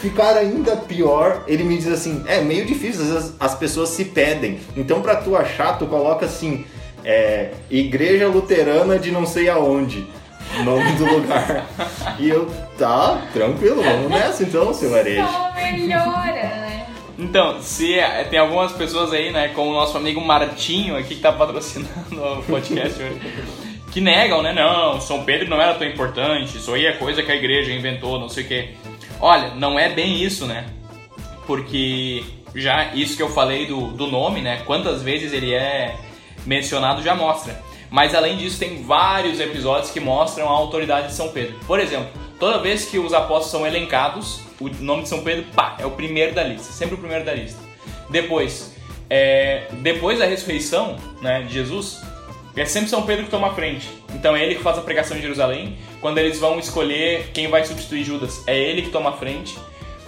ficar 0.00 0.36
ainda 0.36 0.76
pior, 0.76 1.42
ele 1.46 1.64
me 1.64 1.76
diz 1.76 1.88
assim, 1.88 2.24
é 2.26 2.40
meio 2.40 2.64
difícil, 2.64 3.02
às 3.02 3.10
vezes 3.10 3.34
as 3.38 3.54
pessoas 3.54 3.90
se 3.90 4.04
pedem. 4.04 4.60
Então 4.76 5.02
pra 5.02 5.16
tu 5.16 5.36
achar, 5.36 5.78
tu 5.78 5.86
coloca 5.86 6.24
assim, 6.24 6.64
é, 7.04 7.50
Igreja 7.70 8.28
Luterana 8.28 8.98
de 8.98 9.10
não 9.10 9.26
sei 9.26 9.48
aonde. 9.48 10.06
Nome 10.64 10.92
do 10.92 11.04
lugar. 11.04 11.66
E 12.18 12.28
eu, 12.28 12.50
tá, 12.76 13.22
tranquilo, 13.32 13.80
vamos 13.80 14.10
nessa 14.10 14.42
então, 14.42 14.74
seu 14.74 14.96
herege. 14.96 15.22
Só 15.22 15.52
melhora? 15.54 16.37
Então, 17.18 17.60
se 17.60 17.98
é, 17.98 18.22
tem 18.22 18.38
algumas 18.38 18.70
pessoas 18.72 19.12
aí, 19.12 19.32
né, 19.32 19.48
como 19.48 19.70
o 19.72 19.74
nosso 19.74 19.96
amigo 19.96 20.20
Martinho 20.20 20.96
aqui 20.96 21.16
que 21.16 21.20
tá 21.20 21.32
patrocinando 21.32 21.90
o 22.38 22.42
podcast 22.44 23.02
hoje, 23.02 23.20
que 23.90 24.00
negam, 24.00 24.40
né? 24.40 24.52
Não, 24.52 25.00
São 25.00 25.24
Pedro 25.24 25.48
não 25.48 25.60
era 25.60 25.74
tão 25.74 25.86
importante, 25.86 26.56
isso 26.56 26.72
aí 26.72 26.86
é 26.86 26.92
coisa 26.92 27.20
que 27.22 27.32
a 27.32 27.34
igreja 27.34 27.72
inventou, 27.72 28.20
não 28.20 28.28
sei 28.28 28.44
o 28.44 28.46
quê. 28.46 28.68
Olha, 29.20 29.54
não 29.56 29.76
é 29.76 29.88
bem 29.88 30.22
isso, 30.22 30.46
né? 30.46 30.66
Porque 31.44 32.22
já 32.54 32.94
isso 32.94 33.16
que 33.16 33.22
eu 33.22 33.30
falei 33.30 33.66
do, 33.66 33.88
do 33.88 34.06
nome, 34.06 34.40
né? 34.40 34.62
Quantas 34.64 35.02
vezes 35.02 35.32
ele 35.32 35.52
é 35.52 35.96
mencionado 36.46 37.02
já 37.02 37.16
mostra. 37.16 37.60
Mas 37.90 38.14
além 38.14 38.36
disso, 38.36 38.60
tem 38.60 38.82
vários 38.82 39.40
episódios 39.40 39.90
que 39.90 39.98
mostram 39.98 40.46
a 40.48 40.52
autoridade 40.52 41.08
de 41.08 41.14
São 41.14 41.30
Pedro. 41.30 41.58
Por 41.66 41.80
exemplo, 41.80 42.08
toda 42.38 42.58
vez 42.58 42.84
que 42.84 42.98
os 42.98 43.12
apóstolos 43.12 43.50
são 43.50 43.66
elencados, 43.66 44.40
o 44.60 44.68
nome 44.82 45.02
de 45.02 45.08
São 45.08 45.22
Pedro, 45.22 45.44
pá, 45.54 45.76
é 45.78 45.86
o 45.86 45.90
primeiro 45.90 46.34
da 46.34 46.42
lista, 46.42 46.72
sempre 46.72 46.94
o 46.94 46.98
primeiro 46.98 47.24
da 47.24 47.34
lista. 47.34 47.58
Depois, 48.10 48.74
é, 49.10 49.68
depois 49.80 50.18
da 50.18 50.26
ressurreição 50.26 50.96
né, 51.20 51.42
de 51.42 51.52
Jesus, 51.52 52.00
é 52.56 52.64
sempre 52.64 52.90
São 52.90 53.02
Pedro 53.02 53.24
que 53.24 53.30
toma 53.30 53.48
a 53.48 53.54
frente. 53.54 53.88
Então 54.14 54.36
é 54.36 54.44
ele 54.44 54.56
que 54.56 54.62
faz 54.62 54.78
a 54.78 54.80
pregação 54.80 55.16
em 55.16 55.20
Jerusalém. 55.20 55.78
Quando 56.00 56.18
eles 56.18 56.38
vão 56.38 56.58
escolher 56.58 57.30
quem 57.32 57.48
vai 57.48 57.64
substituir 57.64 58.04
Judas, 58.04 58.42
é 58.46 58.58
ele 58.58 58.82
que 58.82 58.90
toma 58.90 59.10
a 59.10 59.12
frente. 59.12 59.56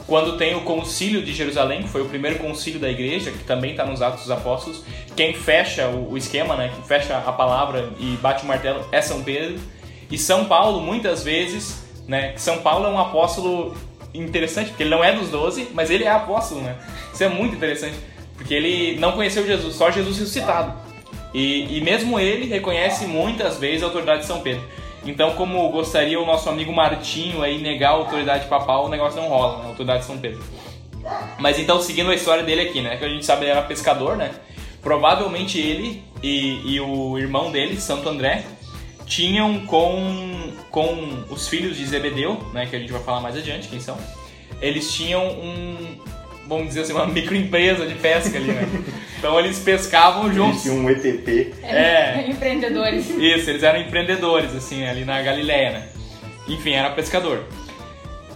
Quando 0.07 0.37
tem 0.37 0.57
o 0.57 0.62
concílio 0.62 1.22
de 1.22 1.33
Jerusalém, 1.33 1.85
que 1.85 1.89
foi 1.89 2.03
o 2.03 2.07
primeiro 2.07 2.39
concílio 2.41 2.81
da 2.81 2.91
igreja, 2.91 3.31
que 3.31 3.45
também 3.45 3.70
está 3.70 3.87
nos 3.87 4.03
Atos 4.03 4.22
dos 4.22 4.31
Apóstolos, 4.31 4.83
quem 5.14 5.35
fecha 5.35 5.87
o, 5.87 6.16
esquema, 6.16 6.57
né, 6.57 6.72
quem 6.74 6.83
fecha 6.83 7.16
a 7.18 7.33
palavra 7.33 7.91
e 8.01 8.16
bate 8.20 8.43
o 8.43 8.47
martelo 8.49 8.85
é 8.91 9.01
São 9.01 9.22
Pedro. 9.22 9.61
E 10.11 10.18
São 10.18 10.47
Paulo, 10.47 10.81
muitas 10.81 11.22
vezes, 11.22 11.85
né, 12.07 12.35
São 12.37 12.59
Paulo 12.59 12.87
é 12.87 12.89
um 12.89 12.99
apóstolo 12.99 13.77
interessante, 14.13 14.69
porque 14.69 14.83
ele 14.83 14.91
não 14.91 15.05
é 15.05 15.13
dos 15.13 15.29
doze, 15.29 15.69
mas 15.73 15.91
ele 15.91 16.05
é 16.05 16.11
apóstolo, 16.11 16.63
né? 16.63 16.77
Isso 17.13 17.23
é 17.23 17.29
muito 17.29 17.55
interessante, 17.55 17.97
porque 18.37 18.55
ele 18.55 18.99
não 18.99 19.13
conheceu 19.13 19.47
Jesus, 19.47 19.75
só 19.77 19.91
Jesus 19.91 20.19
ressuscitado. 20.19 20.75
E, 21.33 21.79
e 21.79 21.81
mesmo 21.81 22.19
ele 22.19 22.47
reconhece 22.47 23.07
muitas 23.07 23.59
vezes 23.59 23.83
a 23.83 23.87
autoridade 23.87 24.23
de 24.23 24.27
São 24.27 24.41
Pedro. 24.41 24.63
Então, 25.05 25.35
como 25.35 25.69
gostaria 25.71 26.21
o 26.21 26.27
nosso 26.27 26.49
amigo 26.49 26.73
Martinho 26.73 27.43
aí 27.43 27.61
negar 27.61 27.91
a 27.91 27.95
autoridade 27.95 28.49
papal, 28.49 28.87
o 28.87 28.89
negócio 28.89 29.21
não 29.21 29.29
rola, 29.29 29.59
né? 29.59 29.65
A 29.65 29.69
autoridade 29.69 30.01
de 30.01 30.07
São 30.07 30.19
Pedro. 30.19 30.43
Mas 31.39 31.59
então, 31.59 31.81
seguindo 31.81 32.11
a 32.11 32.15
história 32.15 32.43
dele 32.43 32.63
aqui, 32.63 32.83
né? 32.83 32.97
Que 32.97 33.05
a 33.05 33.09
gente 33.09 33.25
sabe 33.25 33.45
ele 33.45 33.53
era 33.53 33.63
pescador, 33.63 34.17
né? 34.17 34.33
Provavelmente 34.83 35.59
ele 35.59 36.03
e, 36.23 36.75
e 36.75 36.81
o 36.81 37.19
irmão 37.19 37.51
dele, 37.51 37.81
Santo 37.81 38.09
André, 38.09 38.45
tinham 39.11 39.67
com, 39.67 40.53
com 40.71 41.25
os 41.29 41.49
filhos 41.49 41.77
de 41.77 41.85
Zebedeu, 41.85 42.41
né? 42.55 42.67
Que 42.67 42.77
a 42.77 42.79
gente 42.79 42.93
vai 42.93 43.03
falar 43.03 43.21
mais 43.21 43.37
adiante 43.37 43.67
quem 43.67 43.81
são. 43.81 43.99
Eles 44.63 44.93
tinham 44.93 45.27
um, 45.27 45.99
vamos 46.47 46.69
dizer 46.69 46.83
assim, 46.83 46.93
uma 46.93 47.07
microempresa 47.07 47.87
de 47.87 47.97
pesca 47.97 48.39
ali, 48.39 48.53
né? 48.53 48.67
Então 49.21 49.39
eles 49.39 49.59
pescavam 49.59 50.33
juntos. 50.33 50.65
Existe 50.65 50.71
um 50.71 50.89
ETP. 50.89 51.53
É. 51.63 52.25
Empreendedores. 52.31 53.11
Isso, 53.11 53.51
eles 53.51 53.63
eram 53.63 53.79
empreendedores, 53.79 54.57
assim, 54.57 54.87
ali 54.87 55.05
na 55.05 55.21
Galileia, 55.21 55.73
né? 55.73 55.89
Enfim, 56.49 56.73
era 56.73 56.89
pescador. 56.89 57.45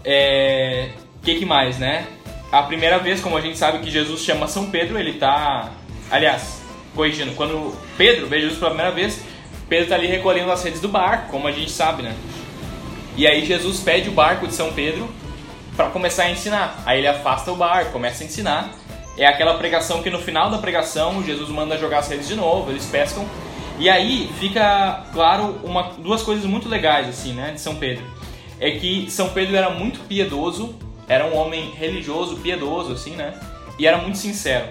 É... 0.04 0.90
O 1.16 1.24
que, 1.24 1.36
que 1.36 1.46
mais, 1.46 1.78
né? 1.78 2.06
A 2.52 2.62
primeira 2.64 2.98
vez, 2.98 3.22
como 3.22 3.34
a 3.34 3.40
gente 3.40 3.56
sabe 3.56 3.78
que 3.78 3.90
Jesus 3.90 4.20
chama 4.20 4.46
São 4.46 4.70
Pedro, 4.70 4.98
ele 4.98 5.14
tá... 5.14 5.72
Aliás, 6.10 6.60
corrigindo, 6.94 7.32
quando 7.32 7.74
Pedro 7.96 8.26
vê 8.26 8.40
Jesus 8.40 8.58
pela 8.58 8.72
primeira 8.72 8.92
vez, 8.92 9.22
Pedro 9.68 9.88
tá 9.88 9.94
ali 9.94 10.06
recolhendo 10.06 10.50
as 10.50 10.62
redes 10.62 10.80
do 10.80 10.88
barco, 10.88 11.30
como 11.30 11.48
a 11.48 11.52
gente 11.52 11.70
sabe, 11.70 12.02
né? 12.02 12.14
E 13.16 13.26
aí 13.26 13.44
Jesus 13.44 13.80
pede 13.80 14.08
o 14.08 14.12
barco 14.12 14.46
de 14.46 14.54
São 14.54 14.72
Pedro 14.72 15.08
para 15.76 15.90
começar 15.90 16.24
a 16.24 16.30
ensinar. 16.30 16.82
Aí 16.84 16.98
ele 16.98 17.06
afasta 17.06 17.50
o 17.52 17.56
barco, 17.56 17.92
começa 17.92 18.22
a 18.22 18.26
ensinar. 18.26 18.70
É 19.16 19.26
aquela 19.26 19.54
pregação 19.54 20.02
que 20.02 20.10
no 20.10 20.18
final 20.18 20.50
da 20.50 20.58
pregação 20.58 21.22
Jesus 21.22 21.48
manda 21.48 21.78
jogar 21.78 21.98
as 21.98 22.08
redes 22.08 22.26
de 22.26 22.34
novo, 22.34 22.70
eles 22.70 22.84
pescam. 22.86 23.24
E 23.78 23.88
aí 23.88 24.30
fica 24.38 25.04
claro 25.12 25.60
uma, 25.64 25.92
duas 25.98 26.22
coisas 26.22 26.44
muito 26.44 26.68
legais 26.68 27.08
assim, 27.08 27.32
né, 27.32 27.52
de 27.52 27.60
São 27.60 27.76
Pedro. 27.76 28.04
É 28.60 28.72
que 28.72 29.10
São 29.10 29.30
Pedro 29.30 29.56
era 29.56 29.70
muito 29.70 30.00
piedoso, 30.00 30.74
era 31.08 31.24
um 31.26 31.36
homem 31.36 31.70
religioso, 31.70 32.36
piedoso 32.36 32.92
assim, 32.92 33.10
né? 33.10 33.34
E 33.78 33.86
era 33.86 33.98
muito 33.98 34.18
sincero. 34.18 34.68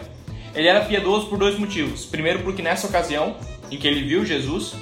Ele 0.55 0.67
era 0.67 0.81
piedoso 0.81 1.27
por 1.27 1.37
dois 1.37 1.57
motivos. 1.57 2.05
Primeiro 2.05 2.39
porque 2.39 2.61
nessa 2.61 2.87
ocasião 2.87 3.35
em 3.73 3.77
que 3.77 3.87
ele 3.87 4.03
viu 4.03 4.25
Jesus, 4.25 4.73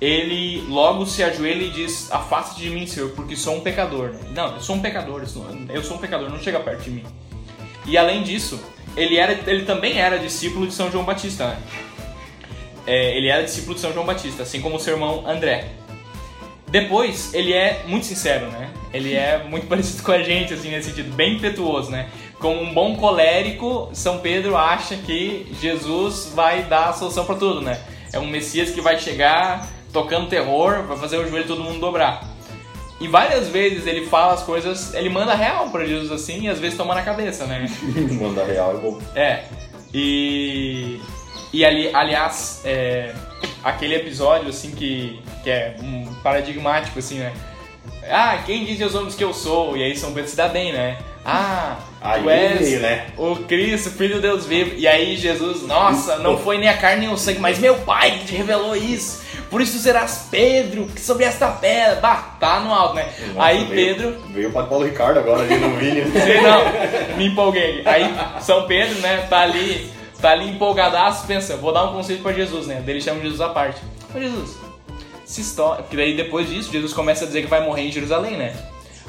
ele 0.00 0.64
logo 0.68 1.06
se 1.06 1.22
ajoelha 1.22 1.64
e 1.64 1.70
diz: 1.70 2.10
Afaste 2.12 2.60
de 2.60 2.70
mim, 2.70 2.86
Senhor, 2.86 3.10
porque 3.10 3.34
sou 3.34 3.56
um 3.56 3.60
pecador. 3.60 4.14
Não, 4.34 4.54
eu 4.54 4.60
sou 4.60 4.76
um 4.76 4.80
pecador, 4.80 5.22
eu 5.70 5.82
sou 5.82 5.96
um 5.96 6.00
pecador, 6.00 6.30
não 6.30 6.38
chega 6.38 6.60
perto 6.60 6.82
de 6.82 6.90
mim. 6.90 7.04
E 7.86 7.96
além 7.96 8.22
disso, 8.22 8.60
ele, 8.96 9.16
era, 9.16 9.32
ele 9.50 9.64
também 9.64 9.98
era 9.98 10.18
discípulo 10.18 10.66
de 10.66 10.74
São 10.74 10.90
João 10.90 11.04
Batista. 11.04 11.48
Né? 11.48 11.58
É, 12.86 13.16
ele 13.16 13.28
era 13.28 13.42
discípulo 13.42 13.74
de 13.74 13.80
São 13.80 13.92
João 13.92 14.06
Batista, 14.06 14.42
assim 14.42 14.60
como 14.60 14.78
seu 14.78 14.94
irmão 14.94 15.24
André. 15.26 15.68
Depois, 16.68 17.32
ele 17.32 17.52
é 17.52 17.82
muito 17.86 18.04
sincero, 18.04 18.46
né? 18.50 18.70
Ele 18.92 19.14
é 19.14 19.42
muito 19.44 19.66
parecido 19.68 20.02
com 20.02 20.12
a 20.12 20.22
gente, 20.22 20.52
assim, 20.52 20.70
nesse 20.70 20.90
sentido, 20.90 21.14
bem 21.14 21.36
impetuoso, 21.36 21.90
né? 21.90 22.08
Como 22.38 22.60
um 22.60 22.72
bom 22.72 22.94
colérico, 22.96 23.88
São 23.92 24.18
Pedro 24.18 24.56
acha 24.56 24.96
que 24.96 25.46
Jesus 25.60 26.30
vai 26.34 26.62
dar 26.62 26.90
a 26.90 26.92
solução 26.92 27.24
para 27.24 27.34
tudo, 27.34 27.60
né? 27.62 27.80
É 28.12 28.18
um 28.18 28.26
Messias 28.26 28.70
que 28.70 28.80
vai 28.80 28.98
chegar 28.98 29.68
tocando 29.92 30.28
terror, 30.28 30.82
vai 30.82 30.96
fazer 30.96 31.18
o 31.18 31.28
joelho 31.28 31.46
todo 31.46 31.62
mundo 31.62 31.80
dobrar. 31.80 32.28
E 33.00 33.06
várias 33.06 33.48
vezes 33.48 33.86
ele 33.86 34.06
fala 34.06 34.34
as 34.34 34.42
coisas, 34.42 34.92
ele 34.94 35.08
manda 35.08 35.34
real 35.34 35.70
pra 35.70 35.86
Jesus 35.86 36.10
assim, 36.10 36.42
e 36.42 36.48
às 36.48 36.58
vezes 36.58 36.76
toma 36.76 36.94
na 36.94 37.02
cabeça, 37.02 37.46
né? 37.46 37.68
manda 38.20 38.44
real 38.44 38.72
é 38.72 38.80
bom. 38.80 38.98
É. 39.14 39.44
E. 39.94 41.00
E 41.50 41.64
ali, 41.64 41.94
aliás, 41.94 42.60
é, 42.64 43.14
aquele 43.64 43.94
episódio 43.94 44.50
assim 44.50 44.72
que, 44.72 45.22
que 45.42 45.48
é 45.48 45.76
um 45.82 46.12
paradigmático, 46.22 46.98
assim, 46.98 47.18
né? 47.18 47.32
Ah, 48.10 48.42
quem 48.44 48.66
diz 48.66 48.82
aos 48.82 48.94
homens 48.94 49.14
que 49.14 49.24
eu 49.24 49.32
sou? 49.32 49.76
E 49.76 49.82
aí 49.82 49.96
São 49.96 50.12
Pedro 50.12 50.28
se 50.28 50.36
dá 50.36 50.48
bem, 50.48 50.72
né? 50.72 50.98
Ah, 51.24 51.78
Aí 52.00 52.22
tu 52.22 52.30
és 52.30 52.58
veio, 52.60 52.80
né? 52.80 53.06
o 53.16 53.34
Cristo, 53.36 53.90
Filho 53.90 54.16
de 54.16 54.20
Deus 54.22 54.46
vivo. 54.46 54.72
E 54.76 54.86
aí 54.86 55.16
Jesus, 55.16 55.62
nossa, 55.66 56.16
não 56.18 56.38
foi 56.38 56.58
nem 56.58 56.68
a 56.68 56.76
carne 56.76 57.06
nem 57.06 57.12
o 57.12 57.16
sangue, 57.18 57.40
mas 57.40 57.58
meu 57.58 57.74
Pai 57.76 58.18
que 58.20 58.26
te 58.26 58.34
revelou 58.36 58.76
isso. 58.76 59.26
Por 59.50 59.60
isso 59.62 59.78
serás 59.78 60.26
Pedro, 60.30 60.86
que 60.86 61.00
sobre 61.00 61.24
esta 61.24 61.48
pedra. 61.48 61.96
Bah, 61.96 62.36
tá 62.38 62.60
no 62.60 62.72
alto, 62.72 62.94
né? 62.94 63.08
Nossa, 63.34 63.42
aí 63.48 63.64
veio- 63.64 63.96
Pedro, 63.96 64.16
Veio 64.28 64.48
o 64.50 64.52
Padre 64.52 64.68
Paulo 64.68 64.84
Ricardo 64.84 65.18
agora 65.18 65.42
ali 65.42 65.56
no 65.56 65.70
Vini. 65.76 66.02
Sei 66.12 66.40
não, 66.40 67.16
me 67.16 67.26
empolguei. 67.28 67.82
Aí 67.84 68.14
São 68.42 68.66
Pedro, 68.66 68.98
né, 69.00 69.26
tá 69.28 69.40
ali, 69.40 69.90
tá 70.20 70.30
ali 70.30 70.50
empolgadaço, 70.50 71.26
pensa, 71.26 71.56
vou 71.56 71.72
dar 71.72 71.84
um 71.84 71.92
conselho 71.94 72.20
pra 72.20 72.32
Jesus, 72.32 72.66
né? 72.66 72.82
Daí 72.84 72.94
ele 72.96 73.00
chama 73.00 73.20
Jesus 73.22 73.40
à 73.40 73.48
parte. 73.48 73.80
Ô 74.14 74.20
Jesus, 74.20 74.56
se 75.24 75.40
história. 75.40 75.82
Porque 75.82 75.96
daí 75.96 76.14
depois 76.16 76.48
disso, 76.48 76.70
Jesus 76.70 76.92
começa 76.92 77.24
a 77.24 77.26
dizer 77.26 77.40
que 77.42 77.48
vai 77.48 77.64
morrer 77.64 77.82
em 77.88 77.90
Jerusalém, 77.92 78.36
né? 78.36 78.54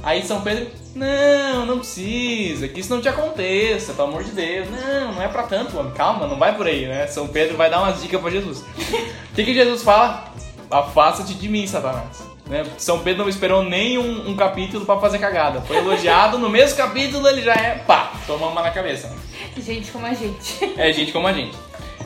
Aí 0.01 0.23
São 0.23 0.41
Pedro, 0.41 0.67
não, 0.95 1.65
não 1.65 1.79
precisa, 1.79 2.67
que 2.67 2.79
isso 2.79 2.93
não 2.93 3.01
te 3.01 3.09
aconteça, 3.09 3.93
pelo 3.93 4.07
amor 4.07 4.23
de 4.23 4.31
Deus. 4.31 4.67
Não, 4.69 5.13
não 5.13 5.21
é 5.21 5.27
pra 5.27 5.43
tanto, 5.43 5.77
homem. 5.77 5.91
Calma, 5.93 6.25
não 6.25 6.37
vai 6.37 6.55
por 6.55 6.67
aí, 6.67 6.87
né? 6.87 7.05
São 7.07 7.27
Pedro 7.27 7.57
vai 7.57 7.69
dar 7.69 7.79
umas 7.81 8.01
dicas 8.01 8.19
pra 8.19 8.31
Jesus. 8.31 8.59
O 8.59 9.35
que, 9.35 9.43
que 9.43 9.53
Jesus 9.53 9.83
fala? 9.83 10.33
Afasta-te 10.71 11.33
de 11.33 11.49
mim, 11.49 11.67
Satanás. 11.67 12.29
Né? 12.47 12.65
São 12.77 12.99
Pedro 12.99 13.21
não 13.21 13.29
esperou 13.29 13.63
nem 13.63 13.97
um, 13.97 14.29
um 14.29 14.35
capítulo 14.35 14.85
pra 14.85 14.99
fazer 14.99 15.19
cagada. 15.19 15.61
Foi 15.61 15.77
elogiado, 15.77 16.39
no 16.39 16.49
mesmo 16.49 16.75
capítulo 16.75 17.27
ele 17.27 17.43
já 17.43 17.53
é, 17.53 17.75
pá, 17.85 18.11
toma 18.25 18.47
uma 18.47 18.61
na 18.63 18.71
cabeça. 18.71 19.15
Gente 19.55 19.91
como 19.91 20.05
a 20.05 20.13
gente. 20.13 20.73
É 20.75 20.91
gente 20.91 21.11
como 21.11 21.27
a 21.27 21.33
gente. 21.33 21.55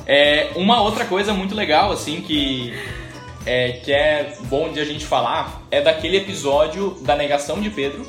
É, 0.06 0.52
uma 0.56 0.82
outra 0.82 1.06
coisa 1.06 1.34
muito 1.34 1.56
legal, 1.56 1.92
assim, 1.92 2.20
que 2.20 2.74
é, 3.46 3.74
que 3.84 3.92
é 3.92 4.36
bom 4.44 4.72
de 4.72 4.80
a 4.80 4.86
gente 4.86 5.06
falar, 5.06 5.62
é 5.70 5.82
daquele 5.82 6.18
episódio 6.18 6.98
da 7.02 7.16
negação 7.16 7.60
de 7.60 7.70
Pedro 7.70 8.06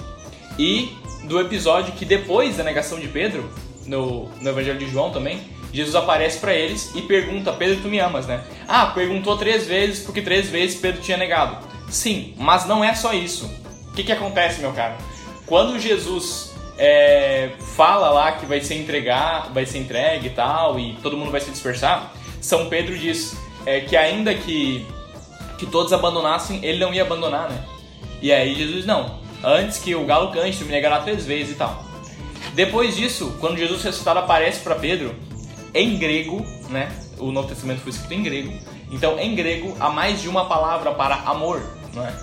e 0.59 0.97
do 1.25 1.41
episódio 1.41 1.93
que 1.95 2.05
depois 2.05 2.57
da 2.57 2.65
negação 2.65 3.01
de 3.01 3.09
Pedro, 3.09 3.49
no, 3.87 4.29
no 4.41 4.49
Evangelho 4.49 4.79
de 4.79 4.89
João 4.89 5.11
também, 5.11 5.41
Jesus 5.73 5.97
aparece 5.97 6.39
pra 6.39 6.55
eles 6.55 6.93
e 6.95 7.03
pergunta, 7.03 7.53
Pedro, 7.53 7.83
tu 7.83 7.89
me 7.89 7.99
amas, 7.99 8.27
né? 8.27 8.45
Ah, 8.69 8.87
perguntou 8.87 9.37
três 9.37 9.67
vezes 9.67 10.05
porque 10.05 10.23
três 10.23 10.49
vezes 10.49 10.79
Pedro 10.79 11.03
tinha 11.03 11.17
negado. 11.17 11.67
Sim, 11.91 12.35
mas 12.39 12.67
não 12.67 12.85
é 12.85 12.95
só 12.95 13.13
isso. 13.13 13.51
O 13.89 13.93
que, 13.93 14.05
que 14.05 14.13
acontece, 14.13 14.61
meu 14.61 14.73
caro? 14.73 14.95
Quando 15.47 15.79
Jesus 15.79 16.55
é, 16.79 17.51
fala 17.77 18.11
lá 18.11 18.33
que 18.33 18.47
vai 18.47 18.61
ser 18.61 18.75
entregar, 18.77 19.53
vai 19.53 19.67
ser 19.67 19.79
entregue 19.79 20.29
e 20.29 20.31
tal, 20.31 20.79
e 20.79 20.95
todo 21.03 21.17
mundo 21.17 21.31
vai 21.31 21.41
se 21.41 21.51
dispersar, 21.51 22.13
São 22.41 22.69
Pedro 22.69 22.97
diz 22.97 23.37
é, 23.67 23.81
que 23.81 23.97
ainda 23.97 24.35
que, 24.35 24.87
que 25.65 25.71
todos 25.71 25.93
abandonassem, 25.93 26.65
ele 26.65 26.79
não 26.79 26.93
ia 26.93 27.03
abandonar, 27.03 27.49
né? 27.49 27.65
E 28.21 28.33
aí 28.33 28.55
Jesus, 28.55 28.85
não, 28.85 29.19
antes 29.43 29.79
que 29.79 29.95
o 29.95 30.05
galo 30.05 30.31
cante, 30.31 30.59
tu 30.59 30.65
me 30.65 30.73
negará 30.73 31.01
três 31.01 31.25
vezes 31.25 31.55
e 31.55 31.57
tal. 31.57 31.85
Depois 32.55 32.95
disso, 32.95 33.37
quando 33.41 33.57
Jesus 33.57 33.83
ressuscitado 33.83 34.21
aparece 34.21 34.61
para 34.61 34.75
Pedro, 34.75 35.15
em 35.73 35.99
grego, 35.99 36.45
né? 36.69 36.93
O 37.19 37.33
Novo 37.33 37.49
Testamento 37.49 37.81
foi 37.81 37.91
escrito 37.91 38.15
em 38.15 38.23
grego. 38.23 38.53
Então, 38.91 39.19
em 39.19 39.35
grego, 39.35 39.77
há 39.81 39.89
mais 39.91 40.21
de 40.21 40.29
uma 40.29 40.45
palavra 40.47 40.93
para 40.93 41.17
amor, 41.17 41.61
não 41.93 42.07
é? 42.07 42.15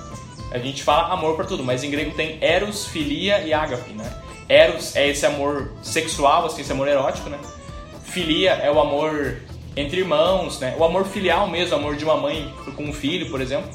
A 0.52 0.58
gente 0.58 0.84
fala 0.84 1.14
amor 1.14 1.36
para 1.36 1.46
tudo, 1.46 1.64
mas 1.64 1.84
em 1.84 1.90
grego 1.90 2.12
tem 2.12 2.38
eros, 2.42 2.86
filia 2.86 3.40
e 3.40 3.54
ágape, 3.54 3.92
né? 3.92 4.10
Eros 4.48 4.96
é 4.96 5.08
esse 5.08 5.26
amor 5.26 5.72
sexual, 5.82 6.46
assim, 6.46 6.62
esse 6.62 6.72
amor 6.72 6.88
erótico, 6.88 7.30
né? 7.30 7.40
Filia 8.04 8.52
é 8.52 8.70
o 8.70 8.80
amor 8.80 9.38
entre 9.76 10.00
irmãos, 10.00 10.60
né? 10.60 10.76
O 10.78 10.84
amor 10.84 11.06
filial 11.06 11.48
mesmo, 11.48 11.76
o 11.76 11.80
amor 11.80 11.96
de 11.96 12.04
uma 12.04 12.18
mãe 12.18 12.54
com 12.76 12.84
um 12.84 12.94
filho, 12.94 13.30
por 13.30 13.42
exemplo. 13.42 13.70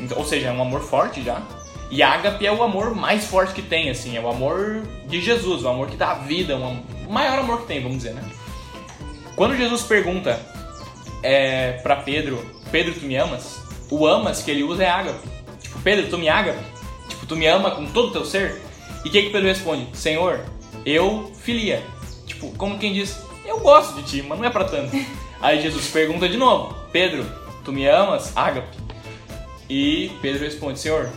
Então, 0.00 0.18
ou 0.18 0.24
seja, 0.24 0.48
é 0.48 0.52
um 0.52 0.62
amor 0.62 0.80
forte 0.80 1.22
já. 1.22 1.42
E 1.90 2.02
ágape 2.02 2.46
é 2.46 2.52
o 2.52 2.62
amor 2.62 2.94
mais 2.94 3.24
forte 3.26 3.54
que 3.54 3.62
tem, 3.62 3.88
assim, 3.88 4.16
é 4.16 4.20
o 4.20 4.28
amor 4.28 4.82
de 5.06 5.22
Jesus, 5.22 5.64
o 5.64 5.68
amor 5.68 5.88
que 5.88 5.96
dá 5.96 6.14
vida, 6.14 6.56
o 6.56 7.10
maior 7.10 7.38
amor 7.38 7.62
que 7.62 7.66
tem, 7.66 7.82
vamos 7.82 7.98
dizer, 7.98 8.12
né? 8.12 8.22
Quando 9.34 9.56
Jesus 9.56 9.82
pergunta 9.82 10.38
é, 11.22 11.72
para 11.82 11.96
Pedro, 11.96 12.44
Pedro, 12.70 12.92
tu 12.92 13.06
me 13.06 13.16
amas? 13.16 13.62
O 13.90 14.06
amas 14.06 14.42
que 14.42 14.50
ele 14.50 14.62
usa 14.62 14.84
é 14.84 14.90
ágape. 14.90 15.26
Tipo, 15.62 15.80
Pedro, 15.80 16.10
tu 16.10 16.18
me 16.18 16.28
ágape? 16.28 16.62
Tipo, 17.08 17.26
tu 17.26 17.36
me 17.36 17.46
ama 17.46 17.70
com 17.70 17.86
todo 17.86 18.08
o 18.08 18.12
teu 18.12 18.24
ser? 18.24 18.60
E 19.04 19.08
o 19.08 19.10
que, 19.10 19.22
que 19.22 19.30
Pedro 19.30 19.48
responde? 19.48 19.86
Senhor, 19.96 20.44
eu 20.84 21.32
filia. 21.42 21.82
Tipo, 22.26 22.50
como 22.58 22.78
quem 22.78 22.92
diz, 22.92 23.18
eu 23.46 23.60
gosto 23.60 23.94
de 23.94 24.02
ti, 24.02 24.22
mas 24.22 24.38
não 24.38 24.44
é 24.44 24.50
pra 24.50 24.64
tanto. 24.64 24.94
Aí 25.40 25.62
Jesus 25.62 25.88
pergunta 25.88 26.28
de 26.28 26.36
novo, 26.36 26.74
Pedro, 26.92 27.24
tu 27.64 27.72
me 27.72 27.86
amas? 27.86 28.36
Ágape. 28.36 28.76
E 29.68 30.10
Pedro 30.20 30.44
responde, 30.44 30.78
Senhor, 30.78 31.08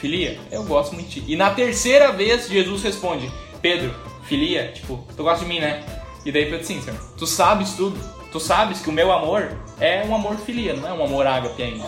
filia, 0.00 0.38
eu 0.50 0.64
gosto 0.64 0.94
muito 0.94 1.08
de 1.08 1.20
ti. 1.20 1.32
E 1.32 1.36
na 1.36 1.50
terceira 1.50 2.12
vez 2.12 2.48
Jesus 2.48 2.82
responde, 2.82 3.30
Pedro, 3.62 3.94
filia, 4.24 4.72
tipo, 4.72 5.06
tu 5.16 5.22
gosta 5.22 5.44
de 5.44 5.50
mim, 5.50 5.60
né? 5.60 5.84
E 6.24 6.32
daí 6.32 6.46
Pedro, 6.46 6.66
sim, 6.66 6.80
Senhor, 6.80 6.98
tu 7.16 7.26
sabes 7.26 7.72
tudo. 7.72 7.98
Tu 8.34 8.40
sabes 8.40 8.80
que 8.80 8.90
o 8.90 8.92
meu 8.92 9.12
amor 9.12 9.56
é 9.80 10.04
um 10.04 10.12
amor 10.12 10.36
filia, 10.38 10.74
não 10.74 10.88
é 10.88 10.92
um 10.92 11.04
amor 11.04 11.24
ágape 11.24 11.62
ainda. 11.62 11.86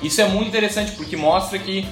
Isso 0.00 0.20
é 0.20 0.28
muito 0.28 0.46
interessante 0.46 0.92
porque 0.92 1.16
mostra 1.16 1.58
que 1.58 1.84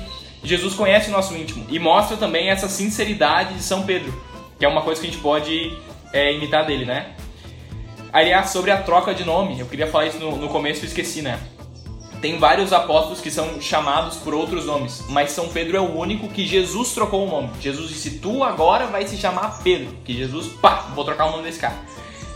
Jesus 0.45 0.75
conhece 0.75 1.09
o 1.09 1.13
nosso 1.13 1.37
íntimo 1.37 1.67
e 1.69 1.77
mostra 1.81 2.17
também 2.17 2.49
essa 2.49 2.69
sinceridade 2.69 3.55
de 3.55 3.63
São 3.65 3.83
Pedro, 3.83 4.15
que 4.61 4.65
é 4.65 4.69
uma 4.69 4.83
coisa 4.83 5.01
que 5.01 5.09
a 5.09 5.11
gente 5.11 5.21
pode 5.21 5.77
é, 6.13 6.33
imitar 6.33 6.65
dele, 6.65 6.85
né? 6.85 7.17
Aliás, 8.17 8.49
sobre 8.49 8.71
a 8.71 8.79
troca 8.79 9.15
de 9.15 9.27
nome, 9.27 9.61
eu 9.61 9.67
queria 9.67 9.87
falar 9.87 10.07
isso 10.07 10.19
no, 10.19 10.39
no 10.39 10.49
começo 10.49 10.83
e 10.83 10.87
esqueci, 10.87 11.21
né? 11.21 11.39
Tem 12.19 12.39
vários 12.39 12.73
apóstolos 12.73 13.21
que 13.21 13.31
são 13.31 13.61
chamados 13.61 14.17
por 14.17 14.33
outros 14.33 14.65
nomes, 14.65 15.05
mas 15.11 15.33
São 15.33 15.51
Pedro 15.51 15.77
é 15.77 15.81
o 15.81 15.99
único 15.99 16.27
que 16.27 16.47
Jesus 16.47 16.95
trocou 16.95 17.27
o 17.27 17.31
nome. 17.31 17.51
Jesus 17.61 17.91
disse: 17.91 18.19
Tu 18.19 18.43
agora 18.43 18.87
vai 18.87 19.07
se 19.07 19.19
chamar 19.19 19.63
Pedro. 19.63 19.95
Que 20.03 20.15
Jesus, 20.15 20.47
pá, 20.47 20.87
vou 20.95 21.05
trocar 21.05 21.27
o 21.27 21.33
nome 21.33 21.43
desse 21.43 21.61
cara. 21.61 21.77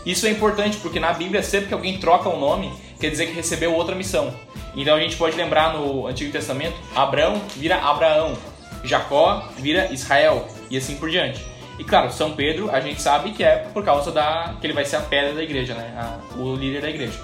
Isso 0.05 0.27
é 0.27 0.29
importante 0.29 0.77
porque 0.77 0.99
na 0.99 1.13
Bíblia, 1.13 1.41
sempre 1.41 1.69
que 1.69 1.73
alguém 1.73 1.97
troca 1.97 2.29
o 2.29 2.35
um 2.35 2.39
nome, 2.39 2.71
quer 2.99 3.09
dizer 3.09 3.25
que 3.25 3.33
recebeu 3.33 3.73
outra 3.73 3.95
missão. 3.95 4.31
Então 4.75 4.95
a 4.95 4.99
gente 4.99 5.15
pode 5.15 5.35
lembrar 5.35 5.73
no 5.73 6.05
Antigo 6.05 6.31
Testamento: 6.31 6.75
Abraão 6.95 7.41
vira 7.57 7.77
Abraão, 7.77 8.37
Jacó 8.83 9.49
vira 9.57 9.91
Israel 9.91 10.47
e 10.69 10.77
assim 10.77 10.95
por 10.97 11.09
diante. 11.09 11.43
E 11.81 11.83
claro, 11.83 12.13
São 12.13 12.33
Pedro 12.33 12.69
a 12.69 12.79
gente 12.79 13.01
sabe 13.01 13.31
que 13.31 13.43
é 13.43 13.55
por 13.55 13.83
causa 13.83 14.11
da 14.11 14.53
que 14.61 14.67
ele 14.67 14.73
vai 14.73 14.85
ser 14.85 14.97
a 14.97 15.01
pedra 15.01 15.33
da 15.33 15.41
igreja, 15.41 15.73
né? 15.73 15.91
A, 15.97 16.37
o 16.37 16.55
líder 16.55 16.79
da 16.79 16.87
igreja. 16.87 17.19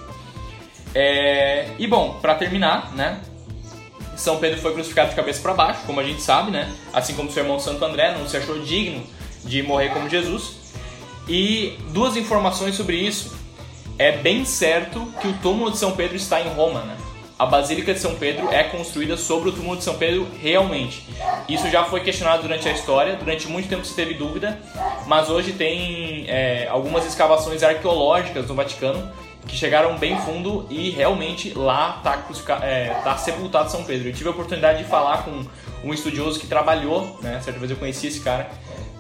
É, 0.96 1.68
e 1.78 1.86
bom, 1.86 2.18
para 2.20 2.34
terminar, 2.34 2.92
né? 2.96 3.22
São 4.16 4.40
Pedro 4.40 4.60
foi 4.60 4.74
crucificado 4.74 5.12
de 5.12 5.16
cabeça 5.16 5.44
para 5.44 5.54
baixo, 5.54 5.82
como 5.86 6.00
a 6.00 6.04
gente 6.04 6.24
sabe, 6.24 6.50
né? 6.50 6.74
Assim 6.92 7.14
como 7.14 7.32
seu 7.32 7.44
irmão 7.44 7.60
Santo 7.60 7.86
André 7.86 8.18
não 8.18 8.28
se 8.28 8.36
achou 8.36 8.60
digno 8.62 9.04
de 9.46 9.62
morrer 9.62 9.90
como 9.90 10.10
Jesus. 10.10 10.56
E 11.30 11.78
duas 11.92 12.18
informações 12.18 12.74
sobre 12.74 12.96
isso. 12.98 13.38
É 14.00 14.12
bem 14.12 14.44
certo 14.44 15.06
que 15.22 15.28
o 15.28 15.34
túmulo 15.34 15.70
de 15.70 15.78
São 15.78 15.92
Pedro 15.92 16.16
está 16.16 16.42
em 16.42 16.50
Roma, 16.50 16.80
né? 16.80 16.98
A 17.40 17.46
Basílica 17.46 17.94
de 17.94 18.00
São 18.00 18.16
Pedro 18.16 18.50
é 18.52 18.64
construída 18.64 19.16
sobre 19.16 19.50
o 19.50 19.52
túmulo 19.52 19.78
de 19.78 19.84
São 19.84 19.96
Pedro 19.96 20.28
realmente. 20.42 21.04
Isso 21.48 21.70
já 21.70 21.84
foi 21.84 22.00
questionado 22.00 22.42
durante 22.42 22.68
a 22.68 22.72
história, 22.72 23.16
durante 23.16 23.48
muito 23.48 23.70
tempo 23.70 23.86
se 23.86 23.94
teve 23.94 24.16
dúvida, 24.16 24.60
mas 25.06 25.30
hoje 25.30 25.54
tem 25.54 26.26
é, 26.28 26.68
algumas 26.68 27.06
escavações 27.06 27.62
arqueológicas 27.62 28.48
no 28.48 28.56
Vaticano 28.56 29.12
que 29.48 29.56
chegaram 29.56 29.98
bem 29.98 30.20
fundo 30.22 30.66
e 30.70 30.90
realmente 30.90 31.54
lá 31.54 32.02
está 32.04 32.66
é, 32.66 32.90
tá 33.04 33.16
sepultado 33.18 33.72
São 33.72 33.84
Pedro. 33.84 34.10
Eu 34.10 34.14
tive 34.14 34.28
a 34.28 34.32
oportunidade 34.32 34.80
de 34.80 34.90
falar 34.90 35.24
com 35.24 35.46
um 35.84 35.94
estudioso 35.94 36.40
que 36.40 36.48
trabalhou, 36.48 37.18
né, 37.22 37.40
certa 37.42 37.60
vez 37.60 37.72
eu 37.72 37.78
conheci 37.78 38.08
esse 38.08 38.20
cara, 38.20 38.50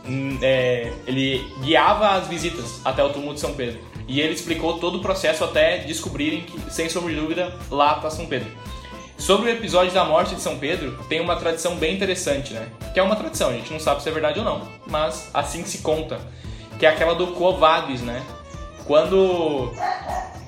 hum, 0.07 0.37
é, 0.41 0.93
ele 1.07 1.45
guiava 1.61 2.09
as 2.11 2.27
visitas 2.27 2.79
até 2.85 3.03
o 3.03 3.09
túmulo 3.09 3.33
de 3.33 3.39
São 3.39 3.53
Pedro. 3.53 3.79
E 4.07 4.21
ele 4.21 4.33
explicou 4.33 4.79
todo 4.79 4.99
o 4.99 5.01
processo 5.01 5.43
até 5.43 5.79
descobrirem 5.79 6.41
que, 6.41 6.73
sem 6.73 6.87
sombra 6.89 7.13
de 7.13 7.19
dúvida, 7.19 7.53
lá 7.69 7.97
está 7.97 8.09
São 8.09 8.25
Pedro. 8.25 8.49
Sobre 9.17 9.49
o 9.49 9.53
episódio 9.53 9.91
da 9.91 10.05
morte 10.05 10.35
de 10.35 10.41
São 10.41 10.57
Pedro, 10.57 10.97
tem 11.09 11.19
uma 11.19 11.35
tradição 11.35 11.75
bem 11.75 11.95
interessante, 11.95 12.53
né? 12.53 12.69
Que 12.93 12.99
é 12.99 13.03
uma 13.03 13.15
tradição, 13.15 13.49
a 13.49 13.53
gente 13.53 13.73
não 13.73 13.79
sabe 13.79 14.01
se 14.01 14.07
é 14.07 14.11
verdade 14.11 14.39
ou 14.39 14.45
não, 14.45 14.61
mas 14.85 15.29
assim 15.33 15.65
se 15.65 15.79
conta. 15.79 16.19
Que 16.77 16.85
é 16.85 16.89
aquela 16.89 17.15
do 17.15 17.27
Quo 17.33 17.57
né? 18.03 18.23
Quando, 18.85 19.73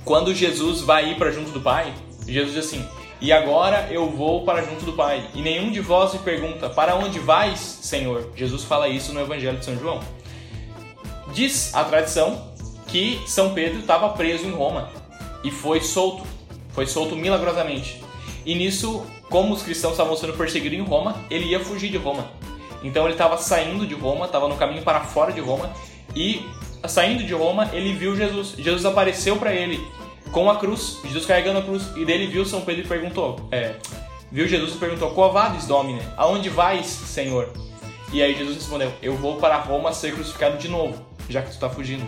quando 0.06 0.34
Jesus 0.34 0.82
vai 0.82 1.12
ir 1.12 1.18
para 1.18 1.32
junto 1.32 1.50
do 1.50 1.60
Pai, 1.60 1.94
Jesus 2.28 2.54
diz 2.54 2.66
assim: 2.66 2.88
E 3.20 3.34
agora 3.34 3.88
eu 3.92 4.08
vou 4.10 4.46
para 4.46 4.62
junto 4.62 4.86
do 4.86 4.94
Pai. 4.94 5.28
E 5.34 5.42
nenhum 5.42 5.72
de 5.72 5.82
vós 5.82 6.14
me 6.14 6.20
pergunta: 6.20 6.70
Para 6.70 6.96
onde 6.96 7.20
vais, 7.20 7.60
Senhor? 7.60 8.32
Jesus 8.36 8.64
fala 8.64 8.88
isso 8.88 9.12
no 9.12 9.20
Evangelho 9.20 9.58
de 9.58 9.66
São 9.66 9.78
João. 9.78 10.00
Diz 11.34 11.74
a 11.74 11.84
tradição 11.84 12.49
que 12.92 13.22
São 13.26 13.54
Pedro 13.54 13.80
estava 13.80 14.10
preso 14.10 14.46
em 14.46 14.52
Roma 14.52 14.90
e 15.44 15.52
foi 15.52 15.82
solto, 15.82 16.24
foi 16.72 16.86
solto 16.86 17.16
milagrosamente. 17.16 18.02
E 18.46 18.56
nisso, 18.56 19.06
como 19.30 19.54
os 19.54 19.62
cristãos 19.62 19.94
estavam 19.94 20.16
sendo 20.16 20.34
perseguidos 20.34 20.78
em 20.78 20.82
Roma, 20.82 21.16
ele 21.30 21.46
ia 21.46 21.60
fugir 21.60 21.90
de 21.90 21.98
Roma. 21.98 22.32
Então 22.84 23.04
ele 23.04 23.14
estava 23.14 23.38
saindo 23.38 23.86
de 23.86 23.94
Roma, 23.94 24.26
estava 24.26 24.48
no 24.48 24.56
caminho 24.56 24.82
para 24.82 25.02
fora 25.02 25.32
de 25.32 25.40
Roma 25.40 25.72
e 26.16 26.46
saindo 26.88 27.24
de 27.24 27.34
Roma 27.34 27.70
ele 27.74 27.94
viu 27.94 28.16
Jesus. 28.16 28.56
Jesus 28.58 28.86
apareceu 28.86 29.36
para 29.38 29.54
ele 29.54 29.86
com 30.32 30.50
a 30.50 30.58
cruz, 30.58 31.00
Jesus 31.04 31.26
carregando 31.26 31.60
a 31.60 31.62
cruz 31.62 31.92
e 31.96 32.06
dele 32.06 32.28
viu 32.28 32.46
São 32.46 32.62
Pedro 32.62 32.86
e 32.86 32.88
perguntou, 32.88 33.48
é, 33.52 33.76
viu 34.32 34.48
Jesus 34.48 34.76
e 34.76 34.78
perguntou: 34.78 35.12
"Qual 35.12 35.32
vades, 35.34 35.66
Domine? 35.66 36.02
Aonde 36.16 36.50
vais, 36.50 36.86
Senhor?" 36.86 37.52
E 38.14 38.24
aí 38.24 38.36
Jesus 38.36 38.56
respondeu: 38.56 38.92
"Eu 39.02 39.16
vou 39.16 39.38
para 39.38 39.58
Roma 39.58 39.92
ser 39.92 40.14
crucificado 40.14 40.58
de 40.58 40.68
novo, 40.68 41.06
já 41.30 41.42
que 41.42 41.50
tu 41.50 41.54
está 41.54 41.70
fugindo." 41.70 42.08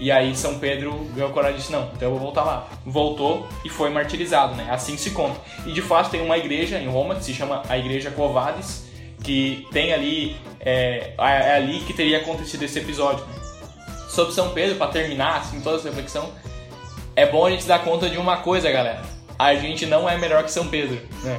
E 0.00 0.12
aí 0.12 0.34
São 0.36 0.58
Pedro 0.58 0.92
ganhou 1.14 1.30
coragem 1.30 1.56
e 1.56 1.60
disse, 1.60 1.72
não, 1.72 1.90
então 1.94 2.08
eu 2.08 2.10
vou 2.10 2.20
voltar 2.20 2.44
lá. 2.44 2.68
Voltou 2.86 3.48
e 3.64 3.68
foi 3.68 3.90
martirizado, 3.90 4.54
né? 4.54 4.68
Assim 4.70 4.96
se 4.96 5.10
conta. 5.10 5.40
E 5.66 5.72
de 5.72 5.82
fato 5.82 6.10
tem 6.10 6.22
uma 6.22 6.38
igreja 6.38 6.78
em 6.78 6.86
Roma 6.86 7.16
que 7.16 7.24
se 7.24 7.34
chama 7.34 7.62
a 7.68 7.76
Igreja 7.76 8.10
Covades, 8.10 8.86
que 9.22 9.66
tem 9.72 9.92
ali, 9.92 10.36
é, 10.60 11.14
é 11.18 11.56
ali 11.56 11.80
que 11.80 11.92
teria 11.92 12.18
acontecido 12.18 12.62
esse 12.62 12.78
episódio. 12.78 13.24
Né? 13.24 13.34
Sobre 14.08 14.32
São 14.32 14.50
Pedro, 14.50 14.76
para 14.76 14.90
terminar, 14.90 15.38
assim, 15.38 15.60
toda 15.60 15.76
essa 15.76 15.88
reflexão, 15.88 16.30
é 17.16 17.26
bom 17.26 17.44
a 17.46 17.50
gente 17.50 17.66
dar 17.66 17.84
conta 17.84 18.08
de 18.08 18.16
uma 18.16 18.38
coisa, 18.38 18.70
galera. 18.70 19.02
A 19.36 19.54
gente 19.54 19.86
não 19.86 20.08
é 20.08 20.16
melhor 20.16 20.44
que 20.44 20.50
São 20.50 20.66
Pedro, 20.66 21.00
né? 21.22 21.38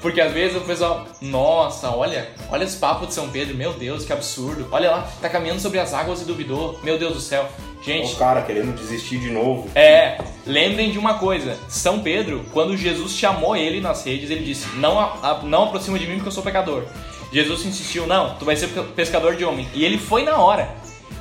Porque 0.00 0.20
às 0.20 0.32
vezes 0.32 0.56
o 0.56 0.60
pessoal, 0.60 1.06
nossa, 1.20 1.90
olha, 1.90 2.28
olha 2.50 2.64
esse 2.64 2.76
papo 2.76 3.06
de 3.06 3.14
São 3.14 3.28
Pedro, 3.28 3.56
meu 3.56 3.72
Deus, 3.72 4.04
que 4.04 4.12
absurdo. 4.12 4.68
Olha 4.70 4.90
lá, 4.90 5.08
tá 5.20 5.28
caminhando 5.28 5.60
sobre 5.60 5.78
as 5.78 5.92
águas 5.92 6.22
e 6.22 6.24
duvidou, 6.24 6.78
meu 6.82 6.98
Deus 6.98 7.14
do 7.14 7.20
céu. 7.20 7.48
Gente. 7.82 8.12
O 8.12 8.16
cara 8.16 8.42
querendo 8.42 8.74
desistir 8.76 9.18
de 9.18 9.30
novo. 9.30 9.70
É, 9.74 10.18
lembrem 10.46 10.90
de 10.90 10.98
uma 10.98 11.14
coisa: 11.14 11.58
São 11.68 12.00
Pedro, 12.00 12.44
quando 12.52 12.76
Jesus 12.76 13.12
chamou 13.12 13.56
ele 13.56 13.80
nas 13.80 14.04
redes, 14.04 14.30
ele 14.30 14.44
disse: 14.44 14.68
Não, 14.76 14.98
a, 15.00 15.40
não 15.42 15.64
aproxima 15.64 15.98
de 15.98 16.06
mim 16.06 16.16
porque 16.16 16.28
eu 16.28 16.32
sou 16.32 16.42
pecador. 16.42 16.84
Jesus 17.32 17.64
insistiu: 17.64 18.06
Não, 18.06 18.34
tu 18.34 18.44
vai 18.44 18.56
ser 18.56 18.68
pescador 18.94 19.34
de 19.34 19.44
homem. 19.44 19.66
E 19.74 19.84
ele 19.84 19.96
foi 19.96 20.24
na 20.24 20.36
hora. 20.36 20.68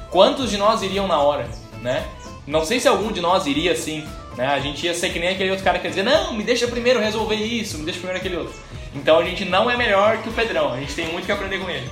Quantos 0.09 0.49
de 0.49 0.57
nós 0.57 0.81
iriam 0.81 1.07
na 1.07 1.21
hora, 1.21 1.47
né? 1.81 2.05
Não 2.45 2.65
sei 2.65 2.79
se 2.79 2.87
algum 2.87 3.11
de 3.11 3.21
nós 3.21 3.45
iria 3.45 3.71
assim, 3.71 4.03
né? 4.35 4.47
A 4.47 4.59
gente 4.59 4.85
ia 4.85 4.93
ser 4.93 5.11
que 5.11 5.19
nem 5.19 5.29
aquele 5.29 5.51
outro 5.51 5.63
cara 5.63 5.79
que 5.79 5.85
ia 5.85 5.91
dizer: 5.91 6.03
Não, 6.03 6.33
me 6.33 6.43
deixa 6.43 6.67
primeiro 6.67 6.99
resolver 6.99 7.35
isso, 7.35 7.77
me 7.77 7.85
deixa 7.85 7.99
primeiro 7.99 8.19
aquele 8.19 8.35
outro. 8.35 8.53
Então 8.93 9.19
a 9.19 9.23
gente 9.23 9.45
não 9.45 9.71
é 9.71 9.77
melhor 9.77 10.17
que 10.17 10.27
o 10.27 10.33
Pedrão, 10.33 10.73
a 10.73 10.79
gente 10.79 10.93
tem 10.93 11.09
muito 11.09 11.25
que 11.25 11.31
aprender 11.31 11.59
com 11.59 11.69
ele. 11.69 11.89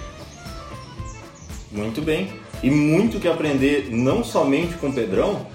Muito 1.71 2.01
bem 2.01 2.46
e 2.63 2.69
muito 2.69 3.19
que 3.19 3.27
aprender 3.27 3.89
não 3.91 4.23
somente 4.23 4.75
com 4.75 4.91
Pedrão, 4.91 5.45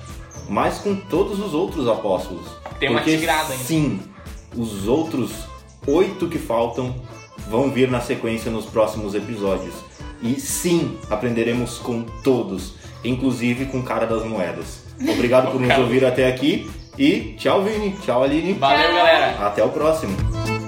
mas 0.49 0.79
com 0.79 0.95
todos 0.95 1.41
os 1.41 1.55
outros 1.55 1.89
apóstolos. 1.89 2.47
Tem 2.79 2.89
uma 2.91 3.01
Porque, 3.01 3.17
tigrada 3.17 3.53
ainda. 3.53 3.65
Sim, 3.65 4.01
os 4.57 4.87
outros 4.87 5.31
oito 5.87 6.29
que 6.29 6.39
faltam 6.39 6.95
vão 7.49 7.71
vir 7.71 7.91
na 7.91 8.01
sequência 8.01 8.51
nos 8.51 8.67
próximos 8.67 9.15
episódios. 9.15 9.75
E 10.23 10.39
sim, 10.39 10.97
aprenderemos 11.11 11.79
com 11.79 12.03
todos, 12.23 12.75
inclusive 13.05 13.67
com 13.67 13.81
o 13.81 13.83
cara 13.83 14.07
das 14.07 14.25
moedas. 14.25 14.85
Obrigado 15.01 15.51
por 15.51 15.61
nos 15.61 15.77
ouvir 15.79 16.05
até 16.05 16.29
aqui 16.29 16.71
e 16.97 17.35
tchau, 17.39 17.63
Vini. 17.63 17.97
Tchau, 18.05 18.23
Aline. 18.23 18.53
Valeu, 18.53 18.95
galera. 18.95 19.47
Até 19.47 19.65
o 19.65 19.71
próximo. 19.71 20.62